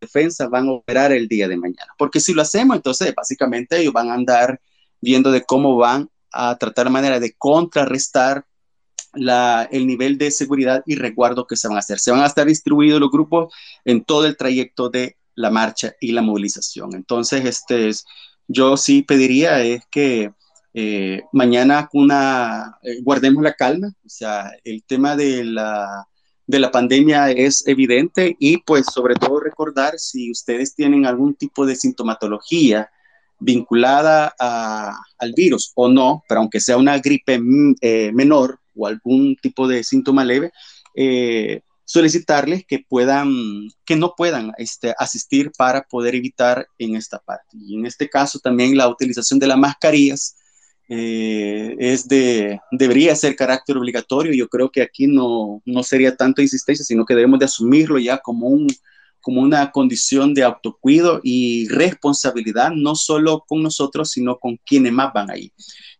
autodefensa 0.02 0.48
van 0.48 0.68
a 0.68 0.72
operar 0.72 1.12
el 1.12 1.28
día 1.28 1.48
de 1.48 1.56
mañana. 1.56 1.92
Porque 1.98 2.20
si 2.20 2.32
lo 2.32 2.42
hacemos, 2.42 2.76
entonces 2.76 3.14
básicamente 3.14 3.78
ellos 3.78 3.92
van 3.92 4.10
a 4.10 4.14
andar 4.14 4.60
viendo 5.00 5.30
de 5.30 5.42
cómo 5.42 5.76
van 5.76 6.10
a 6.32 6.56
tratar 6.56 6.90
manera 6.90 7.20
de 7.20 7.34
contrarrestar 7.36 8.44
la, 9.14 9.68
el 9.70 9.86
nivel 9.86 10.16
de 10.16 10.30
seguridad 10.30 10.82
y 10.86 10.96
resguardo 10.96 11.46
que 11.46 11.56
se 11.56 11.68
van 11.68 11.76
a 11.76 11.80
hacer. 11.80 11.98
Se 11.98 12.10
van 12.10 12.20
a 12.20 12.26
estar 12.26 12.46
distribuidos 12.46 13.00
los 13.00 13.10
grupos 13.10 13.52
en 13.84 14.04
todo 14.04 14.26
el 14.26 14.36
trayecto 14.36 14.88
de 14.88 15.16
la 15.34 15.50
marcha 15.50 15.94
y 16.00 16.12
la 16.12 16.22
movilización. 16.22 16.94
Entonces, 16.94 17.44
este 17.44 17.88
es, 17.88 18.04
yo 18.48 18.76
sí 18.76 19.02
pediría 19.02 19.60
es 19.62 19.84
que 19.90 20.32
eh, 20.74 21.22
mañana 21.32 21.88
una, 21.92 22.78
eh, 22.82 23.02
guardemos 23.02 23.42
la 23.42 23.52
calma, 23.52 23.88
o 24.04 24.08
sea, 24.08 24.52
el 24.64 24.82
tema 24.84 25.16
de 25.16 25.44
la, 25.44 26.06
de 26.52 26.60
la 26.60 26.70
pandemia 26.70 27.30
es 27.30 27.66
evidente 27.66 28.36
y 28.38 28.58
pues 28.58 28.84
sobre 28.86 29.14
todo 29.14 29.40
recordar 29.40 29.98
si 29.98 30.30
ustedes 30.30 30.74
tienen 30.74 31.06
algún 31.06 31.34
tipo 31.34 31.64
de 31.64 31.74
sintomatología 31.74 32.90
vinculada 33.38 34.34
al 34.38 35.32
virus 35.34 35.72
o 35.74 35.88
no, 35.88 36.22
pero 36.28 36.42
aunque 36.42 36.60
sea 36.60 36.76
una 36.76 36.98
gripe 36.98 37.38
mm, 37.38 37.76
eh, 37.80 38.12
menor 38.12 38.60
o 38.76 38.86
algún 38.86 39.34
tipo 39.36 39.66
de 39.66 39.82
síntoma 39.82 40.24
leve, 40.24 40.52
solicitarles 41.84 42.64
que 42.66 42.84
puedan, 42.86 43.68
que 43.84 43.96
no 43.96 44.14
puedan 44.14 44.52
este, 44.58 44.94
asistir 44.98 45.52
para 45.56 45.82
poder 45.82 46.14
evitar 46.14 46.66
en 46.78 46.96
esta 46.96 47.18
parte. 47.18 47.56
Y 47.58 47.76
en 47.76 47.86
este 47.86 48.08
caso 48.08 48.38
también 48.38 48.76
la 48.76 48.88
utilización 48.88 49.38
de 49.38 49.46
las 49.46 49.58
mascarillas 49.58 50.36
eh, 50.88 51.76
es 51.78 52.08
de, 52.08 52.60
debería 52.70 53.14
ser 53.14 53.36
carácter 53.36 53.76
obligatorio. 53.76 54.32
Yo 54.34 54.48
creo 54.48 54.70
que 54.70 54.82
aquí 54.82 55.06
no, 55.06 55.62
no 55.64 55.82
sería 55.82 56.16
tanto 56.16 56.42
insistencia, 56.42 56.84
sino 56.84 57.04
que 57.04 57.14
debemos 57.14 57.38
de 57.38 57.46
asumirlo 57.46 57.98
ya 57.98 58.18
como, 58.18 58.48
un, 58.48 58.66
como 59.20 59.40
una 59.40 59.70
condición 59.70 60.34
de 60.34 60.42
autocuido 60.42 61.20
y 61.22 61.68
responsabilidad, 61.68 62.72
no 62.74 62.94
solo 62.94 63.44
con 63.46 63.62
nosotros, 63.62 64.10
sino 64.10 64.38
con 64.38 64.58
quienes 64.66 64.92
más 64.92 65.12
van 65.12 65.30
ahí. 65.30 65.52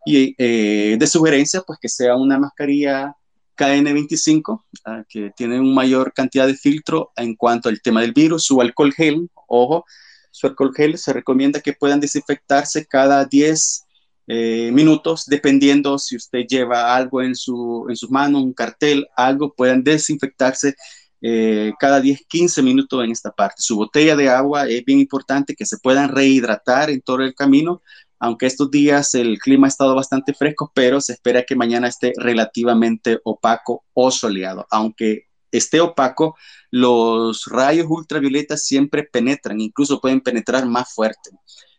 Y 0.05 0.35
eh, 0.39 0.97
de 0.99 1.07
sugerencia, 1.07 1.63
pues 1.63 1.79
que 1.81 1.89
sea 1.89 2.17
una 2.17 2.39
mascarilla 2.39 3.15
KN25, 3.57 4.65
ah, 4.85 5.05
que 5.09 5.31
tiene 5.37 5.61
una 5.61 5.73
mayor 5.75 6.13
cantidad 6.13 6.47
de 6.47 6.55
filtro 6.55 7.13
en 7.17 7.37
cuanto 7.37 7.69
al 7.69 7.81
tema 7.81 8.01
del 8.01 8.13
virus, 8.13 8.45
su 8.45 8.61
alcohol 8.61 8.93
gel, 8.93 9.31
ojo, 9.47 9.85
su 10.31 10.47
alcohol 10.47 10.73
gel 10.75 10.99
se 10.99 11.13
recomienda 11.13 11.61
que 11.61 11.75
puedan 11.75 12.01
desinfectarse 12.01 12.87
cada 12.87 13.25
10 13.25 13.85
eh, 14.27 14.71
minutos, 14.73 15.27
dependiendo 15.27 15.99
si 15.99 16.17
usted 16.17 16.47
lleva 16.49 16.95
algo 16.95 17.23
en, 17.23 17.35
su, 17.35 17.87
en 17.89 17.97
sus 17.97 18.11
manos, 18.11 18.43
un 18.43 18.53
cartel, 18.53 19.07
algo, 19.17 19.55
puedan 19.55 19.83
desinfectarse 19.83 20.75
eh, 21.21 21.73
cada 21.79 22.01
10, 22.01 22.27
15 22.29 22.63
minutos 22.63 23.05
en 23.05 23.13
esta 23.13 23.31
parte. 23.31 23.57
Su 23.59 23.77
botella 23.77 24.17
de 24.17 24.29
agua 24.29 24.69
es 24.69 24.85
bien 24.85 24.99
importante 25.01 25.55
que 25.55 25.67
se 25.67 25.79
puedan 25.79 26.09
rehidratar 26.09 26.91
en 26.91 27.01
todo 27.01 27.23
el 27.23 27.35
camino, 27.35 27.83
aunque 28.19 28.47
estos 28.47 28.71
días 28.71 29.15
el 29.15 29.39
clima 29.39 29.67
ha 29.67 29.69
estado 29.69 29.95
bastante 29.95 30.35
fresco, 30.35 30.71
pero 30.75 31.01
se 31.01 31.13
espera 31.13 31.45
que 31.45 31.57
mañana 31.57 31.89
esté 31.89 32.13
relativamente 32.17 33.21
opaco 33.25 33.85
o 33.95 34.11
soleado. 34.11 34.67
Aunque 34.71 35.27
esté 35.53 35.81
opaco, 35.81 36.37
los 36.71 37.47
rayos 37.47 37.87
ultravioletas 37.89 38.65
siempre 38.65 39.05
penetran, 39.05 39.61
incluso 39.61 40.01
pueden 40.01 40.21
penetrar 40.21 40.67
más 40.67 40.93
fuerte. 40.95 41.31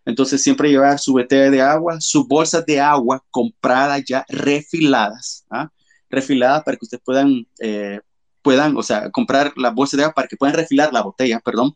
Entonces 0.06 0.42
siempre 0.42 0.70
llevar 0.70 1.00
su 1.00 1.14
botella 1.14 1.50
de 1.50 1.62
agua, 1.62 2.00
sus 2.02 2.28
bolsas 2.28 2.66
de 2.66 2.80
agua 2.80 3.24
compradas 3.32 4.04
ya 4.06 4.26
refiladas, 4.28 5.46
¿ah? 5.50 5.70
refiladas 6.10 6.64
para 6.64 6.78
que 6.78 6.86
ustedes 6.86 7.04
puedan, 7.04 7.48
eh, 7.60 8.00
puedan, 8.42 8.76
o 8.76 8.84
sea, 8.84 9.10
comprar 9.12 9.54
la 9.56 9.72
bolsa 9.72 9.96
de 9.96 10.04
agua 10.04 10.14
para 10.14 10.28
que 10.28 10.38
puedan 10.38 10.56
refilar 10.56 10.92
la 10.92 11.02
botella, 11.02 11.40
perdón, 11.40 11.76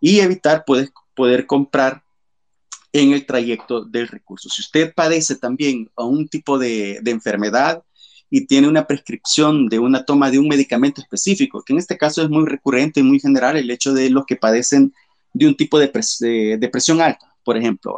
y 0.00 0.18
evitar 0.20 0.64
poder, 0.64 0.90
poder 1.14 1.46
comprar 1.46 2.02
en 2.92 3.12
el 3.12 3.26
trayecto 3.26 3.84
del 3.84 4.08
recurso. 4.08 4.48
Si 4.48 4.62
usted 4.62 4.92
padece 4.94 5.36
también 5.36 5.90
un 5.96 6.28
tipo 6.28 6.58
de, 6.58 6.98
de 7.02 7.10
enfermedad 7.12 7.82
y 8.30 8.46
tiene 8.46 8.68
una 8.68 8.86
prescripción 8.86 9.68
de 9.68 9.78
una 9.78 10.04
toma 10.04 10.30
de 10.30 10.38
un 10.38 10.48
medicamento 10.48 11.00
específico, 11.00 11.62
que 11.64 11.74
en 11.74 11.78
este 11.78 11.96
caso 11.96 12.22
es 12.22 12.28
muy 12.28 12.44
recurrente 12.46 13.00
y 13.00 13.04
muy 13.04 13.20
general 13.20 13.56
el 13.56 13.70
hecho 13.70 13.94
de 13.94 14.10
los 14.10 14.26
que 14.26 14.36
padecen 14.36 14.92
de 15.32 15.46
un 15.46 15.56
tipo 15.56 15.78
de, 15.78 15.88
de 16.58 16.68
presión 16.68 17.00
alta 17.00 17.27
por 17.48 17.56
ejemplo, 17.56 17.96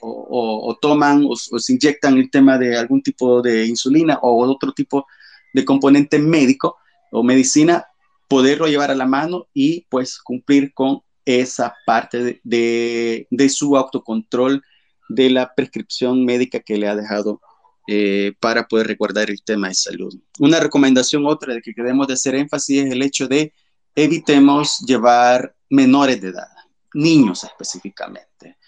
o, 0.00 0.78
toman 0.78 1.24
o, 1.26 1.34
se 1.34 1.72
inyectan 1.72 2.18
el 2.18 2.30
tema 2.30 2.58
de 2.58 2.76
algún 2.76 3.02
tipo 3.02 3.40
de 3.40 3.64
insulina 3.64 4.18
o 4.20 4.46
otro 4.46 4.70
tipo 4.72 5.06
de 5.54 5.64
componente 5.64 6.18
médico 6.18 6.76
o 7.10 7.22
medicina, 7.22 7.86
poderlo 8.28 8.66
llevar 8.66 8.90
a 8.90 8.94
la 8.94 9.06
mano 9.06 9.46
y 9.54 9.86
pues 9.88 10.18
cumplir 10.18 10.74
con 10.74 11.00
esa 11.24 11.74
parte 11.86 12.38
de, 12.44 13.26
de, 13.30 13.48
su 13.48 13.78
autocontrol 13.78 14.62
de 15.08 15.30
la 15.30 15.54
prescripción 15.54 16.26
médica 16.26 16.60
que 16.60 16.76
le 16.76 16.88
ha 16.88 16.94
dejado 16.94 17.40
eh, 17.88 18.34
para 18.40 18.68
poder 18.68 18.88
recordar 18.88 19.30
el 19.30 19.42
tema 19.42 19.68
de 19.68 19.74
salud. 19.74 20.14
Una 20.38 20.60
recomendación 20.60 21.24
otra 21.24 21.54
de 21.54 21.62
que 21.62 21.72
queremos 21.72 22.10
hacer 22.10 22.34
énfasis 22.34 22.84
es 22.84 22.92
el 22.92 23.00
hecho 23.00 23.26
de 23.26 23.54
evitemos 23.94 24.80
llevar 24.86 25.54
menores 25.70 26.20
de 26.20 26.28
edad, 26.28 26.52
niños 26.92 27.42
específicamente. 27.42 28.58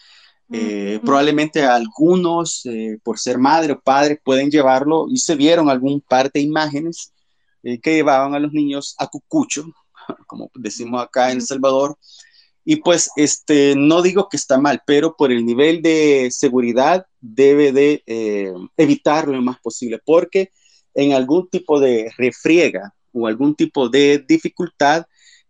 Eh, 0.53 1.01
probablemente 1.03 1.65
algunos, 1.65 2.67
eh, 2.67 2.99
por 3.03 3.19
ser 3.19 3.39
madre 3.39 3.73
o 3.73 3.81
padre, 3.81 4.21
pueden 4.23 4.51
llevarlo 4.51 5.07
y 5.09 5.17
se 5.17 5.35
vieron 5.35 5.71
algún 5.71 6.01
par 6.01 6.31
de 6.31 6.41
imágenes 6.41 7.13
eh, 7.63 7.81
que 7.81 7.95
llevaban 7.95 8.35
a 8.35 8.39
los 8.39 8.53
niños 8.53 8.95
a 8.99 9.07
cucucho, 9.07 9.65
como 10.27 10.51
decimos 10.55 11.03
acá 11.03 11.31
en 11.31 11.39
El 11.39 11.43
Salvador. 11.43 11.97
Y 12.67 12.77
pues, 12.77 13.11
este, 13.17 13.75
no 13.77 14.01
digo 14.03 14.29
que 14.29 14.37
está 14.37 14.59
mal, 14.59 14.83
pero 14.87 15.17
por 15.17 15.33
el 15.33 15.45
nivel 15.45 15.83
de 15.83 16.29
seguridad 16.31 17.07
debe 17.21 17.73
de 17.73 18.03
evitarlo 18.77 19.35
lo 19.35 19.43
más 19.43 19.61
posible, 19.61 20.01
porque 20.05 20.51
en 20.95 21.13
algún 21.13 21.49
tipo 21.51 21.79
de 21.79 22.11
refriega 22.17 22.95
o 23.13 23.27
algún 23.27 23.55
tipo 23.55 23.91
de 23.91 24.25
dificultad, 24.27 25.05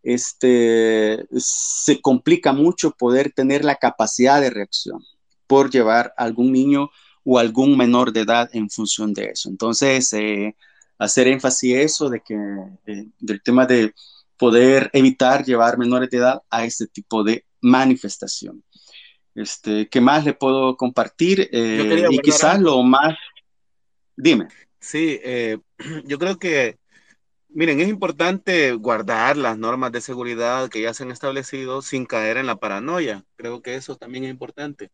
este, 0.04 1.26
se 1.36 2.00
complica 2.00 2.52
mucho 2.52 2.90
poder 2.92 3.32
tener 3.32 3.64
la 3.64 3.76
capacidad 3.76 4.40
de 4.40 4.50
reacción 4.50 5.02
por 5.46 5.70
llevar 5.70 6.12
algún 6.16 6.52
niño 6.52 6.90
o 7.24 7.38
algún 7.38 7.76
menor 7.76 8.12
de 8.12 8.20
edad 8.20 8.50
en 8.52 8.68
función 8.68 9.14
de 9.14 9.30
eso. 9.30 9.48
Entonces, 9.48 10.12
eh, 10.12 10.54
hacer 10.98 11.26
énfasis 11.28 11.76
eso 11.76 12.10
de 12.10 12.20
que, 12.20 12.36
eh, 12.86 13.06
del 13.18 13.42
tema 13.42 13.64
de 13.64 13.94
poder 14.36 14.90
evitar 14.92 15.42
llevar 15.44 15.78
menores 15.78 16.10
de 16.10 16.18
edad 16.18 16.42
a 16.50 16.64
este 16.66 16.86
tipo 16.86 17.24
de 17.24 17.46
manifestación. 17.62 18.62
Este, 19.34 19.88
¿Qué 19.88 20.00
más 20.02 20.24
le 20.24 20.34
puedo 20.34 20.76
compartir? 20.76 21.48
Eh, 21.50 22.06
y 22.10 22.18
quizás 22.18 22.60
lo 22.60 22.82
más... 22.82 23.16
Dime. 24.16 24.48
Sí, 24.78 25.18
yo 26.04 26.18
creo 26.18 26.38
que 26.38 26.76
Miren, 27.56 27.80
es 27.80 27.88
importante 27.88 28.72
guardar 28.72 29.36
las 29.36 29.56
normas 29.56 29.92
de 29.92 30.00
seguridad 30.00 30.68
que 30.68 30.82
ya 30.82 30.92
se 30.92 31.04
han 31.04 31.12
establecido 31.12 31.82
sin 31.82 32.04
caer 32.04 32.36
en 32.36 32.46
la 32.46 32.56
paranoia. 32.56 33.24
Creo 33.36 33.62
que 33.62 33.76
eso 33.76 33.96
también 33.96 34.24
es 34.24 34.30
importante. 34.30 34.90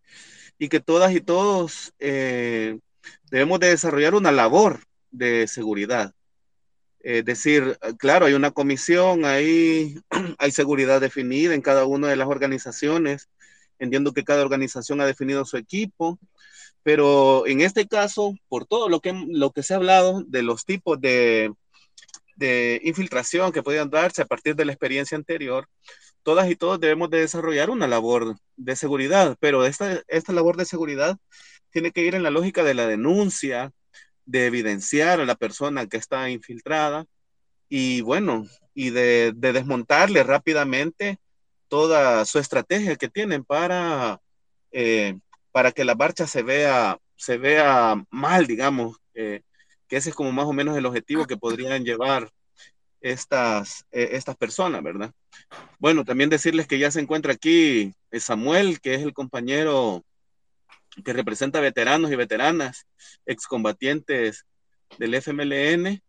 Y 0.58 0.68
que 0.68 0.80
todas 0.80 1.14
y 1.14 1.22
todos 1.22 1.94
eh, 2.00 2.78
debemos 3.30 3.60
de 3.60 3.68
desarrollar 3.68 4.14
una 4.14 4.30
labor 4.30 4.80
de 5.10 5.48
seguridad. 5.48 6.12
Es 7.00 7.24
decir, 7.24 7.78
claro, 7.98 8.26
hay 8.26 8.34
una 8.34 8.50
comisión, 8.50 9.24
hay, 9.24 9.96
hay 10.38 10.50
seguridad 10.52 11.00
definida 11.00 11.54
en 11.54 11.62
cada 11.62 11.86
una 11.86 12.08
de 12.08 12.16
las 12.16 12.28
organizaciones. 12.28 13.30
Entiendo 13.78 14.12
que 14.12 14.24
cada 14.24 14.42
organización 14.42 15.00
ha 15.00 15.06
definido 15.06 15.46
su 15.46 15.56
equipo, 15.56 16.18
pero 16.82 17.46
en 17.46 17.62
este 17.62 17.88
caso, 17.88 18.34
por 18.48 18.66
todo 18.66 18.90
lo 18.90 19.00
que, 19.00 19.14
lo 19.28 19.50
que 19.52 19.62
se 19.62 19.72
ha 19.72 19.78
hablado 19.78 20.22
de 20.26 20.42
los 20.42 20.66
tipos 20.66 21.00
de 21.00 21.54
de 22.40 22.81
infiltración 22.85 23.53
que 23.53 23.62
pueden 23.62 23.90
darse 23.90 24.22
a 24.22 24.26
partir 24.26 24.57
de 24.57 24.64
la 24.64 24.72
experiencia 24.72 25.16
anterior, 25.16 25.68
todas 26.22 26.50
y 26.50 26.57
todos 26.57 26.81
debemos 26.81 27.11
de 27.11 27.20
desarrollar 27.20 27.70
una 27.70 27.87
labor 27.87 28.37
de 28.57 28.76
seguridad, 28.76 29.37
pero 29.40 29.66
esta, 29.66 30.03
esta 30.09 30.33
labor 30.33 30.57
de 30.57 30.64
seguridad 30.64 31.18
tiene 31.70 31.92
que 31.92 32.03
ir 32.03 32.14
en 32.14 32.22
la 32.22 32.31
lógica 32.31 32.64
de 32.64 32.74
la 32.74 32.87
denuncia, 32.87 33.72
de 34.24 34.46
evidenciar 34.46 35.20
a 35.20 35.26
la 35.26 35.35
persona 35.35 35.87
que 35.87 35.98
está 35.98 36.31
infiltrada 36.31 37.05
y 37.68 38.00
bueno, 38.00 38.46
y 38.74 38.90
de, 38.90 39.33
desmontarle 39.37 40.22
rápidamente 40.22 41.18
toda 41.68 42.24
su 42.24 42.38
estrategia 42.38 42.96
que 42.96 43.09
tienen 43.09 43.44
para, 43.44 44.20
eh, 44.72 45.18
para 45.53 45.72
que 45.72 45.85
la 45.85 45.94
marcha 45.94 46.26
se 46.26 46.42
vea, 46.42 46.98
se 47.16 47.37
vea 47.38 48.03
mal, 48.11 48.46
digamos. 48.46 48.96
Eh, 49.14 49.42
que 49.90 49.96
ese 49.96 50.11
es 50.11 50.14
como 50.14 50.31
más 50.31 50.46
o 50.46 50.53
menos 50.53 50.79
el 50.79 50.87
objetivo 50.87 51.26
que 51.26 51.37
podrían 51.37 51.85
llevar 51.85 52.31
estas, 53.00 53.85
eh, 53.90 54.11
estas 54.12 54.37
personas, 54.37 54.83
¿verdad? 54.85 55.12
Bueno, 55.81 56.05
también 56.05 56.31
decirles 56.31 56.68
que 56.68 56.79
ya 56.79 56.92
se 56.92 57.00
encuentra 57.00 57.33
aquí 57.33 57.92
eh, 58.12 58.20
Samuel, 58.20 58.81
que 58.81 58.94
es 58.94 59.03
el 59.03 59.12
compañero 59.12 60.05
que 61.05 61.12
representa 61.12 61.61
veteranos 61.61 62.12
y 62.12 62.16
veteranas, 62.16 62.87
excombatientes 63.26 64.46
del 64.98 65.14
FMLN, 65.14 66.00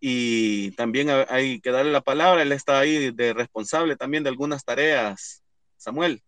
y 0.00 0.72
también 0.72 1.08
hay 1.28 1.60
que 1.60 1.70
darle 1.70 1.92
la 1.92 2.00
palabra, 2.00 2.42
él 2.42 2.52
está 2.52 2.80
ahí 2.80 3.12
de 3.12 3.32
responsable 3.32 3.96
también 3.96 4.24
de 4.24 4.30
algunas 4.30 4.64
tareas. 4.64 5.44
Samuel. 5.76 6.20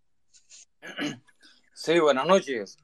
Sí, 1.74 1.98
buenas 1.98 2.26
noches. 2.26 2.76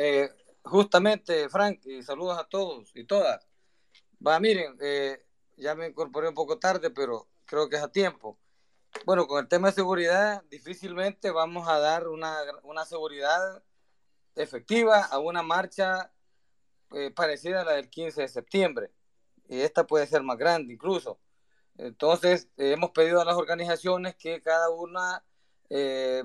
Eh, 0.00 0.28
justamente, 0.68 1.48
Frank, 1.48 1.80
y 1.86 2.02
saludos 2.02 2.38
a 2.38 2.44
todos 2.44 2.90
y 2.94 3.04
todas. 3.04 3.46
Va, 4.24 4.38
miren, 4.40 4.76
eh, 4.80 5.24
ya 5.56 5.74
me 5.74 5.88
incorporé 5.88 6.28
un 6.28 6.34
poco 6.34 6.58
tarde, 6.58 6.90
pero 6.90 7.28
creo 7.44 7.68
que 7.68 7.76
es 7.76 7.82
a 7.82 7.90
tiempo. 7.90 8.38
Bueno, 9.04 9.26
con 9.26 9.40
el 9.40 9.48
tema 9.48 9.68
de 9.68 9.74
seguridad, 9.74 10.42
difícilmente 10.50 11.30
vamos 11.30 11.68
a 11.68 11.78
dar 11.78 12.08
una, 12.08 12.36
una 12.62 12.84
seguridad 12.84 13.62
efectiva 14.34 15.04
a 15.04 15.18
una 15.18 15.42
marcha 15.42 16.12
eh, 16.92 17.10
parecida 17.10 17.62
a 17.62 17.64
la 17.64 17.72
del 17.72 17.90
15 17.90 18.22
de 18.22 18.28
septiembre. 18.28 18.90
Y 19.48 19.60
esta 19.60 19.86
puede 19.86 20.06
ser 20.06 20.22
más 20.22 20.38
grande 20.38 20.72
incluso. 20.74 21.20
Entonces, 21.76 22.48
hemos 22.56 22.90
pedido 22.90 23.20
a 23.20 23.24
las 23.24 23.36
organizaciones 23.36 24.16
que 24.16 24.42
cada 24.42 24.68
una 24.70 25.24
eh, 25.70 26.24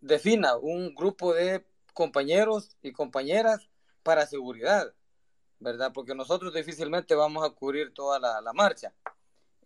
defina 0.00 0.56
un 0.56 0.94
grupo 0.94 1.34
de 1.34 1.66
compañeros 1.92 2.76
y 2.82 2.92
compañeras 2.92 3.68
para 4.04 4.26
seguridad, 4.26 4.94
¿verdad? 5.58 5.90
Porque 5.92 6.14
nosotros 6.14 6.54
difícilmente 6.54 7.16
vamos 7.16 7.44
a 7.44 7.50
cubrir 7.50 7.92
toda 7.92 8.20
la, 8.20 8.52
marcha. 8.52 8.94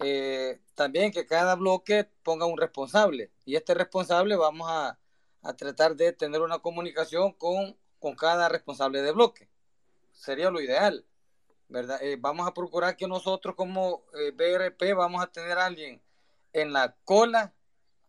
Eh, 0.00 0.60
también 0.74 1.12
que 1.12 1.26
cada 1.26 1.56
bloque 1.56 2.08
ponga 2.22 2.46
un 2.46 2.56
responsable 2.56 3.32
y 3.44 3.56
este 3.56 3.74
responsable 3.74 4.36
vamos 4.36 4.70
a, 4.70 4.96
a 5.42 5.56
tratar 5.56 5.96
de 5.96 6.12
tener 6.12 6.40
una 6.40 6.60
comunicación 6.60 7.32
con, 7.32 7.76
con 7.98 8.14
cada 8.14 8.48
responsable 8.48 9.02
de 9.02 9.12
bloque. 9.12 9.50
Sería 10.12 10.50
lo 10.50 10.62
ideal, 10.62 11.04
¿verdad? 11.68 12.02
Eh, 12.02 12.16
vamos 12.18 12.48
a 12.48 12.54
procurar 12.54 12.96
que 12.96 13.06
nosotros 13.06 13.54
como 13.54 14.04
BRP 14.34 14.94
vamos 14.96 15.22
a 15.22 15.26
tener 15.26 15.58
a 15.58 15.66
alguien 15.66 16.00
en 16.52 16.72
la 16.72 16.96
cola 17.04 17.52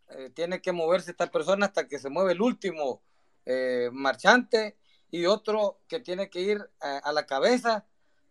eh, 0.09 0.31
tiene 0.31 0.61
que 0.61 0.71
moverse 0.71 1.11
esta 1.11 1.29
persona 1.29 1.67
hasta 1.67 1.87
que 1.87 1.99
se 1.99 2.09
mueve 2.09 2.31
el 2.31 2.41
último 2.41 3.03
eh, 3.45 3.89
marchante 3.91 4.75
y 5.11 5.25
otro 5.25 5.79
que 5.87 5.99
tiene 5.99 6.29
que 6.29 6.41
ir 6.41 6.69
a, 6.79 7.11
la 7.11 7.25
cabeza 7.25 7.85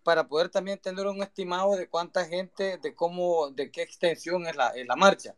para 0.05 0.29
poder 0.29 0.49
también 0.49 0.79
tener 0.79 1.07
un 1.07 1.23
estimado 1.23 1.77
de 1.77 1.88
cuánta 1.88 2.25
gente, 2.27 2.79
de 2.79 2.95
cómo, 2.95 3.51
de 3.51 3.71
qué 3.71 3.83
extensión 3.83 4.47
es 4.47 4.57
la, 4.57 4.73
la 4.87 4.97
marcha 4.97 5.37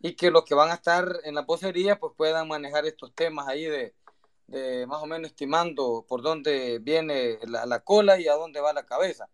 y 0.00 0.14
que 0.14 0.30
los 0.30 0.44
que 0.44 0.54
van 0.54 0.70
a 0.70 0.74
estar 0.74 1.20
en 1.24 1.34
la 1.34 1.46
posería 1.46 1.98
pues 2.00 2.14
puedan 2.16 2.48
manejar 2.48 2.86
estos 2.86 3.14
temas 3.14 3.48
ahí 3.48 3.64
de, 3.64 3.94
más 4.86 5.02
o 5.02 5.06
menos 5.06 5.30
estimando 5.30 6.04
por 6.08 6.22
dónde 6.22 6.78
viene 6.80 7.38
la, 7.46 7.66
la 7.66 7.80
cola 7.80 8.18
y 8.18 8.26
a 8.26 8.34
dónde 8.34 8.60
va 8.60 8.72
la 8.72 8.86
cabeza. 8.86 9.28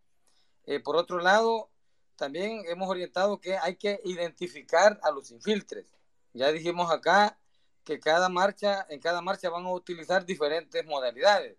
Eh, 0.67 0.81
por 0.81 0.97
otro 0.97 1.21
lado, 1.21 1.71
también 2.17 2.65
hemos 2.67 2.89
orientado 2.89 3.41
que 3.41 3.57
hay 3.57 3.77
que 3.77 4.01
identificar 4.05 4.99
a 5.03 5.11
los 5.11 5.31
infiltres. 5.31 5.95
Ya 6.35 6.53
dijimos 6.53 6.91
acá 6.91 7.39
que 7.87 8.01
cada 8.01 8.29
marcha, 8.29 8.85
en 8.91 9.01
cada 9.01 9.23
marcha 9.23 9.49
van 9.49 9.65
a 9.65 9.73
utilizar 9.73 10.27
diferentes 10.27 10.85
modalidades. 10.87 11.57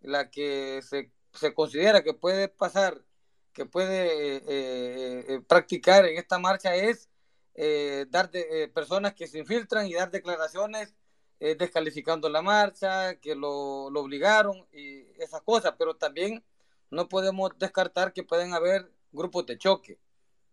La 0.00 0.30
que 0.30 0.80
se, 0.82 1.12
se 1.34 1.54
considera 1.54 2.02
que 2.02 2.14
puede 2.14 2.48
pasar, 2.48 3.04
que 3.52 3.66
puede 3.66 4.36
eh, 4.36 4.42
eh, 4.48 5.24
eh, 5.28 5.40
practicar 5.46 6.06
en 6.06 6.16
esta 6.18 6.38
marcha 6.38 6.74
es 6.74 7.08
dar 8.10 8.30
de, 8.30 8.70
personas 8.74 9.12
que 9.12 9.26
se 9.26 9.38
infiltran 9.38 9.86
y 9.86 9.92
dar 9.92 10.10
declaraciones 10.10 10.94
descalificando 11.38 12.28
la 12.30 12.40
marcha, 12.40 13.16
que 13.16 13.34
lo, 13.34 13.90
lo 13.90 14.00
obligaron 14.00 14.66
y 14.72 15.04
esas 15.22 15.42
cosas, 15.42 15.74
pero 15.78 15.96
también 15.96 16.42
no 16.90 17.08
podemos 17.08 17.50
descartar 17.58 18.14
que 18.14 18.22
pueden 18.22 18.54
haber 18.54 18.90
grupos 19.12 19.44
de 19.44 19.58
choque, 19.58 19.98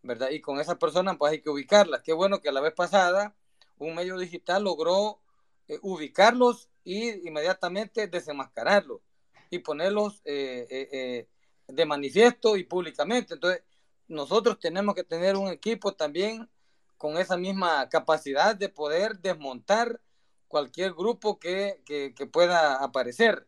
¿verdad? 0.01 0.31
Y 0.31 0.41
con 0.41 0.59
esas 0.59 0.77
personas 0.77 1.15
pues 1.17 1.31
hay 1.31 1.41
que 1.41 1.49
ubicarlas. 1.49 2.01
Qué 2.01 2.11
bueno 2.11 2.41
que 2.41 2.51
la 2.51 2.61
vez 2.61 2.73
pasada 2.73 3.35
un 3.79 3.95
medio 3.95 4.17
digital 4.17 4.63
logró 4.63 5.19
eh, 5.67 5.79
ubicarlos 5.81 6.69
y 6.83 7.27
inmediatamente 7.27 8.07
desenmascararlos 8.07 9.01
y 9.49 9.59
ponerlos 9.59 10.21
eh, 10.25 10.67
eh, 10.69 11.27
de 11.67 11.85
manifiesto 11.85 12.57
y 12.57 12.63
públicamente. 12.63 13.33
Entonces, 13.33 13.63
nosotros 14.07 14.59
tenemos 14.59 14.95
que 14.95 15.03
tener 15.03 15.35
un 15.35 15.49
equipo 15.49 15.93
también 15.93 16.49
con 16.97 17.17
esa 17.17 17.37
misma 17.37 17.87
capacidad 17.89 18.55
de 18.55 18.69
poder 18.69 19.19
desmontar 19.19 20.01
cualquier 20.47 20.93
grupo 20.93 21.39
que, 21.39 21.81
pueda 22.31 22.81
aparecer, 22.81 23.47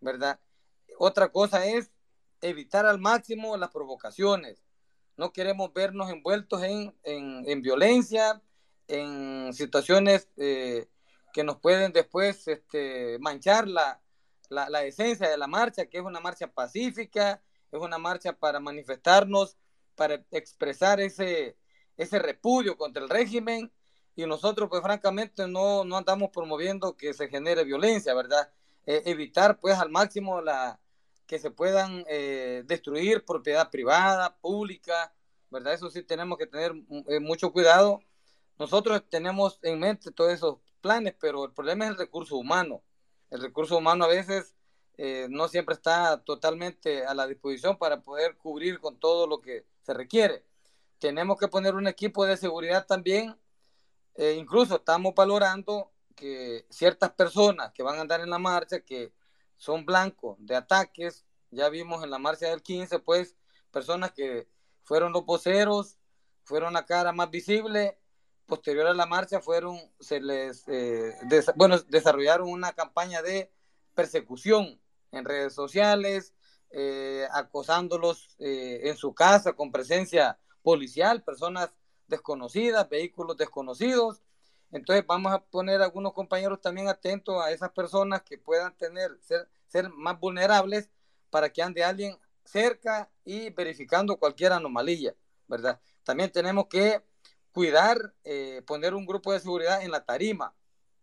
¿verdad? 0.00 0.40
Otra 0.98 1.30
cosa 1.30 1.64
es 1.64 1.92
evitar 2.40 2.84
al 2.84 2.98
máximo 2.98 3.56
las 3.56 3.70
provocaciones. 3.70 4.62
No 5.16 5.32
queremos 5.32 5.72
vernos 5.72 6.10
envueltos 6.10 6.62
en, 6.64 6.92
en 7.04 7.62
violencia, 7.62 8.42
en 8.88 9.52
situaciones 9.52 10.28
eh, 10.36 10.88
que 11.32 11.44
nos 11.44 11.58
pueden 11.58 11.92
después 11.92 12.46
este, 12.48 13.18
manchar 13.20 13.68
la, 13.68 14.00
la, 14.48 14.84
esencia 14.84 15.28
de 15.28 15.38
la 15.38 15.46
marcha, 15.46 15.86
que 15.86 15.98
es 15.98 16.04
una 16.04 16.20
marcha 16.20 16.46
pacífica, 16.46 17.42
es 17.70 17.80
una 17.80 17.98
marcha 17.98 18.34
para 18.34 18.60
manifestarnos, 18.60 19.56
para 19.94 20.24
expresar 20.30 21.00
ese, 21.00 21.56
ese 21.96 22.18
repudio 22.18 22.76
contra 22.76 23.02
el 23.02 23.08
régimen 23.08 23.72
y 24.14 24.26
nosotros 24.26 24.68
pues 24.68 24.82
francamente 24.82 25.48
no, 25.48 25.84
no 25.84 25.96
andamos 25.96 26.30
promoviendo 26.30 26.96
que 26.96 27.14
se 27.14 27.28
genere 27.28 27.64
violencia, 27.64 28.14
¿verdad? 28.14 28.50
Eh, 28.84 29.02
evitar 29.06 29.58
pues 29.58 29.78
al 29.78 29.90
máximo 29.90 30.42
la, 30.42 30.78
que 31.26 31.38
se 31.38 31.50
puedan 31.50 32.04
eh, 32.08 32.62
destruir 32.66 33.24
propiedad 33.24 33.70
privada, 33.70 34.36
pública, 34.36 35.14
¿verdad? 35.50 35.72
Eso 35.72 35.88
sí 35.88 36.02
tenemos 36.02 36.36
que 36.36 36.46
tener 36.46 36.74
mucho 37.20 37.52
cuidado 37.52 38.02
nosotros 38.58 39.02
tenemos 39.08 39.58
en 39.62 39.80
mente 39.80 40.12
todos 40.12 40.32
esos 40.32 40.58
planes, 40.80 41.14
pero 41.18 41.44
el 41.44 41.52
problema 41.52 41.84
es 41.84 41.92
el 41.92 41.98
recurso 41.98 42.36
humano. 42.36 42.82
El 43.30 43.40
recurso 43.40 43.78
humano 43.78 44.04
a 44.04 44.08
veces 44.08 44.54
eh, 44.98 45.26
no 45.30 45.48
siempre 45.48 45.74
está 45.74 46.22
totalmente 46.22 47.06
a 47.06 47.14
la 47.14 47.26
disposición 47.26 47.78
para 47.78 48.02
poder 48.02 48.36
cubrir 48.36 48.78
con 48.78 48.98
todo 48.98 49.26
lo 49.26 49.40
que 49.40 49.66
se 49.82 49.94
requiere. 49.94 50.44
Tenemos 50.98 51.38
que 51.38 51.48
poner 51.48 51.74
un 51.74 51.86
equipo 51.86 52.26
de 52.26 52.36
seguridad 52.36 52.86
también. 52.86 53.36
Eh, 54.14 54.34
incluso 54.38 54.76
estamos 54.76 55.14
valorando 55.14 55.90
que 56.14 56.66
ciertas 56.68 57.12
personas 57.12 57.72
que 57.72 57.82
van 57.82 57.98
a 57.98 58.02
andar 58.02 58.20
en 58.20 58.30
la 58.30 58.38
marcha, 58.38 58.80
que 58.80 59.12
son 59.56 59.86
blancos 59.86 60.36
de 60.40 60.54
ataques, 60.54 61.24
ya 61.50 61.68
vimos 61.68 62.04
en 62.04 62.10
la 62.10 62.18
marcha 62.18 62.48
del 62.48 62.62
15, 62.62 62.98
pues 62.98 63.36
personas 63.70 64.12
que 64.12 64.48
fueron 64.84 65.12
los 65.12 65.24
voceros, 65.24 65.98
fueron 66.44 66.74
la 66.74 66.84
cara 66.84 67.12
más 67.12 67.30
visible 67.30 67.98
posterior 68.52 68.86
a 68.86 68.92
la 68.92 69.06
marcha 69.06 69.40
fueron, 69.40 69.78
se 69.98 70.20
les, 70.20 70.68
eh, 70.68 71.14
bueno, 71.56 71.78
desarrollaron 71.88 72.50
una 72.50 72.74
campaña 72.74 73.22
de 73.22 73.50
persecución 73.94 74.78
en 75.10 75.24
redes 75.24 75.54
sociales, 75.54 76.34
eh, 76.70 77.26
acosándolos 77.32 78.36
eh, 78.38 78.80
en 78.90 78.98
su 78.98 79.14
casa 79.14 79.54
con 79.54 79.72
presencia 79.72 80.38
policial, 80.60 81.22
personas 81.22 81.70
desconocidas, 82.08 82.90
vehículos 82.90 83.38
desconocidos. 83.38 84.20
Entonces 84.70 85.02
vamos 85.06 85.32
a 85.32 85.42
poner 85.42 85.80
algunos 85.80 86.12
compañeros 86.12 86.60
también 86.60 86.88
atentos 86.88 87.42
a 87.42 87.52
esas 87.52 87.70
personas 87.70 88.20
que 88.20 88.36
puedan 88.36 88.76
tener, 88.76 89.18
ser, 89.22 89.48
ser 89.66 89.88
más 89.88 90.20
vulnerables 90.20 90.90
para 91.30 91.48
que 91.48 91.62
ande 91.62 91.84
alguien 91.84 92.18
cerca 92.44 93.10
y 93.24 93.48
verificando 93.48 94.18
cualquier 94.18 94.52
anomalía, 94.52 95.14
¿verdad? 95.48 95.80
También 96.04 96.30
tenemos 96.30 96.66
que 96.66 97.00
cuidar, 97.52 98.14
eh, 98.24 98.62
poner 98.66 98.94
un 98.94 99.06
grupo 99.06 99.32
de 99.32 99.40
seguridad 99.40 99.82
en 99.82 99.90
la 99.90 100.04
tarima, 100.04 100.54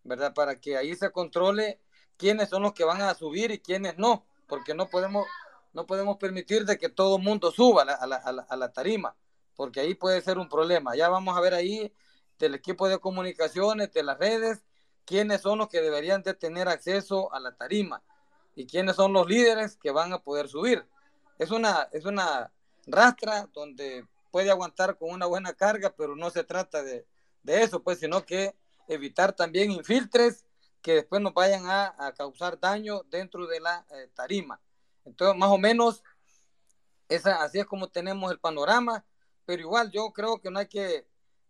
¿verdad? 0.03 0.33
Para 0.33 0.59
que 0.59 0.77
ahí 0.77 0.95
se 0.95 1.11
controle 1.11 1.79
quiénes 2.17 2.49
son 2.49 2.63
los 2.63 2.73
que 2.73 2.83
van 2.83 3.01
a 3.01 3.13
subir 3.13 3.51
y 3.51 3.59
quiénes 3.59 3.97
no, 3.97 4.25
porque 4.47 4.73
no 4.73 4.89
podemos, 4.89 5.25
no 5.73 5.85
podemos 5.85 6.17
permitir 6.17 6.65
de 6.65 6.77
que 6.77 6.89
todo 6.89 7.17
el 7.17 7.23
mundo 7.23 7.51
suba 7.51 7.83
a 7.83 8.07
la, 8.07 8.15
a, 8.15 8.57
la, 8.57 8.73
tarima, 8.73 9.15
porque 9.55 9.79
ahí 9.79 9.95
puede 9.95 10.21
ser 10.21 10.37
un 10.37 10.49
problema. 10.49 10.95
Ya 10.95 11.09
vamos 11.09 11.37
a 11.37 11.41
ver 11.41 11.53
ahí 11.53 11.93
del 12.39 12.55
equipo 12.55 12.89
de 12.89 12.99
comunicaciones, 12.99 13.93
de 13.93 14.03
las 14.03 14.17
redes, 14.17 14.63
quiénes 15.05 15.41
son 15.41 15.59
los 15.59 15.69
que 15.69 15.81
deberían 15.81 16.23
de 16.23 16.33
tener 16.33 16.67
acceso 16.67 17.33
a 17.33 17.39
la 17.39 17.55
tarima 17.55 18.03
y 18.55 18.65
quiénes 18.65 18.95
son 18.95 19.13
los 19.13 19.27
líderes 19.27 19.77
que 19.77 19.91
van 19.91 20.13
a 20.13 20.19
poder 20.19 20.47
subir. 20.49 20.85
Es 21.37 21.51
una, 21.51 21.87
es 21.91 22.05
una 22.05 22.51
rastra 22.85 23.47
donde 23.53 24.05
puede 24.31 24.51
aguantar 24.51 24.97
con 24.97 25.11
una 25.11 25.25
buena 25.25 25.53
carga, 25.53 25.93
pero 25.95 26.15
no 26.15 26.29
se 26.29 26.43
trata 26.43 26.83
de, 26.83 27.05
eso, 27.43 27.83
pues, 27.83 27.99
sino 27.99 28.25
que 28.25 28.55
evitar 28.87 29.33
también 29.33 29.71
infiltres 29.71 30.45
que 30.81 30.95
después 30.95 31.21
nos 31.21 31.33
vayan 31.33 31.63
a, 31.65 32.13
causar 32.17 32.59
daño 32.59 33.03
dentro 33.09 33.47
de 33.47 33.59
la 33.59 33.85
eh, 33.91 34.09
tarima. 34.13 34.61
Entonces, 35.05 35.37
más 35.37 35.49
o 35.49 35.57
menos, 35.57 36.03
esa, 37.07 37.43
así 37.43 37.59
es 37.59 37.65
como 37.65 37.89
tenemos 37.89 38.31
el 38.31 38.39
panorama, 38.39 39.05
pero 39.45 39.61
igual 39.61 39.91
yo 39.91 40.11
creo 40.13 40.39
que 40.39 40.51
no 40.51 40.59
hay 40.59 40.67
que, 40.67 41.07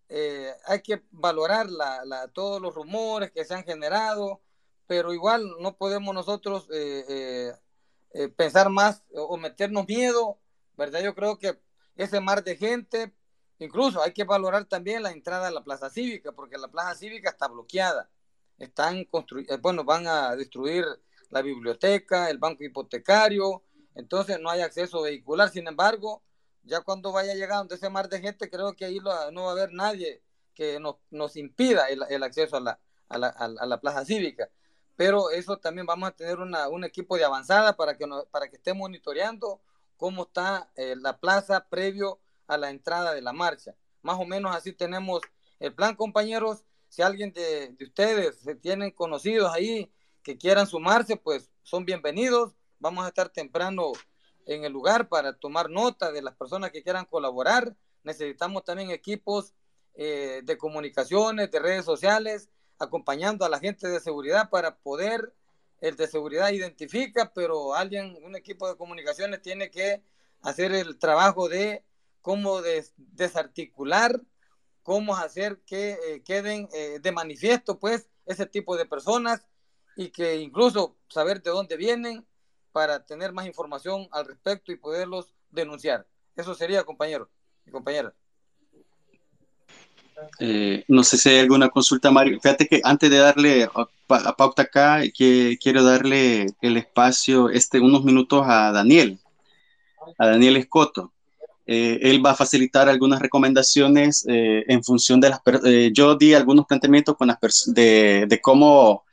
eh, 0.07 0.53
hay 0.65 0.81
que 0.81 1.03
valorar 1.11 1.69
la, 1.69 2.29
todos 2.33 2.61
los 2.61 2.73
rumores 2.73 3.31
que 3.31 3.45
se 3.45 3.53
han 3.53 3.63
generado, 3.63 4.41
pero 4.87 5.13
igual 5.13 5.45
no 5.59 5.75
podemos 5.75 6.15
nosotros 6.15 6.67
eh, 6.71 7.53
pensar 8.35 8.69
más 8.69 9.03
o 9.13 9.37
meternos 9.37 9.87
miedo, 9.87 10.39
¿verdad? 10.75 11.01
Yo 11.01 11.13
creo 11.13 11.37
que 11.37 11.59
ese 12.03 12.19
mar 12.21 12.43
de 12.43 12.55
gente. 12.55 13.13
Incluso 13.59 14.01
hay 14.01 14.13
que 14.13 14.23
valorar 14.23 14.65
también 14.65 15.03
la 15.03 15.11
entrada 15.11 15.49
a 15.49 15.51
la 15.51 15.63
plaza 15.63 15.89
cívica, 15.89 16.31
porque 16.31 16.57
la 16.57 16.69
plaza 16.69 16.95
cívica 16.95 17.29
está 17.29 17.47
bloqueada. 17.47 18.09
Están 18.57 18.97
eh, 18.97 19.57
bueno, 19.61 19.83
van 19.83 20.07
a 20.07 20.35
destruir 20.35 20.85
la 21.29 21.41
biblioteca, 21.41 22.29
el 22.29 22.37
banco 22.37 22.63
hipotecario, 22.63 23.63
entonces 23.95 24.39
no 24.39 24.49
hay 24.49 24.61
acceso 24.61 25.01
vehicular. 25.01 25.49
Sin 25.49 25.67
embargo, 25.67 26.23
ya 26.63 26.81
cuando 26.81 27.11
vaya 27.11 27.33
llegando 27.33 27.75
ese 27.75 27.89
mar 27.89 28.07
de 28.07 28.21
gente, 28.21 28.49
creo 28.49 28.73
que 28.73 28.85
ahí 28.85 28.99
no 29.31 29.43
va 29.43 29.49
a 29.49 29.51
haber 29.51 29.73
nadie 29.73 30.23
que 30.53 30.79
nos, 30.79 30.95
nos 31.09 31.35
impida 31.35 31.87
el, 31.89 32.23
acceso 32.23 32.57
a 32.57 32.61
la, 32.61 32.79
a, 33.09 33.17
la, 33.17 33.27
a 33.27 33.65
la, 33.65 33.81
plaza 33.81 34.05
cívica. 34.05 34.49
Pero 34.95 35.31
eso 35.31 35.57
también 35.57 35.85
vamos 35.85 36.09
a 36.09 36.11
tener 36.13 36.37
un 36.39 36.83
equipo 36.83 37.17
de 37.17 37.25
avanzada 37.25 37.75
para 37.75 37.97
que, 37.97 38.05
para 38.31 38.49
que 38.49 38.55
esté 38.57 38.73
monitoreando 38.73 39.61
cómo 39.99 40.23
está 40.23 40.71
eh, 40.77 40.95
la 40.97 41.19
plaza 41.19 41.67
previo 41.69 42.21
a 42.47 42.57
la 42.57 42.69
entrada 42.69 43.13
de 43.13 43.21
la 43.21 43.33
marcha. 43.33 43.75
Más 44.01 44.17
o 44.17 44.25
menos 44.25 44.55
así 44.55 44.71
tenemos 44.71 45.21
el 45.59 45.75
plan, 45.75 45.95
compañeros. 45.95 46.63
Si 46.87 47.01
alguien 47.01 47.33
de, 47.33 47.75
de 47.77 47.85
ustedes 47.85 48.37
se 48.39 48.55
tienen 48.55 48.91
conocidos 48.91 49.51
ahí 49.53 49.91
que 50.23 50.37
quieran 50.37 50.67
sumarse, 50.67 51.17
pues 51.17 51.51
son 51.63 51.83
bienvenidos. 51.83 52.53
Vamos 52.79 53.03
a 53.03 53.09
estar 53.09 53.27
temprano 53.27 53.91
en 54.45 54.63
el 54.63 54.71
lugar 54.71 55.09
para 55.09 55.37
tomar 55.37 55.69
nota 55.69 56.13
de 56.13 56.21
las 56.21 56.33
personas 56.33 56.71
que 56.71 56.81
quieran 56.81 57.03
colaborar. 57.03 57.75
Necesitamos 58.03 58.63
también 58.63 58.91
equipos 58.91 59.53
eh, 59.95 60.39
de 60.45 60.57
comunicaciones, 60.57 61.51
de 61.51 61.59
redes 61.59 61.83
sociales, 61.83 62.47
acompañando 62.77 63.43
a 63.43 63.49
la 63.49 63.59
gente 63.59 63.89
de 63.89 63.99
seguridad 63.99 64.49
para 64.49 64.77
poder, 64.77 65.33
el 65.81 65.95
de 65.95 66.07
seguridad 66.07 66.51
identifica, 66.51 67.31
pero 67.33 67.73
alguien, 67.73 68.17
un 68.23 68.35
equipo 68.35 68.67
de 68.67 68.77
comunicaciones 68.77 69.41
tiene 69.41 69.69
que 69.69 70.01
hacer 70.41 70.73
el 70.73 70.97
trabajo 70.97 71.49
de 71.49 71.83
cómo 72.21 72.61
desarticular, 72.97 74.21
cómo 74.83 75.15
hacer 75.15 75.59
que 75.65 75.91
eh, 75.91 76.23
queden 76.23 76.67
eh, 76.73 76.99
de 77.01 77.11
manifiesto, 77.11 77.79
pues, 77.79 78.09
ese 78.25 78.45
tipo 78.45 78.77
de 78.77 78.85
personas 78.85 79.47
y 79.95 80.09
que 80.09 80.37
incluso 80.37 80.97
saber 81.07 81.41
de 81.41 81.51
dónde 81.51 81.77
vienen 81.77 82.25
para 82.71 83.05
tener 83.05 83.33
más 83.33 83.47
información 83.47 84.07
al 84.11 84.25
respecto 84.25 84.71
y 84.71 84.77
poderlos 84.77 85.33
denunciar. 85.49 86.07
Eso 86.35 86.53
sería, 86.53 86.83
compañero 86.83 87.29
y 87.65 87.71
compañera. 87.71 88.13
Eh, 90.39 90.83
no 90.87 91.03
sé 91.03 91.17
si 91.17 91.29
hay 91.29 91.39
alguna 91.39 91.69
consulta, 91.69 92.11
Mario. 92.11 92.39
Fíjate 92.41 92.67
que 92.67 92.81
antes 92.83 93.09
de 93.09 93.17
darle 93.17 93.69
a, 93.73 94.35
pauta 94.35 94.63
acá, 94.63 95.01
que 95.15 95.57
quiero 95.61 95.83
darle 95.83 96.47
el 96.61 96.77
espacio, 96.77 97.49
este, 97.49 97.79
unos 97.79 98.03
minutos 98.03 98.43
a 98.45 98.71
Daniel, 98.71 99.19
a 100.17 100.27
Daniel 100.27 100.57
Escoto. 100.57 101.11
Eh, 101.67 101.99
él 102.01 102.25
va 102.25 102.31
a 102.31 102.35
facilitar 102.35 102.89
algunas 102.89 103.19
recomendaciones 103.19 104.25
eh, 104.27 104.65
en 104.67 104.83
función 104.83 105.19
de 105.19 105.29
las... 105.29 105.41
yo 105.93 106.15
di 106.15 106.33
algunos 106.33 106.65
planteamientos 106.65 107.15
con 107.15 107.27
las 107.27 107.37
de, 107.67 108.25
de 108.27 108.41
cómo 108.41 109.03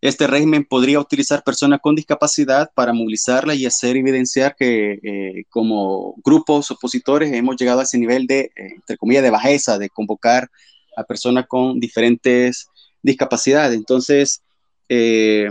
este 0.00 0.26
régimen 0.28 0.64
podría 0.64 1.00
utilizar 1.00 1.42
personas 1.42 1.80
con 1.82 1.96
discapacidad 1.96 2.70
para 2.74 2.92
movilizarla 2.92 3.54
y 3.54 3.66
hacer 3.66 3.96
evidenciar 3.96 4.54
que 4.56 5.00
eh, 5.02 5.44
como 5.50 6.14
grupos 6.24 6.70
opositores 6.70 7.32
hemos 7.32 7.56
llegado 7.56 7.80
a 7.80 7.82
ese 7.82 7.98
nivel 7.98 8.26
de, 8.26 8.40
eh, 8.40 8.74
entre 8.76 8.96
comillas, 8.96 9.24
de 9.24 9.30
bajeza, 9.30 9.78
de 9.78 9.90
convocar 9.90 10.48
a 10.96 11.02
personas 11.02 11.46
con 11.48 11.80
diferentes 11.80 12.68
discapacidades. 13.02 13.76
Entonces, 13.76 14.42
eh, 14.88 15.48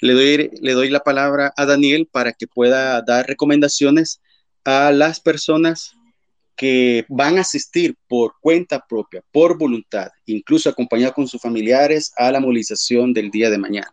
le, 0.00 0.12
doy, 0.12 0.50
le 0.60 0.72
doy 0.72 0.90
la 0.90 1.00
palabra 1.00 1.52
a 1.56 1.64
Daniel 1.64 2.08
para 2.10 2.32
que 2.32 2.48
pueda 2.48 3.00
dar 3.02 3.26
recomendaciones 3.26 4.20
a 4.64 4.90
las 4.90 5.20
personas 5.20 5.92
que 6.58 7.06
van 7.08 7.38
a 7.38 7.42
asistir 7.42 7.96
por 8.08 8.34
cuenta 8.40 8.84
propia, 8.86 9.22
por 9.30 9.56
voluntad, 9.56 10.08
incluso 10.26 10.68
acompañados 10.68 11.14
con 11.14 11.28
sus 11.28 11.40
familiares 11.40 12.12
a 12.16 12.32
la 12.32 12.40
movilización 12.40 13.14
del 13.14 13.30
día 13.30 13.48
de 13.48 13.58
mañana. 13.58 13.92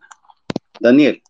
Daniel. 0.79 1.21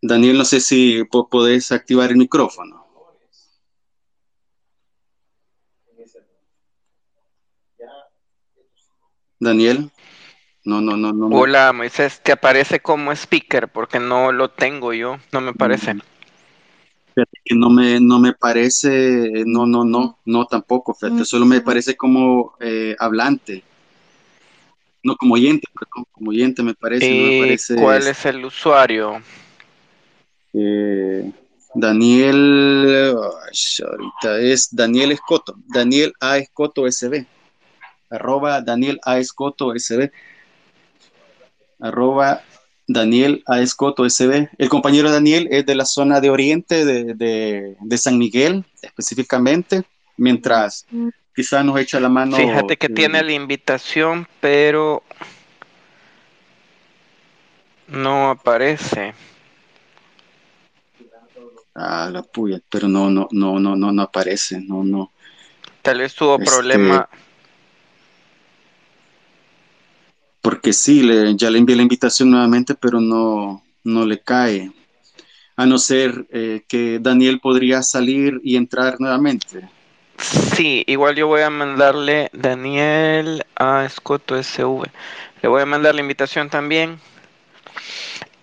Daniel, 0.00 0.38
no 0.38 0.44
sé 0.44 0.60
si 0.60 1.02
podés 1.04 1.72
activar 1.72 2.10
el 2.10 2.16
micrófono. 2.16 2.86
Daniel. 9.40 9.90
No, 10.68 10.82
no, 10.82 10.98
no, 10.98 11.14
no. 11.14 11.28
Hola, 11.34 11.72
Moisés, 11.72 12.20
te 12.22 12.30
aparece 12.30 12.80
como 12.80 13.10
speaker 13.12 13.68
porque 13.68 13.98
no 13.98 14.32
lo 14.32 14.50
tengo 14.50 14.92
yo, 14.92 15.16
no 15.32 15.40
me 15.40 15.54
parece. 15.54 15.94
Mm. 15.94 16.00
No 17.52 17.70
me, 17.70 17.98
no 17.98 18.18
me 18.18 18.34
parece, 18.34 19.44
no, 19.46 19.64
no, 19.64 19.82
no, 19.86 20.18
no 20.26 20.44
tampoco, 20.44 20.92
fíjate, 20.92 21.24
solo 21.24 21.46
me 21.46 21.62
parece 21.62 21.96
como 21.96 22.52
eh, 22.60 22.94
hablante. 22.98 23.64
No, 25.02 25.16
como 25.16 25.36
oyente, 25.36 25.66
perdón, 25.72 26.04
como 26.12 26.30
oyente 26.32 26.62
me 26.62 26.74
parece. 26.74 27.14
me 27.14 27.38
parece 27.38 27.74
¿Cuál 27.74 28.06
es 28.06 28.26
el 28.26 28.44
usuario? 28.44 29.22
Eh, 30.52 31.32
Daniel, 31.74 33.16
ahorita 33.16 34.38
es 34.38 34.68
Daniel 34.70 35.12
Escoto, 35.12 35.54
Daniel 35.66 36.12
A. 36.20 36.36
Escoto 36.36 36.86
SB, 36.86 37.26
arroba 38.10 38.60
Daniel 38.60 39.00
A. 39.02 39.18
Escoto 39.18 39.74
SB 39.74 40.12
arroba 41.80 42.42
Daniel 42.86 43.42
A. 43.46 43.60
Escoto 43.60 44.08
SB. 44.08 44.48
El 44.58 44.68
compañero 44.68 45.10
Daniel 45.10 45.48
es 45.50 45.66
de 45.66 45.74
la 45.74 45.84
zona 45.84 46.20
de 46.20 46.30
oriente 46.30 46.84
de, 46.84 47.98
San 47.98 48.18
Miguel, 48.18 48.64
específicamente, 48.82 49.84
mientras 50.16 50.86
quizá 51.34 51.62
nos 51.62 51.78
echa 51.78 52.00
la 52.00 52.08
mano. 52.08 52.36
Fíjate 52.36 52.76
que 52.76 52.88
tiene 52.88 53.22
la 53.22 53.32
invitación, 53.32 54.26
pero 54.40 55.02
no 57.86 58.30
aparece. 58.30 59.14
Ah, 61.74 62.10
la 62.10 62.22
puya, 62.22 62.60
pero 62.68 62.88
no, 62.88 63.08
no, 63.08 63.28
no, 63.30 63.60
no, 63.60 63.76
no, 63.76 63.92
no 63.92 64.02
aparece, 64.02 64.60
no, 64.60 64.82
no. 64.82 65.12
Tal 65.82 65.98
vez 65.98 66.14
tuvo 66.14 66.38
este, 66.38 66.50
problema 66.50 67.08
porque 70.48 70.72
sí, 70.72 71.02
le, 71.02 71.36
ya 71.36 71.50
le 71.50 71.58
envié 71.58 71.76
la 71.76 71.82
invitación 71.82 72.30
nuevamente, 72.30 72.74
pero 72.74 73.02
no, 73.02 73.62
no 73.84 74.06
le 74.06 74.18
cae. 74.18 74.72
A 75.56 75.66
no 75.66 75.76
ser 75.76 76.26
eh, 76.30 76.62
que 76.66 76.98
Daniel 77.02 77.38
podría 77.38 77.82
salir 77.82 78.40
y 78.42 78.56
entrar 78.56 78.96
nuevamente. 78.98 79.68
Sí, 80.16 80.84
igual 80.86 81.16
yo 81.16 81.26
voy 81.26 81.42
a 81.42 81.50
mandarle 81.50 82.30
Daniel 82.32 83.44
a 83.56 83.84
Escoto 83.84 84.42
SV. 84.42 84.84
Le 85.42 85.48
voy 85.50 85.60
a 85.60 85.66
mandar 85.66 85.94
la 85.94 86.00
invitación 86.00 86.48
también. 86.48 86.98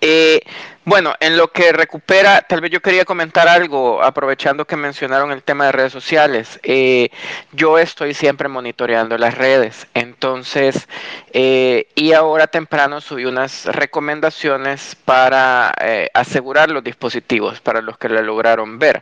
Eh, 0.07 0.39
bueno, 0.83 1.15
en 1.19 1.35
lo 1.35 1.47
que 1.47 1.71
recupera, 1.71 2.41
tal 2.41 2.61
vez 2.61 2.69
yo 2.69 2.79
quería 2.79 3.05
comentar 3.05 3.47
algo, 3.47 4.03
aprovechando 4.03 4.65
que 4.65 4.75
mencionaron 4.75 5.31
el 5.31 5.41
tema 5.41 5.65
de 5.65 5.71
redes 5.71 5.91
sociales. 5.91 6.59
Eh, 6.61 7.09
yo 7.53 7.79
estoy 7.79 8.13
siempre 8.13 8.47
monitoreando 8.47 9.17
las 9.17 9.35
redes, 9.35 9.87
entonces, 9.95 10.87
eh, 11.33 11.87
y 11.95 12.13
ahora 12.13 12.45
temprano 12.45 13.01
subí 13.01 13.25
unas 13.25 13.65
recomendaciones 13.65 14.95
para 15.05 15.73
asegurar 16.13 16.69
los 16.69 16.83
dispositivos, 16.83 17.59
para 17.61 17.81
los 17.81 17.97
que 17.97 18.09
la 18.09 18.21
lograron 18.21 18.77
ver. 18.77 19.01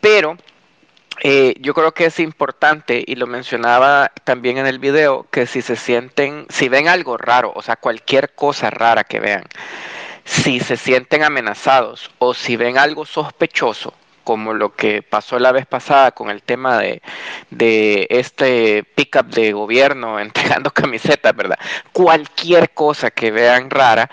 Pero 0.00 0.36
yo 1.58 1.74
creo 1.74 1.92
que 1.92 2.04
es 2.04 2.20
importante, 2.20 3.02
y 3.04 3.16
lo 3.16 3.26
mencionaba 3.26 4.12
también 4.22 4.58
en 4.58 4.68
el 4.68 4.78
video, 4.78 5.26
que 5.32 5.46
si 5.46 5.62
se 5.62 5.74
sienten, 5.74 6.46
si 6.48 6.68
ven 6.68 6.86
algo 6.86 7.16
raro, 7.16 7.52
o 7.56 7.62
sea, 7.62 7.74
cualquier 7.74 8.34
cosa 8.34 8.70
rara 8.70 9.02
que 9.02 9.18
vean, 9.18 9.44
si 10.24 10.60
se 10.60 10.76
sienten 10.76 11.22
amenazados 11.22 12.10
o 12.18 12.34
si 12.34 12.56
ven 12.56 12.78
algo 12.78 13.04
sospechoso, 13.04 13.94
como 14.24 14.54
lo 14.54 14.74
que 14.74 15.02
pasó 15.02 15.38
la 15.38 15.52
vez 15.52 15.66
pasada 15.66 16.12
con 16.12 16.30
el 16.30 16.42
tema 16.42 16.78
de, 16.78 17.02
de 17.50 18.06
este 18.10 18.82
pickup 18.82 19.26
de 19.26 19.52
gobierno 19.52 20.18
entregando 20.20 20.70
camisetas, 20.70 21.36
¿verdad? 21.36 21.58
Cualquier 21.92 22.70
cosa 22.70 23.10
que 23.10 23.30
vean 23.30 23.70
rara, 23.70 24.10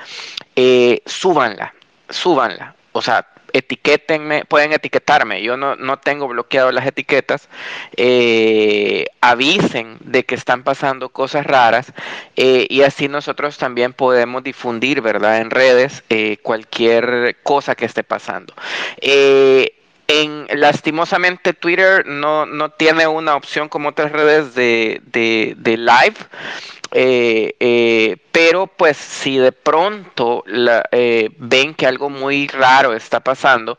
eh, 0.55 1.01
súbanla, 1.05 1.73
súbanla. 2.09 2.75
O 2.91 3.01
sea, 3.01 3.25
etiquétenme, 3.53 4.45
pueden 4.45 4.73
etiquetarme, 4.73 5.41
yo 5.41 5.57
no, 5.57 5.75
no 5.75 5.97
tengo 5.99 6.27
bloqueado 6.27 6.71
las 6.71 6.85
etiquetas, 6.85 7.49
eh, 7.97 9.05
avisen 9.21 9.97
de 10.01 10.23
que 10.25 10.35
están 10.35 10.63
pasando 10.63 11.09
cosas 11.09 11.45
raras 11.45 11.93
eh, 12.35 12.67
y 12.69 12.81
así 12.81 13.07
nosotros 13.07 13.57
también 13.57 13.93
podemos 13.93 14.43
difundir, 14.43 15.01
¿verdad? 15.01 15.39
En 15.39 15.49
redes 15.49 16.03
eh, 16.09 16.37
cualquier 16.41 17.37
cosa 17.43 17.75
que 17.75 17.85
esté 17.85 18.03
pasando. 18.03 18.53
En, 19.01 20.47
lastimosamente 20.53 21.53
Twitter 21.53 22.05
no, 22.05 22.45
no 22.45 22.69
tiene 22.69 23.07
una 23.07 23.35
opción 23.35 23.69
como 23.69 23.89
otras 23.89 24.11
redes 24.11 24.53
de, 24.55 25.01
de, 25.05 25.53
de 25.57 25.77
live 25.77 26.15
eh, 26.91 27.55
eh, 27.59 28.17
pero 28.31 28.67
pues 28.67 28.97
si 28.97 29.37
de 29.37 29.51
pronto 29.53 30.43
eh, 30.91 31.29
ven 31.37 31.73
que 31.73 31.87
algo 31.87 32.09
muy 32.09 32.47
raro 32.47 32.93
está 32.93 33.21
pasando, 33.21 33.77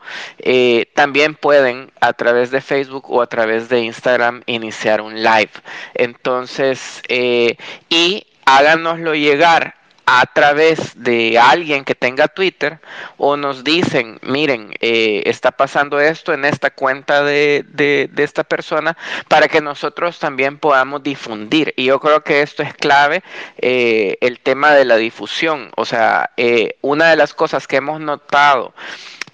también 0.93 1.35
pueden 1.35 1.91
a 2.01 2.13
través 2.13 2.51
de 2.51 2.61
Facebook 2.61 3.09
o 3.09 3.21
a 3.21 3.27
través 3.27 3.69
de 3.69 3.81
Instagram 3.81 4.41
iniciar 4.45 5.01
un 5.01 5.15
live. 5.21 5.51
Entonces, 5.93 7.01
y 7.09 8.27
háganoslo 8.45 9.15
llegar 9.15 9.75
a 10.05 10.25
través 10.25 11.01
de 11.01 11.39
alguien 11.39 11.85
que 11.85 11.95
tenga 11.95 12.27
Twitter 12.27 12.79
o 13.17 13.37
nos 13.37 13.63
dicen, 13.63 14.19
miren, 14.21 14.73
eh, 14.81 15.23
está 15.25 15.51
pasando 15.51 15.99
esto 15.99 16.33
en 16.33 16.45
esta 16.45 16.71
cuenta 16.71 17.23
de, 17.23 17.65
de, 17.69 18.09
esta 18.17 18.43
persona 18.43 18.97
para 19.27 19.47
que 19.47 19.61
nosotros 19.61 20.19
también 20.19 20.57
podamos 20.57 21.03
difundir. 21.03 21.73
Y 21.77 21.85
yo 21.85 21.99
creo 21.99 22.23
que 22.23 22.41
esto 22.41 22.63
es 22.63 22.73
clave, 22.73 23.23
eh, 23.57 24.17
el 24.21 24.39
tema 24.39 24.71
de 24.71 24.85
la 24.85 24.97
difusión. 24.97 25.71
O 25.75 25.85
sea, 25.85 26.31
eh, 26.37 26.77
una 26.81 27.09
de 27.09 27.15
las 27.15 27.33
cosas 27.33 27.67
que 27.67 27.77
hemos 27.77 27.99
notado 27.99 28.73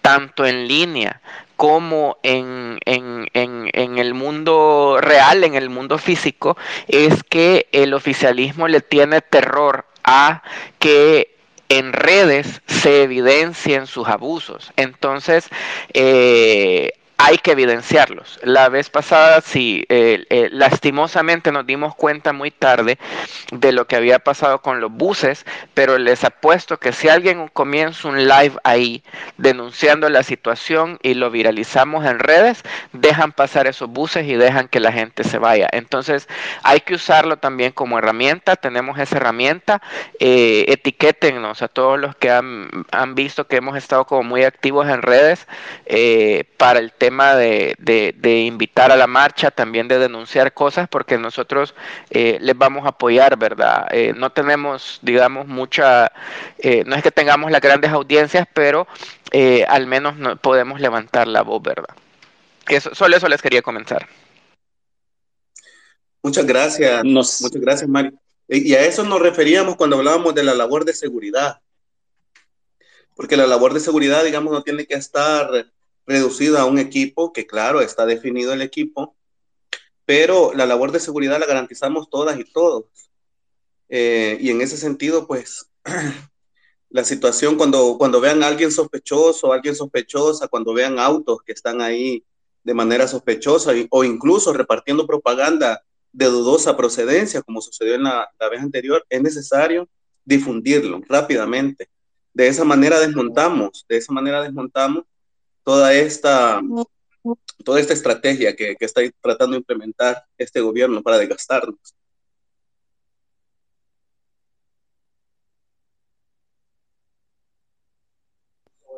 tanto 0.02 0.46
en 0.46 0.68
línea 0.68 1.22
como 1.56 2.18
en, 2.24 2.80
en, 2.86 3.28
en, 3.34 3.70
en, 3.74 3.98
el 3.98 4.14
mundo 4.14 4.98
real, 5.02 5.44
en 5.44 5.56
el 5.56 5.70
mundo 5.70 5.98
físico, 5.98 6.56
es 6.88 7.22
que 7.24 7.68
el 7.74 7.94
oficialismo 7.94 8.70
le 8.70 8.80
tiene 8.80 9.20
terror 9.20 9.89
a 10.10 10.42
que 10.80 11.38
en 11.70 11.94
redes 11.94 12.64
se 12.66 13.04
evidencien 13.04 13.86
sus 13.86 14.08
abusos. 14.08 14.74
Entonces, 14.76 15.48
eh, 15.94 16.94
hay 17.22 17.38
que 17.38 17.52
evidenciarlos. 17.52 18.40
La 18.44 18.70
vez 18.70 18.90
pasada, 18.90 19.42
sí, 19.42 19.86
eh, 19.90 20.50
lastimosamente 20.54 21.52
nos 21.52 21.66
dimos 21.68 21.94
cuenta 21.94 22.32
muy 22.32 22.50
tarde 22.50 22.98
de 23.52 23.74
lo 23.74 23.88
que 23.88 23.98
había 23.98 24.20
pasado 24.20 24.62
con 24.62 24.80
los 24.80 24.90
buses, 24.90 25.46
pero 25.74 25.98
les 25.98 26.24
apuesto 26.24 26.78
que 26.78 26.94
si 26.94 27.10
alguien 27.10 27.50
comienza 27.50 28.08
un 28.08 28.26
live 28.26 28.54
ahí 28.64 29.04
denunciando 29.38 30.08
la 30.08 30.24
situación 30.24 30.98
y 31.04 31.14
lo 31.14 31.30
viralizamos 31.30 32.06
en 32.06 32.20
redes, 32.20 32.64
dejan 32.94 33.34
pasar 33.34 33.68
esos 33.68 33.90
buses 33.90 34.26
y 34.26 34.36
dejan 34.36 34.70
que 34.70 34.80
la 34.80 34.94
gente 34.94 35.26
se 35.26 35.40
vaya. 35.40 35.68
Entonces, 35.74 36.30
hay 36.64 36.80
que 36.80 36.94
usarlo 36.94 37.36
también 37.36 37.74
como 37.74 38.00
herramienta. 38.00 38.56
Tenemos 38.56 38.98
esa 38.98 39.18
herramienta. 39.18 39.82
Eh, 40.22 40.64
etiquétennos 40.70 41.62
a 41.64 41.68
todos 41.68 42.00
los 42.00 42.16
que 42.16 42.32
han, 42.32 42.70
han, 42.92 43.14
visto 43.14 43.46
que 43.46 43.58
hemos 43.58 43.76
estado 43.76 44.06
como 44.06 44.24
muy 44.24 44.46
activos 44.46 44.88
en 44.88 45.02
redes 45.02 45.48
eh, 45.86 46.46
para 46.56 46.80
el 46.80 46.94
tema 46.94 47.09
de, 47.10 48.44
invitar 48.46 48.92
a 48.92 48.96
la 48.96 49.08
marcha, 49.08 49.52
también 49.52 49.88
de 49.88 50.00
denunciar 50.00 50.54
cosas, 50.54 50.88
porque 50.88 51.18
nosotros 51.18 51.76
eh, 52.10 52.38
les 52.42 52.58
vamos 52.58 52.86
a 52.86 52.90
apoyar, 52.90 53.38
¿verdad? 53.38 53.88
Eh, 53.92 54.14
no 54.16 54.32
tenemos, 54.32 55.00
digamos, 55.02 55.48
mucha, 55.48 56.12
eh, 56.58 56.84
no 56.86 56.96
es 56.96 57.04
que 57.04 57.12
tengamos 57.12 57.52
las 57.52 57.62
grandes 57.62 57.92
audiencias, 57.92 58.48
pero 58.54 58.88
al 59.68 59.88
menos 59.88 60.16
no, 60.18 60.38
podemos 60.38 60.80
levantar 60.80 61.28
la 61.28 61.44
voz, 61.44 61.62
¿verdad? 61.62 61.96
Eso, 62.68 62.94
solo 62.94 63.18
eso 63.18 63.28
les 63.28 63.42
quería 63.42 63.62
comenzar. 63.62 64.08
Muchas 66.22 66.46
gracias, 66.46 67.04
muchas 67.04 67.52
gracias, 67.54 67.90
Mario. 67.90 68.14
Y 68.48 68.74
a 68.74 68.82
eso 68.82 69.04
nos 69.04 69.22
referíamos 69.22 69.76
cuando 69.76 69.98
hablábamos 69.98 70.34
de 70.34 70.44
la 70.44 70.56
labor 70.56 70.84
de 70.84 70.94
seguridad. 70.94 71.62
Porque 73.16 73.38
la 73.38 73.46
labor 73.46 73.74
de 73.74 73.80
seguridad, 73.80 74.24
digamos, 74.24 74.52
no 74.52 74.64
tiene 74.64 74.86
que 74.86 74.96
estar 74.96 75.68
reducida 76.10 76.62
a 76.62 76.66
un 76.66 76.80
equipo, 76.80 77.32
que 77.32 77.46
claro, 77.46 77.82
está 77.82 78.08
definido 78.08 78.52
el 78.52 78.64
equipo, 78.64 79.16
pero 80.06 80.54
la 80.56 80.66
labor 80.66 80.92
de 80.92 81.00
seguridad 81.00 81.40
la 81.40 81.46
garantizamos 81.46 82.10
todas 82.10 82.40
y 82.40 82.46
todos. 82.46 82.86
Eh, 83.90 84.38
y 84.42 84.50
en 84.50 84.62
ese 84.62 84.76
sentido, 84.76 85.28
pues, 85.28 85.70
la 86.90 87.04
situación 87.04 87.58
cuando, 87.58 87.96
cuando 88.00 88.20
vean 88.20 88.42
a 88.42 88.48
alguien 88.48 88.72
sospechoso, 88.72 89.54
alguien 89.54 89.76
sospechosa, 89.76 90.48
cuando 90.48 90.74
vean 90.74 90.98
autos 90.98 91.44
que 91.46 91.52
están 91.52 91.80
ahí 91.80 92.26
de 92.64 92.74
manera 92.74 93.08
sospechosa 93.08 93.72
o 93.92 94.04
incluso 94.04 94.52
repartiendo 94.52 95.06
propaganda 95.06 95.84
de 96.12 96.26
dudosa 96.26 96.76
procedencia, 96.76 97.44
como 97.44 97.62
sucedió 97.62 97.94
en 97.94 98.04
la, 98.04 98.28
la 98.40 98.50
vez 98.50 98.62
anterior, 98.62 99.06
es 99.10 99.22
necesario 99.22 99.88
difundirlo 100.26 101.02
rápidamente. 101.08 101.88
De 102.34 102.48
esa 102.48 102.64
manera 102.64 103.00
desmontamos, 103.00 103.86
de 103.88 103.98
esa 103.98 104.12
manera 104.12 104.42
desmontamos 104.42 105.04
toda 105.70 105.94
esta, 105.94 106.60
toda 107.64 107.80
esta 107.80 107.94
estrategia 107.94 108.56
que, 108.56 108.76
que 108.76 108.86
está 108.86 109.02
tratando 109.22 109.52
de 109.52 109.60
implementar 109.60 110.26
este 110.36 110.62
gobierno 110.62 111.04
para 111.04 111.20
desgastarnos. 111.20 111.94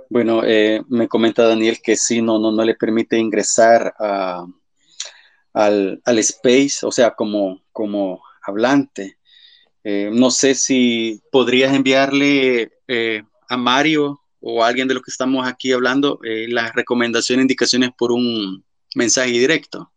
Bueno, 0.10 0.46
eh, 0.46 0.82
me 0.88 1.10
comenta 1.10 1.46
Daniel 1.46 1.82
que 1.84 1.98
sí, 1.98 2.22
no, 2.22 2.40
no, 2.40 2.54
no 2.54 2.64
le 2.64 2.76
permite 2.76 3.18
ingresar 3.18 3.94
a, 4.00 4.46
al, 5.52 6.02
al, 6.06 6.20
space, 6.20 6.86
o 6.86 6.92
sea, 6.94 7.12
como, 7.16 7.66
como 7.74 8.24
hablante. 8.44 9.18
Eh, 9.84 10.10
no 10.14 10.32
sé 10.32 10.56
si 10.56 11.22
podrías 11.34 11.74
enviarle 11.74 12.72
eh, 12.88 13.24
a 13.50 13.58
Mario 13.58 14.22
o 14.42 14.64
alguien 14.64 14.88
de 14.88 14.96
los 14.96 15.04
que 15.04 15.12
estamos 15.12 15.48
aquí 15.48 15.72
hablando 15.72 16.20
eh, 16.24 16.48
las 16.50 16.74
recomendaciones, 16.74 17.44
indicaciones 17.44 17.92
por 17.98 18.12
un 18.12 18.66
mensaje 18.96 19.32
directo. 19.32 19.92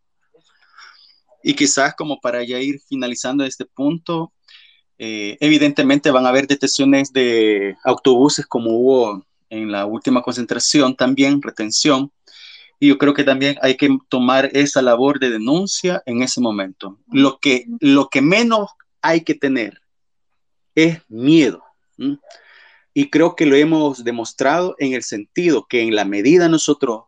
Y 1.43 1.55
quizás 1.55 1.95
como 1.95 2.21
para 2.21 2.45
ya 2.45 2.61
ir 2.61 2.81
finalizando 2.89 3.45
este 3.45 3.65
punto, 3.65 4.33
eh, 4.99 5.37
evidentemente 5.41 6.11
van 6.11 6.27
a 6.27 6.29
haber 6.29 6.47
detenciones 6.47 7.13
de 7.13 7.77
autobuses 7.85 8.47
como 8.47 8.71
hubo 8.71 9.27
en 9.51 9.73
la 9.73 9.87
última 9.87 10.23
concentración, 10.23 10.95
también 10.95 11.43
retención. 11.43 12.13
Y 12.81 12.89
yo 12.89 12.99
creo 12.99 13.15
que 13.15 13.25
también 13.25 13.57
hay 13.63 13.77
que 13.77 13.89
tomar 14.09 14.51
esa 14.53 14.83
labor 14.83 15.19
de 15.19 15.31
denuncia 15.31 16.03
en 16.07 16.23
ese 16.23 16.41
momento. 16.41 16.99
Lo 17.11 17.39
que, 17.39 17.67
lo 17.81 18.09
que 18.09 18.21
menos 18.21 18.71
hay 19.01 19.23
que 19.23 19.35
tener 19.35 19.81
es 20.75 20.99
miedo. 21.09 21.63
Y 22.95 23.11
creo 23.11 23.35
que 23.35 23.45
lo 23.45 23.57
hemos 23.57 24.05
demostrado 24.05 24.77
en 24.79 24.95
el 24.95 25.03
sentido 25.03 25.67
que 25.69 25.83
en 25.83 25.95
la 25.95 26.05
medida 26.05 26.49
nosotros 26.49 27.03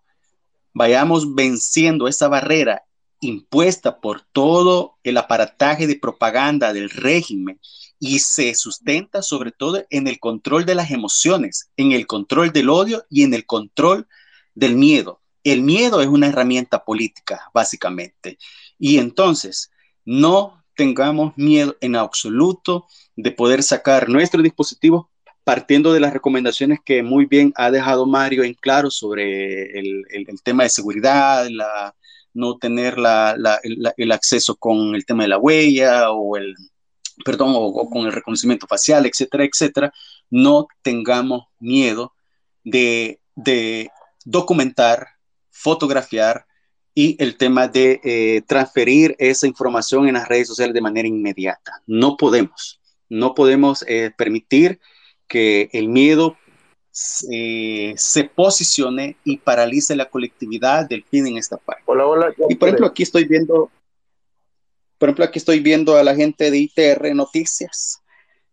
vayamos 0.74 1.34
venciendo 1.34 2.08
esa 2.08 2.28
barrera 2.28 2.82
impuesta 3.20 4.00
por 4.00 4.22
todo 4.32 4.96
el 5.04 5.16
aparataje 5.16 5.86
de 5.86 5.98
propaganda 5.98 6.72
del 6.72 6.90
régimen 6.90 7.58
y 7.98 8.18
se 8.18 8.54
sustenta 8.54 9.22
sobre 9.22 9.52
todo 9.52 9.84
en 9.88 10.06
el 10.06 10.18
control 10.18 10.66
de 10.66 10.74
las 10.74 10.90
emociones, 10.90 11.70
en 11.76 11.92
el 11.92 12.06
control 12.06 12.52
del 12.52 12.68
odio 12.68 13.06
y 13.08 13.22
en 13.22 13.32
el 13.32 13.46
control 13.46 14.06
del 14.54 14.74
miedo. 14.74 15.20
El 15.44 15.62
miedo 15.62 16.00
es 16.00 16.08
una 16.08 16.26
herramienta 16.26 16.84
política, 16.84 17.48
básicamente. 17.54 18.38
Y 18.78 18.98
entonces, 18.98 19.70
no 20.04 20.64
tengamos 20.74 21.32
miedo 21.36 21.76
en 21.80 21.96
absoluto 21.96 22.86
de 23.14 23.30
poder 23.30 23.62
sacar 23.62 24.08
nuestros 24.08 24.42
dispositivos 24.42 25.06
partiendo 25.46 25.92
de 25.92 26.00
las 26.00 26.12
recomendaciones 26.12 26.80
que 26.84 27.04
muy 27.04 27.26
bien 27.26 27.52
ha 27.54 27.70
dejado 27.70 28.04
Mario 28.04 28.42
en 28.42 28.54
claro 28.54 28.90
sobre 28.90 29.78
el, 29.78 30.04
tema 30.42 30.64
de 30.64 30.70
seguridad, 30.70 31.46
la, 31.48 31.94
no 32.34 32.56
tener 32.58 32.96
el, 32.96 34.10
acceso 34.12 34.56
con 34.56 34.96
el 34.96 35.06
tema 35.06 35.22
de 35.22 35.28
la 35.28 35.38
huella 35.38 36.10
o 36.10 36.36
el, 36.36 36.52
perdón, 37.24 37.52
o, 37.54 37.88
con 37.88 38.06
el 38.06 38.12
reconocimiento 38.12 38.66
facial, 38.66 39.06
etcétera, 39.06 39.44
etcétera, 39.44 39.92
no 40.30 40.66
tengamos 40.82 41.44
miedo 41.60 42.12
de, 42.64 43.20
documentar, 44.24 45.06
fotografiar 45.52 46.44
y 46.92 47.22
el 47.22 47.36
tema 47.36 47.68
de 47.68 48.00
eh, 48.02 48.42
transferir 48.48 49.14
esa 49.20 49.46
información 49.46 50.08
en 50.08 50.14
las 50.14 50.26
redes 50.26 50.48
sociales 50.48 50.74
de 50.74 50.80
manera 50.80 51.06
inmediata. 51.06 51.80
No 51.86 52.16
podemos, 52.16 52.80
no 53.08 53.32
podemos 53.32 53.84
eh, 53.86 54.10
permitir 54.18 54.80
que 55.28 55.68
el 55.72 55.88
miedo 55.88 56.36
eh, 57.30 57.92
se 57.96 58.24
posicione 58.24 59.16
y 59.24 59.36
paralice 59.36 59.94
la 59.94 60.08
colectividad 60.08 60.88
del 60.88 61.04
fin 61.04 61.26
en 61.26 61.36
esta 61.36 61.58
parte. 61.58 61.82
y 62.48 62.54
por 62.54 62.68
ejemplo, 62.68 62.86
aquí 62.86 63.02
estoy 63.02 63.24
viendo, 63.24 63.70
por 64.98 65.08
ejemplo, 65.08 65.24
aquí 65.24 65.38
estoy 65.38 65.60
viendo 65.60 65.96
a 65.96 66.02
la 66.02 66.14
gente 66.14 66.50
de 66.50 66.58
ITR 66.58 67.14
Noticias, 67.14 68.02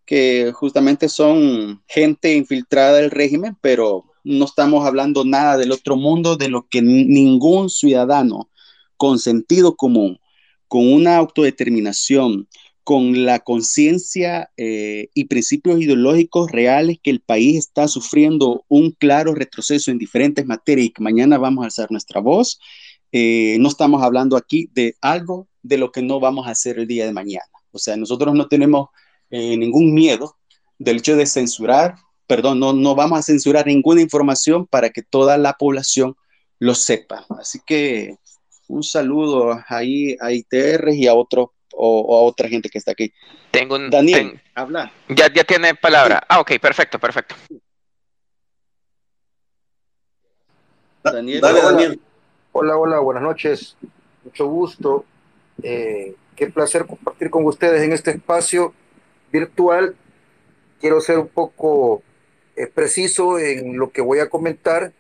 que 0.06 0.52
justamente 0.54 1.08
son 1.08 1.82
gente 1.88 2.34
infiltrada 2.36 2.98
del 2.98 3.12
régimen, 3.12 3.58
pero 3.62 4.04
no 4.26 4.46
estamos 4.46 4.86
hablando 4.86 5.24
nada 5.24 5.58
del 5.58 5.72
otro 5.72 5.96
mundo, 5.96 6.36
de 6.36 6.50
lo 6.50 6.68
que 6.68 6.82
ningún 6.82 7.70
ciudadano 7.70 8.50
con 8.98 9.20
sentido 9.20 9.76
común, 9.76 10.20
con 10.68 10.92
una 10.92 11.18
autodeterminación, 11.18 12.48
con 12.84 13.26
la 13.26 13.40
conciencia 13.40 14.52
eh, 14.58 15.10
y 15.14 15.26
principios 15.26 15.82
ideológicos 15.82 16.52
reales 16.52 16.98
que 17.02 17.12
el 17.12 17.22
país 17.22 17.58
está 17.58 17.88
sufriendo 17.88 18.66
un 18.68 18.92
claro 18.92 19.34
retroceso 19.34 19.90
en 19.90 19.98
diferentes 19.98 20.46
materias 20.46 20.88
y 20.88 20.90
que 20.92 21.02
mañana 21.02 21.38
vamos 21.38 21.64
a 21.64 21.66
alzar 21.66 21.92
nuestra 21.92 22.20
voz. 22.20 22.60
Eh, 23.12 23.58
no 23.60 23.70
estamos 23.70 24.04
hablando 24.04 24.36
aquí 24.36 24.70
de 24.74 24.96
algo 25.02 25.48
de 25.62 25.78
lo 25.78 25.92
que 25.92 26.02
no 26.02 26.20
vamos 26.20 26.48
a 26.48 26.52
hacer 26.52 26.78
el 26.78 26.88
día 26.88 27.06
de 27.06 27.14
mañana. 27.14 27.46
O 27.72 27.80
sea, 27.80 27.96
nosotros 27.96 28.34
no 28.36 28.48
tenemos 28.48 28.90
eh, 29.30 29.56
ningún 29.56 29.94
miedo 29.94 30.36
del 30.78 30.98
hecho 30.98 31.16
de 31.16 31.26
censurar, 31.26 31.96
perdón, 32.28 32.60
no, 32.60 32.74
no 32.74 32.96
vamos 32.96 33.20
a 33.20 33.24
censurar 33.24 33.66
ninguna 33.68 34.02
información 34.02 34.68
para 34.68 34.90
que 34.90 35.04
toda 35.04 35.38
la 35.38 35.54
población 35.54 36.16
lo 36.60 36.76
sepa. 36.76 37.26
Así 37.40 37.60
que 37.66 38.18
un 38.68 38.84
saludo 38.84 39.58
ahí 39.70 40.18
a 40.20 40.32
ITR 40.32 40.94
y 40.94 41.08
a 41.08 41.14
otro 41.14 41.54
o, 41.76 42.18
a 42.18 42.22
otra 42.22 42.48
gente 42.48 42.70
que 42.70 42.78
está 42.78 42.92
aquí. 42.92 43.14
Tengo 43.52 43.76
un 43.76 43.90
Daniel, 43.90 44.42
habla. 44.56 44.92
Ya, 45.10 45.32
ya 45.32 45.44
tiene 45.44 45.76
palabra. 45.76 46.24
Ah, 46.28 46.40
ok, 46.40 46.54
perfecto, 46.60 47.00
perfecto. 47.00 47.36
Daniel, 51.04 51.42
Dale, 51.42 51.62
Daniel. 51.62 52.02
Hola, 52.52 52.78
hola, 52.78 53.00
buenas 53.00 53.24
noches. 53.24 53.76
Mucho 54.24 54.48
gusto. 54.48 55.06
Eh, 55.62 56.16
qué 56.36 56.48
placer 56.48 56.86
compartir 56.86 57.30
con 57.30 57.46
ustedes 57.46 57.82
en 57.82 57.92
este 57.92 58.12
espacio 58.12 58.74
virtual. 59.32 59.96
Quiero 60.80 61.02
ser 61.02 61.20
un 61.20 61.28
poco 61.28 62.04
eh, 62.56 62.68
preciso 62.68 63.40
en 63.40 63.78
lo 63.78 63.92
que 63.92 64.02
voy 64.02 64.20
a 64.20 64.30
comentar 64.30 64.94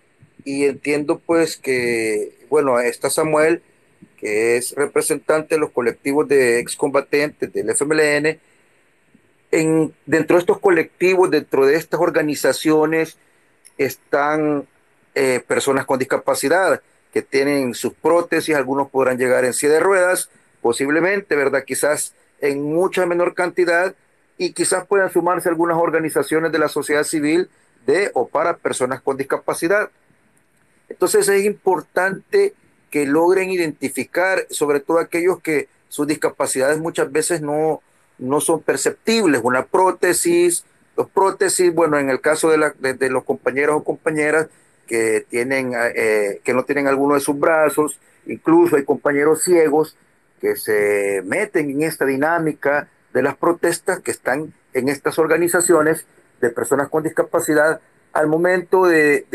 y 0.43 0.65
entiendo 0.65 1.19
pues 1.19 1.57
que, 1.57 2.45
bueno, 2.49 2.79
está 2.79 3.09
Samuel, 3.09 3.61
que 4.23 4.55
es 4.55 4.73
representante 4.73 5.55
de 5.55 5.59
los 5.59 5.71
colectivos 5.71 6.25
de 6.29 6.59
excombatientes 6.59 7.51
del 7.51 7.69
FMLN. 7.71 8.39
En, 9.51 9.93
dentro 10.05 10.37
de 10.37 10.39
estos 10.39 10.59
colectivos, 10.61 11.29
dentro 11.29 11.65
de 11.65 11.75
estas 11.75 11.99
organizaciones, 11.99 13.17
están 13.77 14.65
eh, 15.13 15.43
personas 15.45 15.85
con 15.85 15.99
discapacidad 15.99 16.81
que 17.11 17.21
tienen 17.21 17.73
sus 17.73 17.93
prótesis, 17.95 18.55
algunos 18.55 18.89
podrán 18.89 19.17
llegar 19.17 19.43
en 19.43 19.51
silla 19.51 19.73
de 19.73 19.79
ruedas, 19.81 20.29
posiblemente, 20.61 21.35
¿verdad? 21.35 21.65
Quizás 21.65 22.13
en 22.39 22.63
mucha 22.63 23.05
menor 23.05 23.33
cantidad 23.33 23.93
y 24.37 24.53
quizás 24.53 24.87
puedan 24.87 25.11
sumarse 25.11 25.49
algunas 25.49 25.77
organizaciones 25.77 26.53
de 26.53 26.59
la 26.59 26.69
sociedad 26.69 27.03
civil 27.03 27.49
de 27.85 28.09
o 28.13 28.29
para 28.29 28.55
personas 28.55 29.01
con 29.01 29.17
discapacidad. 29.17 29.89
Entonces 30.87 31.27
es 31.27 31.43
importante 31.43 32.53
que 32.93 33.07
logren 33.07 33.49
identificar, 33.49 34.45
sobre 34.51 34.79
todo 34.79 34.99
aquellos 34.99 35.41
que 35.41 35.67
sus 35.89 36.05
discapacidades 36.05 36.77
muchas 36.77 37.11
veces 37.11 37.41
no, 37.41 37.81
no 38.19 38.39
son 38.39 38.61
perceptibles, 38.61 39.41
una 39.43 39.65
prótesis, 39.65 40.63
los 40.95 41.09
prótesis, 41.09 41.73
bueno, 41.73 41.97
en 41.97 42.11
el 42.11 42.21
caso 42.21 42.51
de, 42.51 42.59
la, 42.59 42.69
de, 42.69 43.09
los 43.09 43.23
compañeros 43.23 43.77
o 43.77 43.83
compañeras 43.83 44.45
que, 44.85 45.25
tienen, 45.27 45.71
eh, 45.95 46.39
que 46.43 46.53
no 46.53 46.65
tienen 46.65 46.85
alguno 46.85 47.15
de 47.15 47.21
sus 47.21 47.39
brazos, 47.39 47.99
incluso 48.27 48.75
hay 48.75 48.83
compañeros 48.83 49.41
ciegos 49.41 49.97
que 50.39 50.55
se 50.55 51.23
meten 51.25 51.71
en 51.71 51.81
esta 51.81 52.05
dinámica 52.05 52.89
de 53.11 53.23
las 53.23 53.35
protestas 53.35 54.01
que 54.01 54.11
están 54.11 54.53
en 54.71 54.87
estas 54.87 55.17
organizaciones 55.17 56.05
de 56.41 56.51
personas 56.51 56.89
con 56.89 57.01
discapacidad 57.01 57.81
al 58.13 58.27
momento 58.27 58.85
de, 58.85 59.25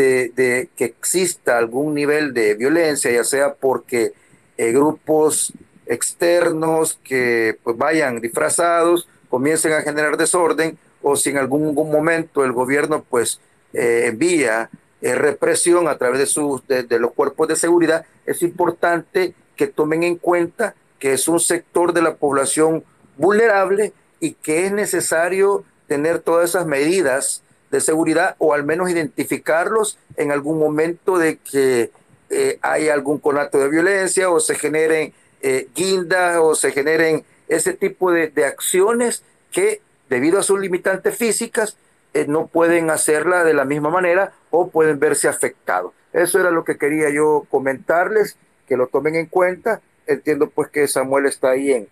que 0.76 0.84
exista 0.84 1.58
algún 1.58 1.94
nivel 1.94 2.32
de 2.32 2.54
violencia, 2.54 3.10
ya 3.10 3.24
sea 3.24 3.54
porque 3.54 4.12
eh, 4.56 4.72
grupos 4.72 5.52
externos 5.86 6.98
que 7.02 7.58
pues, 7.62 7.76
vayan 7.76 8.20
disfrazados 8.20 9.08
comiencen 9.28 9.72
a 9.72 9.82
generar 9.82 10.16
desorden 10.16 10.78
o 11.02 11.16
si 11.16 11.30
en 11.30 11.38
algún, 11.38 11.74
momento 11.74 12.44
el 12.44 12.52
gobierno 12.52 13.04
pues 13.08 13.40
eh, 13.72 14.04
envía 14.06 14.70
eh, 15.00 15.14
represión 15.14 15.88
a 15.88 15.98
través 15.98 16.20
de, 16.20 16.26
sus, 16.26 16.66
de, 16.66 16.82
de 16.84 16.98
los 16.98 17.12
cuerpos 17.12 17.48
de 17.48 17.56
seguridad, 17.56 18.06
es 18.26 18.42
importante 18.42 19.34
que 19.56 19.66
tomen 19.66 20.02
en 20.02 20.16
cuenta 20.16 20.74
que 20.98 21.12
es 21.12 21.28
un 21.28 21.40
sector 21.40 21.92
de 21.92 22.02
la 22.02 22.14
población 22.14 22.84
vulnerable 23.16 23.92
y 24.20 24.32
que 24.32 24.66
es 24.66 24.72
necesario 24.72 25.64
tener 25.86 26.20
todas 26.20 26.50
esas 26.50 26.66
medidas 26.66 27.42
de 27.70 27.80
seguridad 27.80 28.36
o 28.38 28.54
al 28.54 28.64
menos 28.64 28.90
identificarlos 28.90 29.98
en 30.16 30.32
algún 30.32 30.58
momento 30.58 31.18
de 31.18 31.36
que 31.36 31.90
eh, 32.30 32.58
hay 32.62 32.88
algún 32.88 33.18
conato 33.18 33.58
de 33.58 33.68
violencia 33.68 34.30
o 34.30 34.40
se 34.40 34.54
generen 34.54 35.12
eh, 35.40 35.68
guindas 35.74 36.38
o 36.40 36.54
se 36.54 36.72
generen 36.72 37.24
ese 37.48 37.72
tipo 37.72 38.10
de, 38.10 38.32
acciones 38.44 39.22
que 39.50 39.80
debido 40.10 40.38
a 40.38 40.42
sus 40.42 40.60
limitantes 40.60 41.16
físicas 41.16 41.76
eh, 42.14 42.26
no 42.26 42.46
pueden 42.46 42.90
hacerla 42.90 43.44
de 43.44 43.54
la 43.54 43.64
misma 43.64 43.90
manera 43.90 44.32
o 44.50 44.68
pueden 44.68 44.98
verse 44.98 45.28
afectados. 45.28 45.92
Eso 46.12 46.40
era 46.40 46.50
lo 46.50 46.64
que 46.64 46.78
quería 46.78 47.10
yo 47.10 47.46
comentarles, 47.50 48.36
que 48.66 48.76
lo 48.76 48.86
tomen 48.86 49.14
en 49.14 49.26
cuenta. 49.26 49.80
Entiendo 50.06 50.48
pues 50.48 50.70
que 50.70 50.88
Samuel 50.88 51.26
está 51.26 51.50
ahí 51.50 51.72
en, 51.72 51.88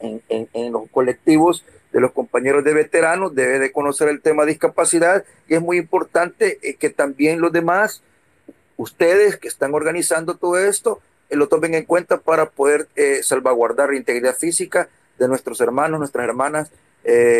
en, 0.00 0.48
en 0.52 0.72
los 0.72 0.88
colectivos 0.90 1.64
de 1.92 2.00
los 2.00 2.12
compañeros 2.12 2.64
de 2.64 2.74
veteranos, 2.74 3.34
debe 3.34 3.58
de 3.58 3.72
conocer 3.72 4.08
el 4.08 4.20
tema 4.20 4.44
de 4.44 4.52
discapacidad 4.52 5.24
y 5.48 5.54
es 5.54 5.60
muy 5.60 5.78
importante 5.78 6.58
eh, 6.62 6.74
que 6.74 6.90
también 6.90 7.40
los 7.40 7.52
demás, 7.52 8.02
ustedes 8.76 9.36
que 9.36 9.48
están 9.48 9.74
organizando 9.74 10.36
todo 10.36 10.58
esto, 10.58 11.00
eh, 11.30 11.36
lo 11.36 11.48
tomen 11.48 11.74
en 11.74 11.84
cuenta 11.84 12.18
para 12.18 12.50
poder 12.50 12.88
eh, 12.96 13.22
salvaguardar 13.22 13.90
la 13.90 13.96
integridad 13.96 14.36
física 14.36 14.88
de 15.18 15.28
nuestros 15.28 15.60
hermanos, 15.60 15.98
nuestras 15.98 16.24
hermanas 16.24 16.70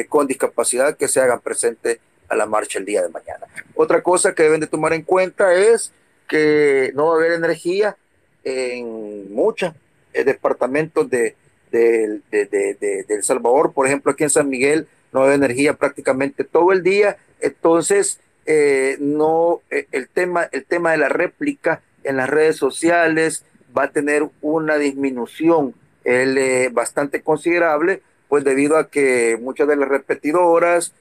con 0.09 0.27
discapacidad 0.27 0.97
que 0.97 1.09
se 1.09 1.21
hagan 1.21 1.41
presentes 1.41 1.99
a 2.29 2.37
la 2.37 2.47
marcha 2.47 2.79
el 2.79 2.87
día 2.87 3.03
de 3.03 3.11
mañana. 3.11 3.47
Otra 3.75 4.03
cosa 4.03 4.35
que 4.35 4.45
deben 4.45 4.61
de 4.61 4.67
tomar 4.67 4.95
en 4.95 5.03
cuenta 5.03 5.53
es 5.53 5.93
que 6.27 6.91
no 6.95 7.09
va 7.09 7.13
a 7.13 7.17
haber 7.17 7.33
energía 7.33 7.97
en 8.45 9.31
muchos 9.31 9.75
departamentos 10.15 11.11
de, 11.11 11.37
de, 11.71 12.21
de, 12.31 13.05
El 13.09 13.23
Salvador, 13.23 13.73
por 13.73 13.87
ejemplo, 13.87 14.13
aquí 14.13 14.25
en 14.25 14.31
San 14.31 14.49
Miguel 14.49 14.87
no 15.13 15.25
hay 15.25 15.35
energía 15.35 15.75
prácticamente 15.75 16.45
todo 16.45 16.73
el 16.73 16.83
día, 16.83 17.17
entonces 17.41 18.21
eh, 18.47 18.97
no 19.01 19.61
eh, 19.71 19.87
el 19.93 20.09
tema 20.09 20.49
el 20.53 20.65
tema 20.65 20.93
de 20.93 20.99
la 20.99 21.09
réplica 21.09 21.83
en 22.03 22.17
las 22.17 22.31
redes 22.31 22.57
sociales 22.57 23.45
va 23.77 23.85
a 23.85 23.91
tener 23.91 24.27
una 24.41 24.77
disminución 24.77 25.75
eh, 26.05 26.71
bastante 26.73 27.21
considerable, 27.21 28.01
pues 28.29 28.45
debido 28.45 28.79
a 28.79 28.89
que 28.89 29.39
muchas 29.41 29.69
de 29.69 29.77
las 29.77 29.89
repetidoras 29.89 30.93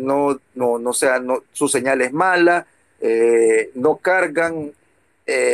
no, 0.00 0.40
no, 0.56 0.80
no 0.80 0.92
sea, 0.92 1.20
no, 1.20 1.44
su 1.52 1.68
señal 1.68 2.00
es 2.00 2.12
mala, 2.12 2.66
no 3.76 3.98
cargan 3.98 4.72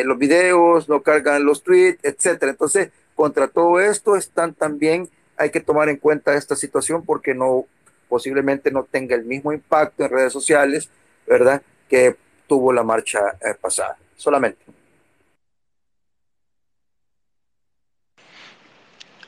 los 0.04 0.18
videos, 0.18 0.88
no 0.88 1.02
cargan 1.02 1.44
los 1.44 1.62
tweets, 1.62 2.02
etcétera. 2.02 2.52
Entonces, 2.52 2.88
contra 3.14 3.48
todo 3.48 3.80
esto 3.80 4.16
están 4.16 4.54
también, 4.54 5.08
hay 5.36 5.50
que 5.50 5.60
tomar 5.60 5.88
en 5.88 5.96
cuenta 5.96 6.34
esta 6.34 6.56
situación 6.56 7.04
porque 7.04 7.34
no, 7.34 7.66
posiblemente 8.08 8.70
no 8.70 8.84
tenga 8.84 9.14
el 9.14 9.24
mismo 9.24 9.52
impacto 9.52 10.04
en 10.04 10.10
redes 10.10 10.32
sociales, 10.32 10.88
¿verdad? 11.26 11.62
Que 11.88 12.16
tuvo 12.46 12.72
la 12.72 12.82
marcha 12.82 13.20
eh, 13.40 13.54
pasada. 13.60 13.96
Solamente. 14.16 14.64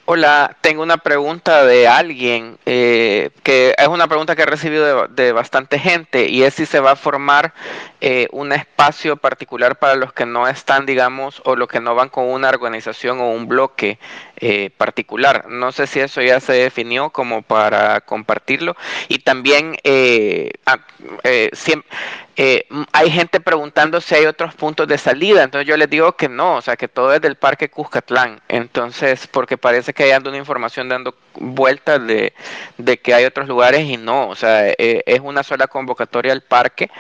Hola, 0.09 0.57
tengo 0.61 0.85
una 0.85 0.99
pregunta 0.99 1.65
de 1.65 1.89
alguien 1.89 2.59
eh, 2.65 3.31
que 3.43 3.75
es 3.77 3.89
una 3.89 4.07
pregunta 4.07 4.37
que 4.37 4.43
he 4.43 4.47
recibido 4.47 5.09
de, 5.09 5.33
bastante 5.33 5.81
gente 5.81 6.29
y 6.29 6.45
es 6.45 6.55
si 6.55 6.65
se 6.65 6.79
va 6.79 6.93
a 6.93 6.97
formar 6.97 7.53
eh, 8.01 8.29
un 8.31 8.53
espacio 8.53 9.17
particular 9.17 9.81
para 9.81 9.97
los 9.97 10.13
que 10.13 10.25
no 10.25 10.47
están, 10.47 10.87
digamos, 10.87 11.43
o 11.45 11.57
los 11.57 11.67
que 11.67 11.81
no 11.81 11.97
van 11.97 12.09
con 12.09 12.27
una 12.27 12.51
organización 12.51 13.19
o 13.19 13.31
un 13.31 13.49
bloque 13.49 13.99
eh, 14.37 14.71
particular. 14.77 15.47
No 15.49 15.73
sé 15.73 15.89
si 15.89 15.99
eso 15.99 16.23
ya 16.23 16.39
se 16.39 16.53
definió 16.53 17.11
como 17.11 17.43
para 17.43 18.01
compartirlo. 18.01 18.77
Y 19.09 19.19
también 19.19 19.77
ah, 20.67 20.79
siempre, 21.53 21.91
eh, 22.39 22.67
hay 22.93 23.11
gente 23.11 23.41
preguntando 23.41 23.99
si 24.03 24.15
hay 24.15 24.27
otros 24.27 24.55
puntos 24.55 24.87
de 24.87 24.99
salida, 24.99 25.43
entonces 25.43 25.67
yo 25.67 25.75
les 25.79 25.89
digo 25.89 26.17
que 26.17 26.29
no, 26.29 26.57
o 26.57 26.61
sea, 26.61 26.77
que 26.77 26.87
todo 26.87 27.15
es 27.15 27.23
del 27.23 27.37
Parque 27.37 27.71
Cuscatlán, 27.71 28.43
entonces, 28.49 29.27
porque 29.27 29.57
parece 29.57 29.95
que 29.97 30.05
hay 30.13 30.21
una 30.25 30.37
información 30.37 30.89
dando 30.89 31.15
vueltas 31.35 32.07
de, 32.07 32.33
que 33.03 33.15
hay 33.15 33.25
otros 33.25 33.49
lugares 33.49 33.89
y 33.89 33.97
no, 33.97 34.29
o 34.29 34.37
sea, 34.37 34.69
eh, 34.69 35.03
es 35.07 35.21
una 35.21 35.43
sola 35.43 35.67
convocatoria 35.67 36.33
al 36.33 36.43
parque 36.43 36.91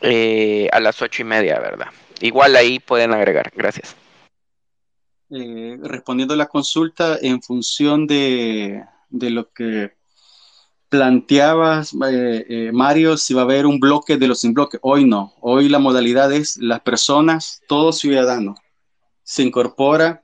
eh, 0.00 0.68
a 0.72 0.80
las 0.80 1.02
ocho 1.02 1.22
y 1.22 1.24
media, 1.26 1.58
¿verdad? 1.58 1.88
Igual 2.20 2.56
ahí 2.56 2.78
pueden 2.78 3.12
agregar, 3.12 3.52
gracias. 3.54 3.96
respondiendo 5.28 6.34
a 6.34 6.38
la 6.38 6.46
consulta, 6.46 7.18
en 7.20 7.42
función 7.42 8.06
de, 8.06 8.82
de 9.10 9.30
lo 9.30 9.50
que 9.52 9.92
planteabas, 10.94 11.92
eh, 11.92 12.46
eh, 12.48 12.70
Mario, 12.72 13.16
si 13.16 13.34
va 13.34 13.40
a 13.40 13.44
haber 13.44 13.66
un 13.66 13.80
bloque 13.80 14.16
de 14.16 14.28
los 14.28 14.40
sin 14.40 14.54
bloque. 14.54 14.78
Hoy 14.80 15.04
no. 15.04 15.34
Hoy 15.40 15.68
la 15.68 15.80
modalidad 15.80 16.32
es 16.32 16.56
las 16.56 16.82
personas, 16.82 17.62
todo 17.66 17.92
ciudadano, 17.92 18.54
se 19.24 19.42
incorpora 19.42 20.22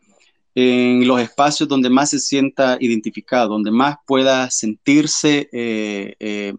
en 0.54 1.06
los 1.06 1.20
espacios 1.20 1.68
donde 1.68 1.90
más 1.90 2.10
se 2.10 2.18
sienta 2.18 2.76
identificado, 2.80 3.50
donde 3.50 3.70
más 3.70 3.96
pueda 4.06 4.50
sentirse 4.50 5.48
eh, 5.52 6.54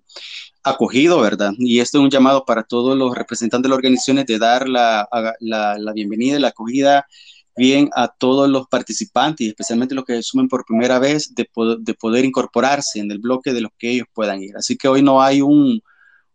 acogido, 0.64 1.20
¿verdad? 1.20 1.54
Y 1.58 1.80
esto 1.80 1.98
es 1.98 2.04
un 2.04 2.10
llamado 2.10 2.46
para 2.46 2.64
todos 2.64 2.98
los 2.98 3.16
representantes 3.16 3.64
de 3.64 3.70
las 3.70 3.78
organizaciones 3.78 4.26
de 4.26 4.40
dar 4.40 4.70
la, 4.70 5.08
la, 5.40 5.78
la 5.78 5.94
bienvenida, 5.94 6.40
la 6.40 6.50
acogida 6.50 7.06
bien 7.56 7.90
a 7.96 8.08
todos 8.08 8.50
los 8.50 8.68
participantes 8.68 9.46
y 9.46 9.50
especialmente 9.50 9.96
los 9.96 10.06
que 10.06 10.24
sumen 10.24 10.48
por 10.48 10.66
primera 10.66 11.00
vez 11.00 11.34
de, 11.36 11.48
de 11.80 11.94
poder 11.94 12.26
incorporarse 12.26 13.00
en 13.00 13.12
el 13.12 13.20
bloque 13.20 13.54
de 13.54 13.62
los 13.62 13.72
que 13.78 13.92
ellos 13.92 14.08
puedan 14.14 14.42
ir. 14.42 14.56
Así 14.56 14.78
que 14.78 14.88
hoy 14.88 15.02
no 15.02 15.22
hay 15.22 15.42
un, 15.42 15.82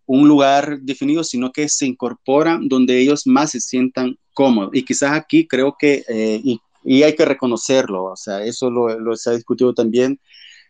un 0.06 0.28
lugar 0.28 0.78
definido, 0.80 1.24
sino 1.24 1.52
que 1.52 1.68
se 1.68 1.86
incorporan 1.86 2.68
donde 2.68 2.98
ellos 3.00 3.26
más 3.26 3.52
se 3.52 3.60
sientan 3.60 4.18
cómodos. 4.34 4.70
Y 4.74 4.84
quizás 4.84 5.12
aquí 5.12 5.46
creo 5.46 5.76
que, 5.78 6.04
eh, 6.08 6.42
y, 6.86 7.02
hay 7.02 7.14
que 7.14 7.24
reconocerlo, 7.24 8.04
o 8.04 8.16
sea, 8.16 8.44
eso 8.44 8.70
lo, 8.70 8.98
lo 8.98 9.16
se 9.16 9.30
ha 9.30 9.32
discutido 9.34 9.74
también, 9.74 10.20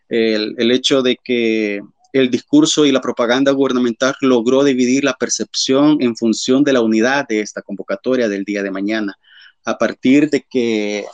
el, 0.09 0.55
el, 0.57 0.71
hecho 0.71 1.01
de 1.01 1.17
que 1.23 1.81
el 2.13 2.31
discurso 2.31 2.85
y 2.85 2.91
la 2.91 3.01
propaganda 3.01 3.51
gubernamental 3.51 4.15
logró 4.21 4.63
dividir 4.63 5.03
la 5.03 5.13
percepción 5.13 5.97
en 6.01 6.15
función 6.15 6.63
de 6.63 6.73
la 6.73 6.81
unidad 6.81 7.27
de 7.27 7.41
esta 7.41 7.61
convocatoria 7.61 8.29
del 8.29 8.45
día 8.45 8.63
de 8.63 8.71
mañana. 8.71 9.15
A 9.65 9.77
partir 9.77 10.29
de 10.29 10.45
que 10.49 11.05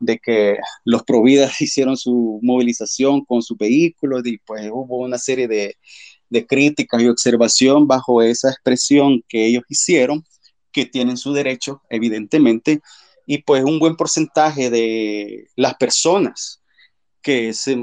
de 0.00 0.18
que 0.18 0.56
los 0.84 1.04
Providas 1.04 1.60
hicieron 1.60 1.96
su 1.96 2.40
movilización 2.42 3.24
con 3.24 3.42
sus 3.42 3.56
vehículos 3.56 4.26
y 4.26 4.38
pues 4.38 4.68
hubo 4.72 4.98
una 4.98 5.18
serie 5.18 5.46
de, 5.46 5.76
de 6.28 6.46
crítica 6.46 7.00
y 7.00 7.08
observación 7.08 7.86
bajo 7.86 8.22
esa 8.22 8.50
expresión 8.50 9.22
que 9.28 9.46
ellos 9.46 9.62
hicieron, 9.68 10.24
que 10.72 10.86
tienen 10.86 11.16
su 11.16 11.32
derecho, 11.32 11.82
evidentemente, 11.90 12.80
y 13.26 13.38
pues 13.38 13.64
un 13.64 13.78
buen 13.78 13.96
porcentaje 13.96 14.70
de 14.70 15.48
las 15.56 15.74
personas 15.74 16.60
que, 17.22 17.52
se, 17.52 17.76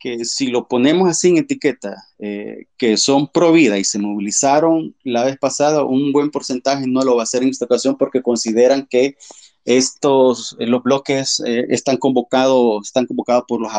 que 0.00 0.24
si 0.24 0.48
lo 0.48 0.68
ponemos 0.68 1.08
así 1.08 1.30
en 1.30 1.38
etiqueta, 1.38 1.96
eh, 2.18 2.66
que 2.76 2.96
son 2.96 3.28
pro 3.28 3.52
vida 3.52 3.78
y 3.78 3.84
se 3.84 3.98
movilizaron 3.98 4.94
la 5.02 5.24
vez 5.24 5.38
pasada, 5.38 5.84
un 5.84 6.12
buen 6.12 6.30
porcentaje 6.30 6.86
no 6.86 7.02
lo 7.02 7.16
va 7.16 7.22
a 7.22 7.24
hacer 7.24 7.42
en 7.42 7.48
esta 7.48 7.64
ocasión 7.64 7.96
porque 7.96 8.22
consideran 8.22 8.86
que 8.86 9.16
estos, 9.64 10.56
los 10.58 10.82
bloques 10.82 11.40
eh, 11.46 11.66
están 11.70 11.96
convocados, 11.96 12.86
están 12.86 13.06
convocados 13.06 13.44
por, 13.46 13.60
los 13.60 13.72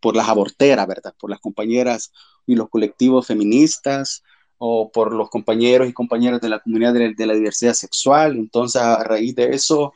por 0.00 0.16
las 0.16 0.28
aborteras, 0.28 0.86
¿verdad? 0.86 1.14
Por 1.18 1.30
las 1.30 1.40
compañeras 1.40 2.12
y 2.46 2.54
los 2.54 2.68
colectivos 2.68 3.26
feministas 3.26 4.22
o 4.58 4.90
por 4.90 5.12
los 5.14 5.30
compañeros 5.30 5.88
y 5.88 5.92
compañeras 5.92 6.40
de 6.40 6.48
la 6.48 6.58
comunidad 6.58 6.92
de, 6.92 7.26
la 7.26 7.34
diversidad 7.34 7.74
sexual. 7.74 8.36
Entonces, 8.36 8.82
a 8.82 9.02
raíz 9.04 9.34
de 9.36 9.54
eso, 9.54 9.92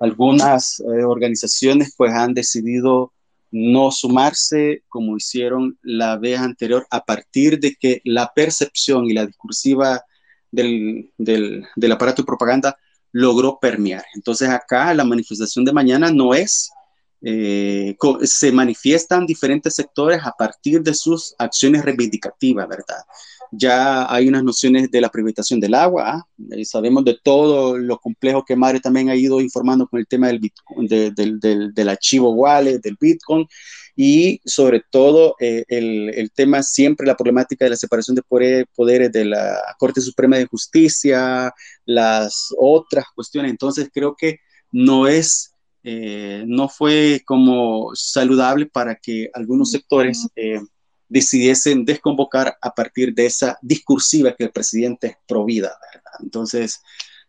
algunas 0.00 0.80
eh, 0.80 1.04
organizaciones 1.04 1.94
pues 1.96 2.12
han 2.12 2.34
decidido 2.34 3.12
no 3.50 3.90
sumarse 3.90 4.82
como 4.88 5.16
hicieron 5.16 5.78
la 5.82 6.16
vez 6.16 6.38
anterior 6.40 6.86
a 6.90 7.04
partir 7.04 7.58
de 7.58 7.74
que 7.74 8.00
la 8.04 8.32
percepción 8.34 9.06
y 9.06 9.14
la 9.14 9.26
discursiva 9.26 10.02
del, 10.50 11.10
del, 11.16 11.92
aparato 11.92 12.22
de 12.22 12.26
propaganda 12.26 12.76
logró 13.12 13.58
permear. 13.58 14.04
Entonces 14.14 14.48
acá 14.48 14.92
la 14.94 15.04
manifestación 15.04 15.64
de 15.64 15.72
mañana 15.72 16.10
no 16.10 16.34
es 16.34 16.70
eh, 17.22 17.96
se 18.22 18.52
manifiestan 18.52 19.26
diferentes 19.26 19.74
sectores 19.74 20.20
a 20.22 20.32
partir 20.32 20.82
de 20.82 20.94
sus 20.94 21.34
acciones 21.38 21.84
reivindicativas, 21.84 22.68
¿verdad? 22.68 23.02
Ya 23.52 24.12
hay 24.12 24.28
unas 24.28 24.44
nociones 24.44 24.90
de 24.90 25.00
la 25.00 25.08
privatización 25.08 25.60
del 25.60 25.74
agua, 25.74 26.04
¿ah? 26.06 26.26
eh, 26.50 26.64
sabemos 26.64 27.04
de 27.04 27.18
todo 27.22 27.78
lo 27.78 27.98
complejo 27.98 28.44
que 28.44 28.56
Mario 28.56 28.80
también 28.80 29.08
ha 29.10 29.16
ido 29.16 29.40
informando 29.40 29.86
con 29.86 30.00
el 30.00 30.06
tema 30.06 30.28
del, 30.28 30.38
Bitcoin, 30.38 30.86
del, 30.86 31.14
del, 31.14 31.72
del, 31.74 31.88
archivo 31.88 32.30
wallet, 32.32 32.80
del 32.80 32.96
Bitcoin, 33.00 33.46
y 33.94 34.40
sobre 34.44 34.82
todo 34.90 35.36
eh, 35.40 35.64
el, 35.68 36.10
el, 36.14 36.30
tema 36.30 36.62
siempre, 36.62 37.06
la 37.06 37.16
problemática 37.16 37.64
de 37.64 37.70
la 37.70 37.76
separación 37.76 38.14
de 38.14 38.66
poderes 38.74 39.12
de 39.12 39.24
la 39.24 39.58
Corte 39.78 40.00
Suprema 40.00 40.36
de 40.36 40.46
Justicia, 40.46 41.52
las 41.86 42.54
otras 42.58 43.06
cuestiones. 43.14 43.50
Entonces 43.50 43.88
creo 43.92 44.14
que 44.14 44.40
no 44.70 45.06
es 45.06 45.52
eh, 45.88 46.42
no 46.48 46.68
fue 46.68 47.22
como 47.24 47.92
saludable 47.94 48.66
para 48.66 48.96
que 48.96 49.30
algunos 49.32 49.70
sectores 49.70 50.26
decidiesen 51.08 51.84
desconvocar 51.84 52.56
a 52.60 52.74
partir 52.74 53.14
de 53.14 53.26
esa 53.26 53.58
discursiva 53.62 54.34
que 54.34 54.44
el 54.44 54.50
presidente 54.50 55.18
provida. 55.26 55.78
Entonces, 56.20 56.80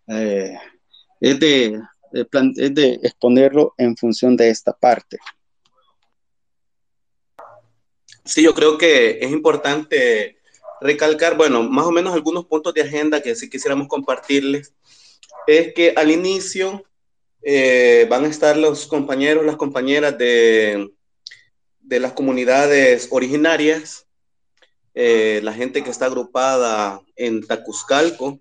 eh, 0.08 0.58
es, 1.20 1.40
de, 1.40 1.80
es 2.12 2.76
de 2.76 3.00
exponerlo 3.04 3.74
en 3.78 3.96
función 3.96 4.36
de 4.36 4.50
esta 4.50 4.74
parte. 4.74 5.18
Sí, 8.24 8.44
yo 8.44 8.54
creo 8.54 8.78
que 8.78 9.20
es 9.22 9.32
importante 9.32 10.38
recalcar, 10.82 11.38
bueno, 11.38 11.64
más 11.64 11.86
o 11.86 11.92
menos 11.92 12.14
algunos 12.14 12.46
puntos 12.46 12.74
de 12.74 12.82
agenda 12.82 13.22
que 13.22 13.36
sí 13.36 13.50
quisiéramos 13.50 13.88
compartirles. 13.88 14.74
Es 15.48 15.74
que 15.74 15.94
al 15.96 16.12
inicio 16.12 16.84
eh, 17.42 18.06
van 18.10 18.26
a 18.26 18.28
estar 18.28 18.58
los 18.58 18.88
compañeros, 18.88 19.46
las 19.46 19.56
compañeras 19.56 20.18
de, 20.18 20.92
de 21.88 22.02
las 22.02 22.12
comunidades 22.12 23.08
originarias, 23.12 24.08
eh, 24.94 25.40
la 25.42 25.54
gente 25.54 25.84
que 25.84 25.90
está 25.90 26.08
agrupada 26.08 27.02
en 27.16 27.46
Tacuzcalco, 27.48 28.40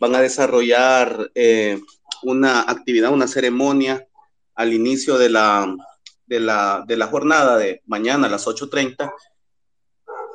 van 0.00 0.14
a 0.16 0.20
desarrollar 0.20 1.30
eh, 1.34 1.80
una 2.22 2.62
actividad, 2.62 3.12
una 3.12 3.28
ceremonia 3.28 4.06
al 4.54 4.72
inicio 4.72 5.18
de 5.18 5.30
la, 5.30 5.72
de 6.26 6.40
la, 6.40 6.82
de 6.86 6.96
la 6.96 7.06
jornada 7.06 7.56
de 7.58 7.82
mañana 7.86 8.26
a 8.26 8.30
las 8.30 8.46
8.30 8.46 9.12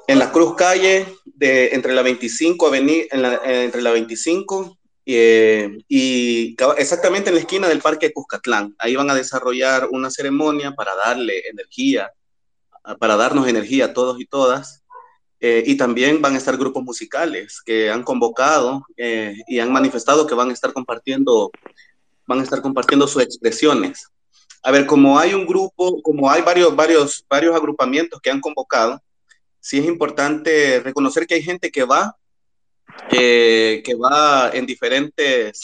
en 0.07 0.19
la 0.19 0.31
Cruz 0.31 0.55
Calle 0.55 1.05
de 1.25 1.69
entre 1.73 1.93
la 1.93 2.03
25 2.03 2.67
avenida, 2.67 3.05
entre 3.43 3.81
la 3.81 3.91
25 3.91 4.77
eh, 5.05 5.77
y 5.87 6.55
exactamente 6.77 7.29
en 7.29 7.35
la 7.35 7.41
esquina 7.41 7.67
del 7.67 7.81
Parque 7.81 8.13
Cuscatlán. 8.13 8.75
Ahí 8.79 8.95
van 8.95 9.09
a 9.09 9.15
desarrollar 9.15 9.89
una 9.91 10.09
ceremonia 10.09 10.71
para 10.71 10.95
darle 10.95 11.47
energía, 11.49 12.11
para 12.99 13.15
darnos 13.15 13.47
energía 13.47 13.85
a 13.85 13.93
todos 13.93 14.19
y 14.19 14.25
todas. 14.25 14.83
Eh, 15.39 15.63
y 15.65 15.75
también 15.75 16.21
van 16.21 16.33
a 16.33 16.37
estar 16.37 16.57
grupos 16.57 16.83
musicales 16.83 17.61
que 17.63 17.89
han 17.91 18.03
convocado 18.03 18.85
eh, 18.95 19.35
y 19.47 19.59
han 19.59 19.71
manifestado 19.71 20.25
que 20.25 20.33
van 20.33 20.49
a 20.49 20.53
estar 20.53 20.71
compartiendo, 20.71 21.51
van 22.25 22.39
a 22.39 22.43
estar 22.43 22.61
compartiendo 22.61 23.07
sus 23.07 23.21
expresiones. 23.21 24.07
A 24.63 24.71
ver, 24.71 24.85
como 24.85 25.19
hay 25.19 25.33
un 25.33 25.45
grupo, 25.45 26.01
como 26.01 26.31
hay 26.31 26.41
varios, 26.41 26.75
varios, 26.75 27.25
varios 27.29 27.55
agrupamientos 27.55 28.19
que 28.21 28.31
han 28.31 28.41
convocado, 28.41 29.01
sí 29.59 29.77
es 29.77 29.85
importante 29.85 30.79
reconocer 30.79 31.27
que 31.27 31.35
hay 31.35 31.43
gente 31.43 31.69
que 31.69 31.83
va 31.83 32.15
que, 33.09 33.95
va 34.01 34.51
en 34.53 34.65
diferentes, 34.65 35.61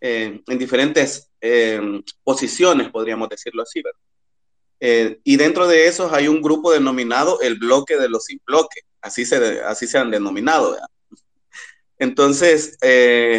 eh, 0.00 0.40
en 0.46 0.58
diferentes 0.58 1.30
posiciones, 2.22 2.90
podríamos 2.90 3.28
decirlo 3.28 3.62
así, 3.62 3.82
¿verdad? 3.82 4.07
Eh, 4.80 5.18
y 5.24 5.36
dentro 5.36 5.66
de 5.66 5.86
esos 5.86 6.12
hay 6.12 6.28
un 6.28 6.40
grupo 6.40 6.72
denominado 6.72 7.40
el 7.40 7.58
bloque 7.58 7.96
de 7.96 8.08
los 8.08 8.24
sin 8.24 8.40
bloque, 8.46 8.82
así 9.00 9.24
se, 9.24 9.60
así 9.62 9.86
se 9.86 9.98
han 9.98 10.10
denominado. 10.10 10.76
Entonces, 11.98 12.78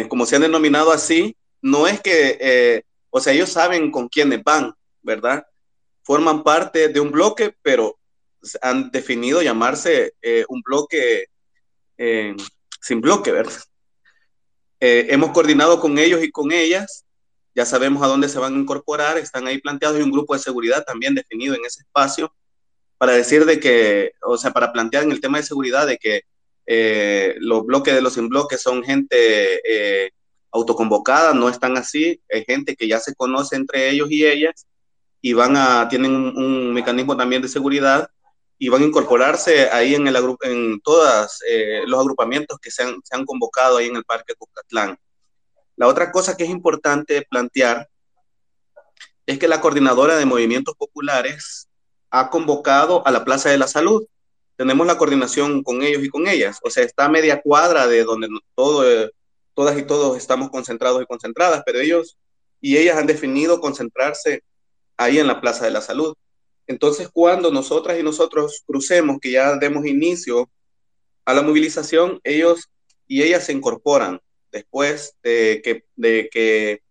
como 0.08 0.26
se 0.26 0.36
han 0.36 0.42
denominado 0.42 0.92
así, 0.92 1.34
no 1.62 1.86
es 1.86 2.00
que, 2.02 2.84
o 3.08 3.18
sea, 3.18 3.32
ellos 3.32 3.50
saben 3.50 3.90
con 3.90 4.08
quiénes 4.08 4.44
van, 4.44 4.74
¿verdad? 5.00 5.46
Forman 6.02 6.42
parte 6.42 6.88
de 6.88 7.00
un 7.00 7.10
bloque, 7.10 7.54
pero 7.62 7.98
han 8.60 8.90
definido 8.90 9.40
llamarse 9.40 10.12
un 10.48 10.60
bloque 10.60 11.28
sin 12.80 13.00
bloque, 13.00 13.32
¿verdad? 13.32 13.62
Eh, 14.80 15.08
hemos 15.10 15.32
coordinado 15.32 15.78
con 15.78 15.98
ellos 15.98 16.24
y 16.24 16.30
con 16.30 16.50
ellas, 16.52 17.04
ya 17.60 17.66
sabemos 17.66 18.02
a 18.02 18.06
dónde 18.06 18.30
se 18.30 18.38
van 18.38 18.54
a 18.54 18.58
incorporar, 18.58 19.18
están 19.18 19.46
ahí 19.46 19.58
planteados 19.58 19.98
y 19.98 20.02
un 20.02 20.10
grupo 20.10 20.32
de 20.32 20.40
seguridad 20.40 20.82
también 20.82 21.14
definido 21.14 21.54
en 21.54 21.62
ese 21.66 21.82
espacio 21.82 22.34
para 22.96 23.12
decir 23.12 23.44
de 23.44 23.60
que, 23.60 24.12
o 24.22 24.38
sea, 24.38 24.50
para 24.50 24.72
plantear 24.72 25.02
en 25.04 25.12
el 25.12 25.20
tema 25.20 25.36
de 25.36 25.44
seguridad 25.44 25.86
de 25.86 25.98
que 25.98 26.22
eh, 26.64 27.34
los 27.38 27.66
bloques 27.66 27.94
de 27.94 28.00
los 28.00 28.14
sin 28.14 28.30
bloques 28.30 28.62
son 28.62 28.82
gente 28.82 29.60
eh, 29.62 30.10
autoconvocada, 30.50 31.34
no 31.34 31.50
están 31.50 31.76
así, 31.76 32.22
es 32.28 32.46
gente 32.46 32.76
que 32.76 32.88
ya 32.88 32.98
se 32.98 33.14
conoce 33.14 33.56
entre 33.56 33.90
ellos 33.90 34.10
y 34.10 34.24
ellas 34.26 34.66
y 35.20 35.34
van 35.34 35.54
a, 35.54 35.86
tienen 35.86 36.14
un, 36.14 36.36
un 36.42 36.72
mecanismo 36.72 37.14
también 37.14 37.42
de 37.42 37.48
seguridad 37.48 38.08
y 38.58 38.70
van 38.70 38.82
a 38.82 38.86
incorporarse 38.86 39.68
ahí 39.68 39.94
en, 39.94 40.06
el, 40.06 40.16
en 40.42 40.80
todos 40.80 41.42
eh, 41.46 41.82
los 41.86 42.00
agrupamientos 42.00 42.58
que 42.58 42.70
se 42.70 42.84
han, 42.84 43.00
se 43.04 43.16
han, 43.16 43.26
convocado 43.26 43.76
ahí 43.76 43.88
en 43.88 43.96
el 43.96 44.04
Parque 44.04 44.34
Cuscatlán. 44.34 44.98
La 45.80 45.86
otra 45.86 46.12
cosa 46.12 46.36
que 46.36 46.44
es 46.44 46.50
importante 46.50 47.26
plantear 47.30 47.88
es 49.24 49.38
que 49.38 49.48
la 49.48 49.62
coordinadora 49.62 50.18
de 50.18 50.26
movimientos 50.26 50.74
populares 50.76 51.70
ha 52.10 52.28
convocado 52.28 53.02
a 53.06 53.10
la 53.10 53.24
Plaza 53.24 53.48
de 53.48 53.56
la 53.56 53.66
Salud. 53.66 54.04
Tenemos 54.56 54.86
la 54.86 54.98
coordinación 54.98 55.62
con 55.62 55.82
ellos 55.82 56.04
y 56.04 56.10
con 56.10 56.28
ellas. 56.28 56.58
O 56.64 56.68
sea, 56.68 56.84
está 56.84 57.06
a 57.06 57.08
media 57.08 57.40
cuadra 57.40 57.86
de 57.86 58.04
donde 58.04 58.28
todo, 58.54 58.84
todas 59.54 59.78
y 59.78 59.82
todos 59.84 60.18
estamos 60.18 60.50
concentrados 60.50 61.02
y 61.02 61.06
concentradas, 61.06 61.62
pero 61.64 61.80
ellos 61.80 62.18
y 62.60 62.76
ellas 62.76 62.98
han 62.98 63.06
definido 63.06 63.58
concentrarse 63.58 64.42
ahí 64.98 65.18
en 65.18 65.28
la 65.28 65.40
Plaza 65.40 65.64
de 65.64 65.70
la 65.70 65.80
Salud. 65.80 66.14
Entonces, 66.66 67.08
cuando 67.10 67.50
nosotras 67.50 67.98
y 67.98 68.02
nosotros 68.02 68.64
crucemos, 68.66 69.16
que 69.18 69.30
ya 69.30 69.56
demos 69.56 69.86
inicio 69.86 70.50
a 71.24 71.32
la 71.32 71.40
movilización, 71.40 72.20
ellos 72.22 72.68
y 73.06 73.22
ellas 73.22 73.46
se 73.46 73.54
incorporan 73.54 74.20
después 74.50 75.16
de 75.22 75.60
que, 75.62 75.84
de 75.96 76.28
que 76.32 76.82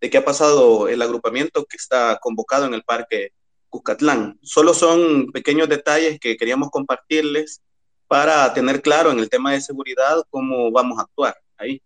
de 0.00 0.10
qué 0.10 0.18
ha 0.18 0.24
pasado 0.24 0.88
el 0.88 1.02
agrupamiento 1.02 1.64
que 1.64 1.76
está 1.76 2.18
convocado 2.20 2.66
en 2.66 2.74
el 2.74 2.82
Parque 2.82 3.32
Cuscatlán. 3.68 4.38
Solo 4.42 4.74
son 4.74 5.30
pequeños 5.32 5.68
detalles 5.68 6.18
que 6.20 6.36
queríamos 6.36 6.70
compartirles 6.70 7.62
para 8.06 8.52
tener 8.54 8.80
claro 8.80 9.10
en 9.10 9.18
el 9.18 9.28
tema 9.28 9.52
de 9.52 9.60
seguridad 9.60 10.22
cómo 10.30 10.70
vamos 10.70 10.98
a 10.98 11.02
actuar 11.02 11.36
ahí. 11.56 11.82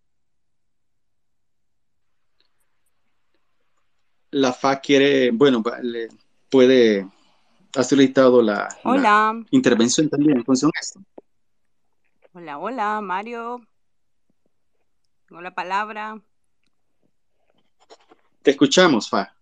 La 4.30 4.52
FA 4.52 4.80
quiere, 4.80 5.30
bueno, 5.30 5.62
le 5.82 6.08
puede, 6.48 7.06
ha 7.76 7.82
solicitado 7.82 8.40
la, 8.40 8.68
hola. 8.84 9.44
intervención 9.50 10.08
también 10.08 10.38
en 10.38 10.44
función 10.44 10.70
de 10.74 10.80
esto. 10.80 11.00
Hola, 12.32 12.58
hola, 12.58 13.00
Mario. 13.02 13.60
Tengo 15.32 15.40
la 15.40 15.54
palabra. 15.54 16.20
Te 18.42 18.50
escuchamos, 18.50 19.08
Fa. 19.08 19.34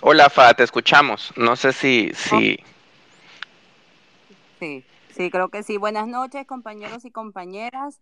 Hola, 0.00 0.30
Fa, 0.30 0.54
te 0.54 0.62
escuchamos. 0.62 1.34
No 1.36 1.56
sé 1.56 1.74
si, 1.74 2.10
si... 2.14 2.58
Sí, 4.58 4.82
sí, 5.14 5.30
creo 5.30 5.50
que 5.50 5.62
sí. 5.62 5.76
Buenas 5.76 6.08
noches, 6.08 6.46
compañeros 6.46 7.04
y 7.04 7.10
compañeras. 7.10 8.00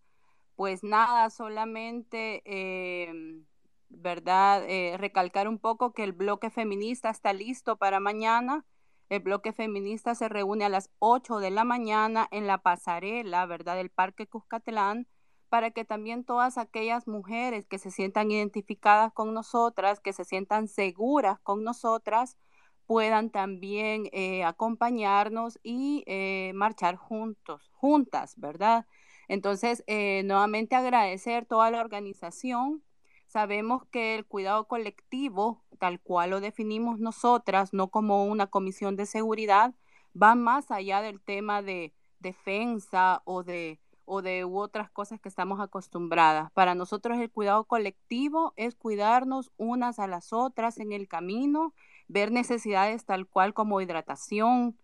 Pues 0.54 0.84
nada, 0.84 1.28
solamente, 1.28 2.42
em, 2.44 3.46
¿verdad? 3.88 4.62
Eh, 4.68 4.96
recalcar 4.96 5.48
un 5.48 5.58
poco 5.58 5.92
que 5.92 6.04
el 6.04 6.12
bloque 6.12 6.50
feminista 6.50 7.10
está 7.10 7.32
listo 7.32 7.78
para 7.78 7.98
mañana. 7.98 8.64
El 9.10 9.20
bloque 9.20 9.52
feminista 9.52 10.14
se 10.14 10.28
reúne 10.28 10.64
a 10.64 10.68
las 10.68 10.90
8 11.00 11.40
de 11.40 11.50
la 11.50 11.64
mañana 11.64 12.28
en 12.30 12.46
la 12.46 12.58
pasarela, 12.58 13.44
¿verdad? 13.44 13.76
Del 13.76 13.90
Parque 13.90 14.26
Cuscatlán 14.26 15.06
para 15.50 15.72
que 15.72 15.84
también 15.84 16.24
todas 16.24 16.56
aquellas 16.58 17.08
mujeres 17.08 17.66
que 17.66 17.78
se 17.78 17.90
sientan 17.90 18.30
identificadas 18.30 19.12
con 19.12 19.34
nosotras, 19.34 19.98
que 19.98 20.12
se 20.12 20.24
sientan 20.24 20.68
seguras 20.68 21.40
con 21.40 21.64
nosotras, 21.64 22.38
puedan 22.86 23.30
también 23.30 24.08
eh, 24.12 24.44
acompañarnos 24.44 25.58
y 25.64 26.04
eh, 26.06 26.52
marchar 26.54 26.94
juntos, 26.94 27.68
juntas, 27.74 28.34
¿verdad? 28.36 28.86
Entonces, 29.26 29.82
eh, 29.88 30.22
nuevamente 30.24 30.76
agradecer 30.76 31.46
toda 31.46 31.70
la 31.72 31.80
organización. 31.80 32.82
Sabemos 33.30 33.84
que 33.92 34.16
el 34.16 34.26
cuidado 34.26 34.66
colectivo, 34.66 35.62
tal 35.78 36.00
cual 36.00 36.30
lo 36.30 36.40
definimos 36.40 36.98
nosotras, 36.98 37.72
no 37.72 37.86
como 37.86 38.24
una 38.24 38.48
comisión 38.48 38.96
de 38.96 39.06
seguridad, 39.06 39.72
va 40.20 40.34
más 40.34 40.72
allá 40.72 41.00
del 41.00 41.20
tema 41.20 41.62
de 41.62 41.94
defensa 42.18 43.22
o 43.24 43.44
de 43.44 43.78
o 44.04 44.22
de 44.22 44.42
otras 44.42 44.90
cosas 44.90 45.20
que 45.20 45.28
estamos 45.28 45.60
acostumbradas. 45.60 46.50
Para 46.50 46.74
nosotros 46.74 47.18
el 47.18 47.30
cuidado 47.30 47.62
colectivo 47.62 48.52
es 48.56 48.74
cuidarnos 48.74 49.52
unas 49.56 50.00
a 50.00 50.08
las 50.08 50.32
otras 50.32 50.78
en 50.78 50.90
el 50.90 51.06
camino, 51.06 51.72
ver 52.08 52.32
necesidades 52.32 53.04
tal 53.04 53.28
cual 53.28 53.54
como 53.54 53.80
hidratación, 53.80 54.76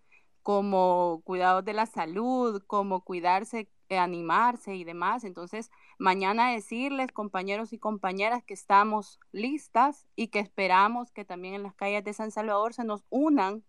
como 0.43 1.23
cuidados 1.25 1.65
de 1.65 1.73
la 1.73 1.87
salud, 1.87 2.63
como 2.69 3.01
cuidarse, 3.01 3.69
animarse 3.91 4.75
y 4.75 4.85
demás. 4.85 5.25
Entonces, 5.25 5.71
mañana 5.99 6.51
decirles, 6.51 7.13
compañeros 7.13 7.73
y 7.73 7.79
compañeras, 7.79 8.43
que 8.45 8.55
estamos 8.55 9.21
listas 9.33 10.07
y 10.17 10.29
que 10.29 10.41
esperamos 10.41 11.11
que 11.13 11.25
también 11.25 11.55
en 11.55 11.63
las 11.63 11.75
calles 11.75 12.05
de 12.05 12.13
San 12.13 12.31
Salvador 12.31 12.75
se 12.75 12.85
nos 12.85 13.05
unan 13.11 13.65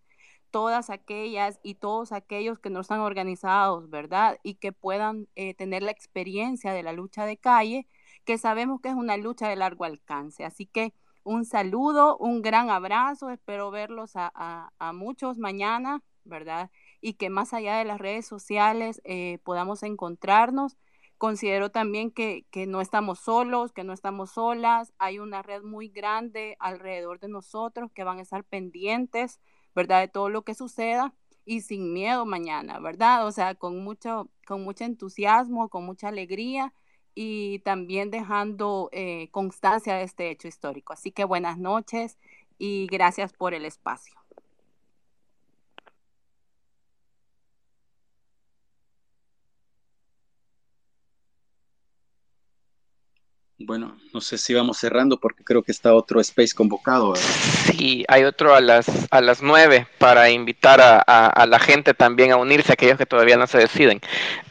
todas 0.51 0.89
aquellas 0.89 1.59
y 1.63 1.75
todos 1.75 2.11
aquellos 2.11 2.59
que 2.59 2.69
no 2.69 2.81
están 2.81 3.01
organizados, 3.01 3.89
¿verdad? 3.89 4.39
Y 4.43 4.55
que 4.55 4.71
puedan 4.71 5.27
eh, 5.35 5.53
tener 5.53 5.83
la 5.83 5.91
experiencia 5.91 6.73
de 6.73 6.83
la 6.83 6.93
lucha 6.93 7.25
de 7.25 7.37
calle, 7.37 7.87
que 8.25 8.37
sabemos 8.37 8.81
que 8.81 8.89
es 8.89 8.95
una 8.95 9.17
lucha 9.17 9.49
de 9.49 9.55
largo 9.55 9.85
alcance. 9.85 10.45
Así 10.45 10.65
que 10.65 10.93
un 11.23 11.45
saludo, 11.45 12.17
un 12.17 12.41
gran 12.41 12.69
abrazo, 12.69 13.29
espero 13.29 13.69
verlos 13.69 14.13
a, 14.15 14.71
muchos 14.93 15.37
mañana, 15.37 16.01
¿verdad? 16.23 16.71
Y 17.01 17.13
que 17.13 17.29
más 17.29 17.53
allá 17.53 17.77
de 17.77 17.85
las 17.85 17.99
redes 17.99 18.25
sociales 18.25 19.01
eh, 19.03 19.39
podamos 19.43 19.83
encontrarnos. 19.83 20.77
Considero 21.17 21.71
también 21.71 22.11
que, 22.11 22.45
que 22.51 22.67
no 22.67 22.79
estamos 22.81 23.19
solos, 23.19 23.71
que 23.73 23.83
no 23.83 23.93
estamos 23.93 24.31
solas, 24.31 24.93
hay 24.99 25.17
una 25.19 25.41
red 25.41 25.63
muy 25.63 25.89
grande 25.89 26.55
alrededor 26.59 27.19
de 27.19 27.27
nosotros 27.27 27.91
que 27.91 28.03
van 28.03 28.19
a 28.19 28.21
estar 28.21 28.43
pendientes 28.43 29.39
¿verdad? 29.77 30.01
De 30.01 30.07
todo 30.07 30.29
lo 30.29 30.43
que 30.43 30.55
suceda 30.55 31.13
y 31.45 31.61
sin 31.61 31.93
miedo 31.93 32.25
mañana, 32.25 32.79
¿verdad? 32.79 33.27
O 33.27 33.31
sea, 33.31 33.53
con 33.53 33.83
mucho, 33.83 34.27
con 34.47 34.63
mucho 34.63 34.85
entusiasmo, 34.85 35.69
con 35.69 35.85
mucha 35.85 36.07
alegría 36.09 36.73
y 37.13 37.59
también 37.59 38.09
dejando 38.09 38.89
eh, 38.91 39.29
constancia 39.31 39.95
de 39.95 40.03
este 40.03 40.31
hecho 40.31 40.47
histórico. 40.47 40.93
Así 40.93 41.11
que 41.11 41.25
buenas 41.25 41.59
noches 41.59 42.17
y 42.57 42.87
gracias 42.87 43.33
por 43.33 43.53
el 43.53 43.65
espacio. 43.65 44.16
Bueno, 53.67 53.97
no 54.13 54.21
sé 54.21 54.37
si 54.37 54.53
vamos 54.53 54.77
cerrando 54.77 55.19
porque 55.19 55.43
creo 55.43 55.61
que 55.61 55.73
está 55.73 55.93
otro 55.93 56.21
space 56.21 56.55
convocado. 56.55 57.13
Sí, 57.17 58.05
hay 58.07 58.23
otro 58.23 58.55
a 58.55 58.61
las 58.61 58.87
a 59.11 59.19
las 59.19 59.41
nueve 59.41 59.87
para 59.97 60.29
invitar 60.29 60.79
a, 60.81 61.45
la 61.45 61.59
gente 61.59 61.93
también 61.93 62.31
a 62.31 62.37
unirse, 62.37 62.71
aquellos 62.71 62.97
que 62.97 63.05
todavía 63.05 63.35
no 63.35 63.45
se 63.45 63.57
deciden. 63.57 63.99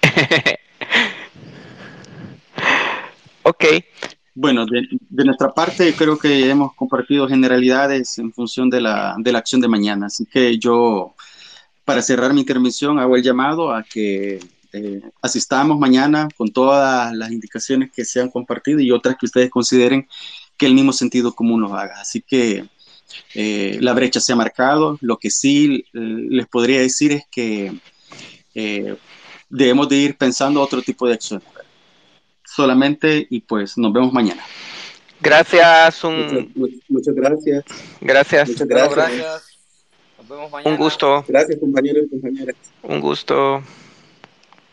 ok. 3.43 3.64
Bueno, 4.35 4.67
de, 4.67 5.25
nuestra 5.25 5.55
parte 5.55 5.95
creo 5.97 6.19
que 6.19 6.51
hemos 6.51 6.75
compartido 6.75 7.27
generalidades 7.27 8.19
en 8.19 8.35
función 8.35 8.69
de 8.69 8.83
la, 8.83 9.14
de 9.17 9.33
la 9.33 9.39
acción 9.39 9.62
de 9.62 9.69
mañana. 9.69 10.09
Así 10.09 10.27
que 10.27 10.59
yo, 10.59 11.14
para 11.87 12.03
cerrar 12.03 12.35
mi 12.35 12.41
intervención, 12.41 12.99
hago 12.99 13.17
el 13.17 13.23
llamado 13.23 13.73
a 13.73 13.83
que 13.83 14.41
eh, 14.77 15.01
asistamos 15.22 15.79
mañana 15.79 16.29
con 16.37 16.53
todas 16.53 17.14
las 17.14 17.31
indicaciones 17.31 17.91
que 17.91 18.05
se 18.05 18.20
han 18.20 18.31
compartido 18.31 18.81
y 18.81 18.91
otras 18.91 19.16
que 19.18 19.27
ustedes 19.27 19.51
consideren 19.51 20.07
que 20.57 20.66
el 20.66 20.74
mismo 20.74 20.93
sentido 20.93 21.35
común 21.35 21.62
los 21.62 21.72
haga. 21.72 22.01
Así 22.01 22.20
que 22.20 22.66
eh, 23.35 23.79
la 23.81 23.95
brecha 23.95 24.20
se 24.20 24.33
ha 24.33 24.37
marcado. 24.37 24.99
Lo 25.01 25.16
que 25.16 25.31
sí 25.31 25.87
eh, 25.95 25.99
les 25.99 26.47
podría 26.47 26.81
decir 26.81 27.12
es 27.12 27.24
que 27.31 27.72
debemos 29.49 29.89
de 29.89 29.97
ir 29.97 30.16
pensando 30.16 30.61
otro 30.61 30.83
tipo 30.83 31.07
de 31.07 31.14
acciones. 31.14 31.47
Solamente 32.45 33.27
y 33.29 33.41
pues 33.41 33.77
nos 33.77 33.93
vemos 33.93 34.12
mañana. 34.12 34.43
Gracias. 35.20 36.03
Muchas, 36.89 37.14
gracias. 37.14 37.64
Gracias. 38.01 38.49
Muchas 38.49 38.68
gracias. 38.68 39.59
Nos 40.18 40.29
vemos 40.29 40.51
mañana. 40.51 40.70
Un 40.70 40.77
gusto. 40.77 41.24
Gracias 41.29 41.59
compañeros 41.61 42.05
y 42.07 42.11
compañeras. 42.11 42.57
Un 42.83 43.01
gusto. 43.01 43.62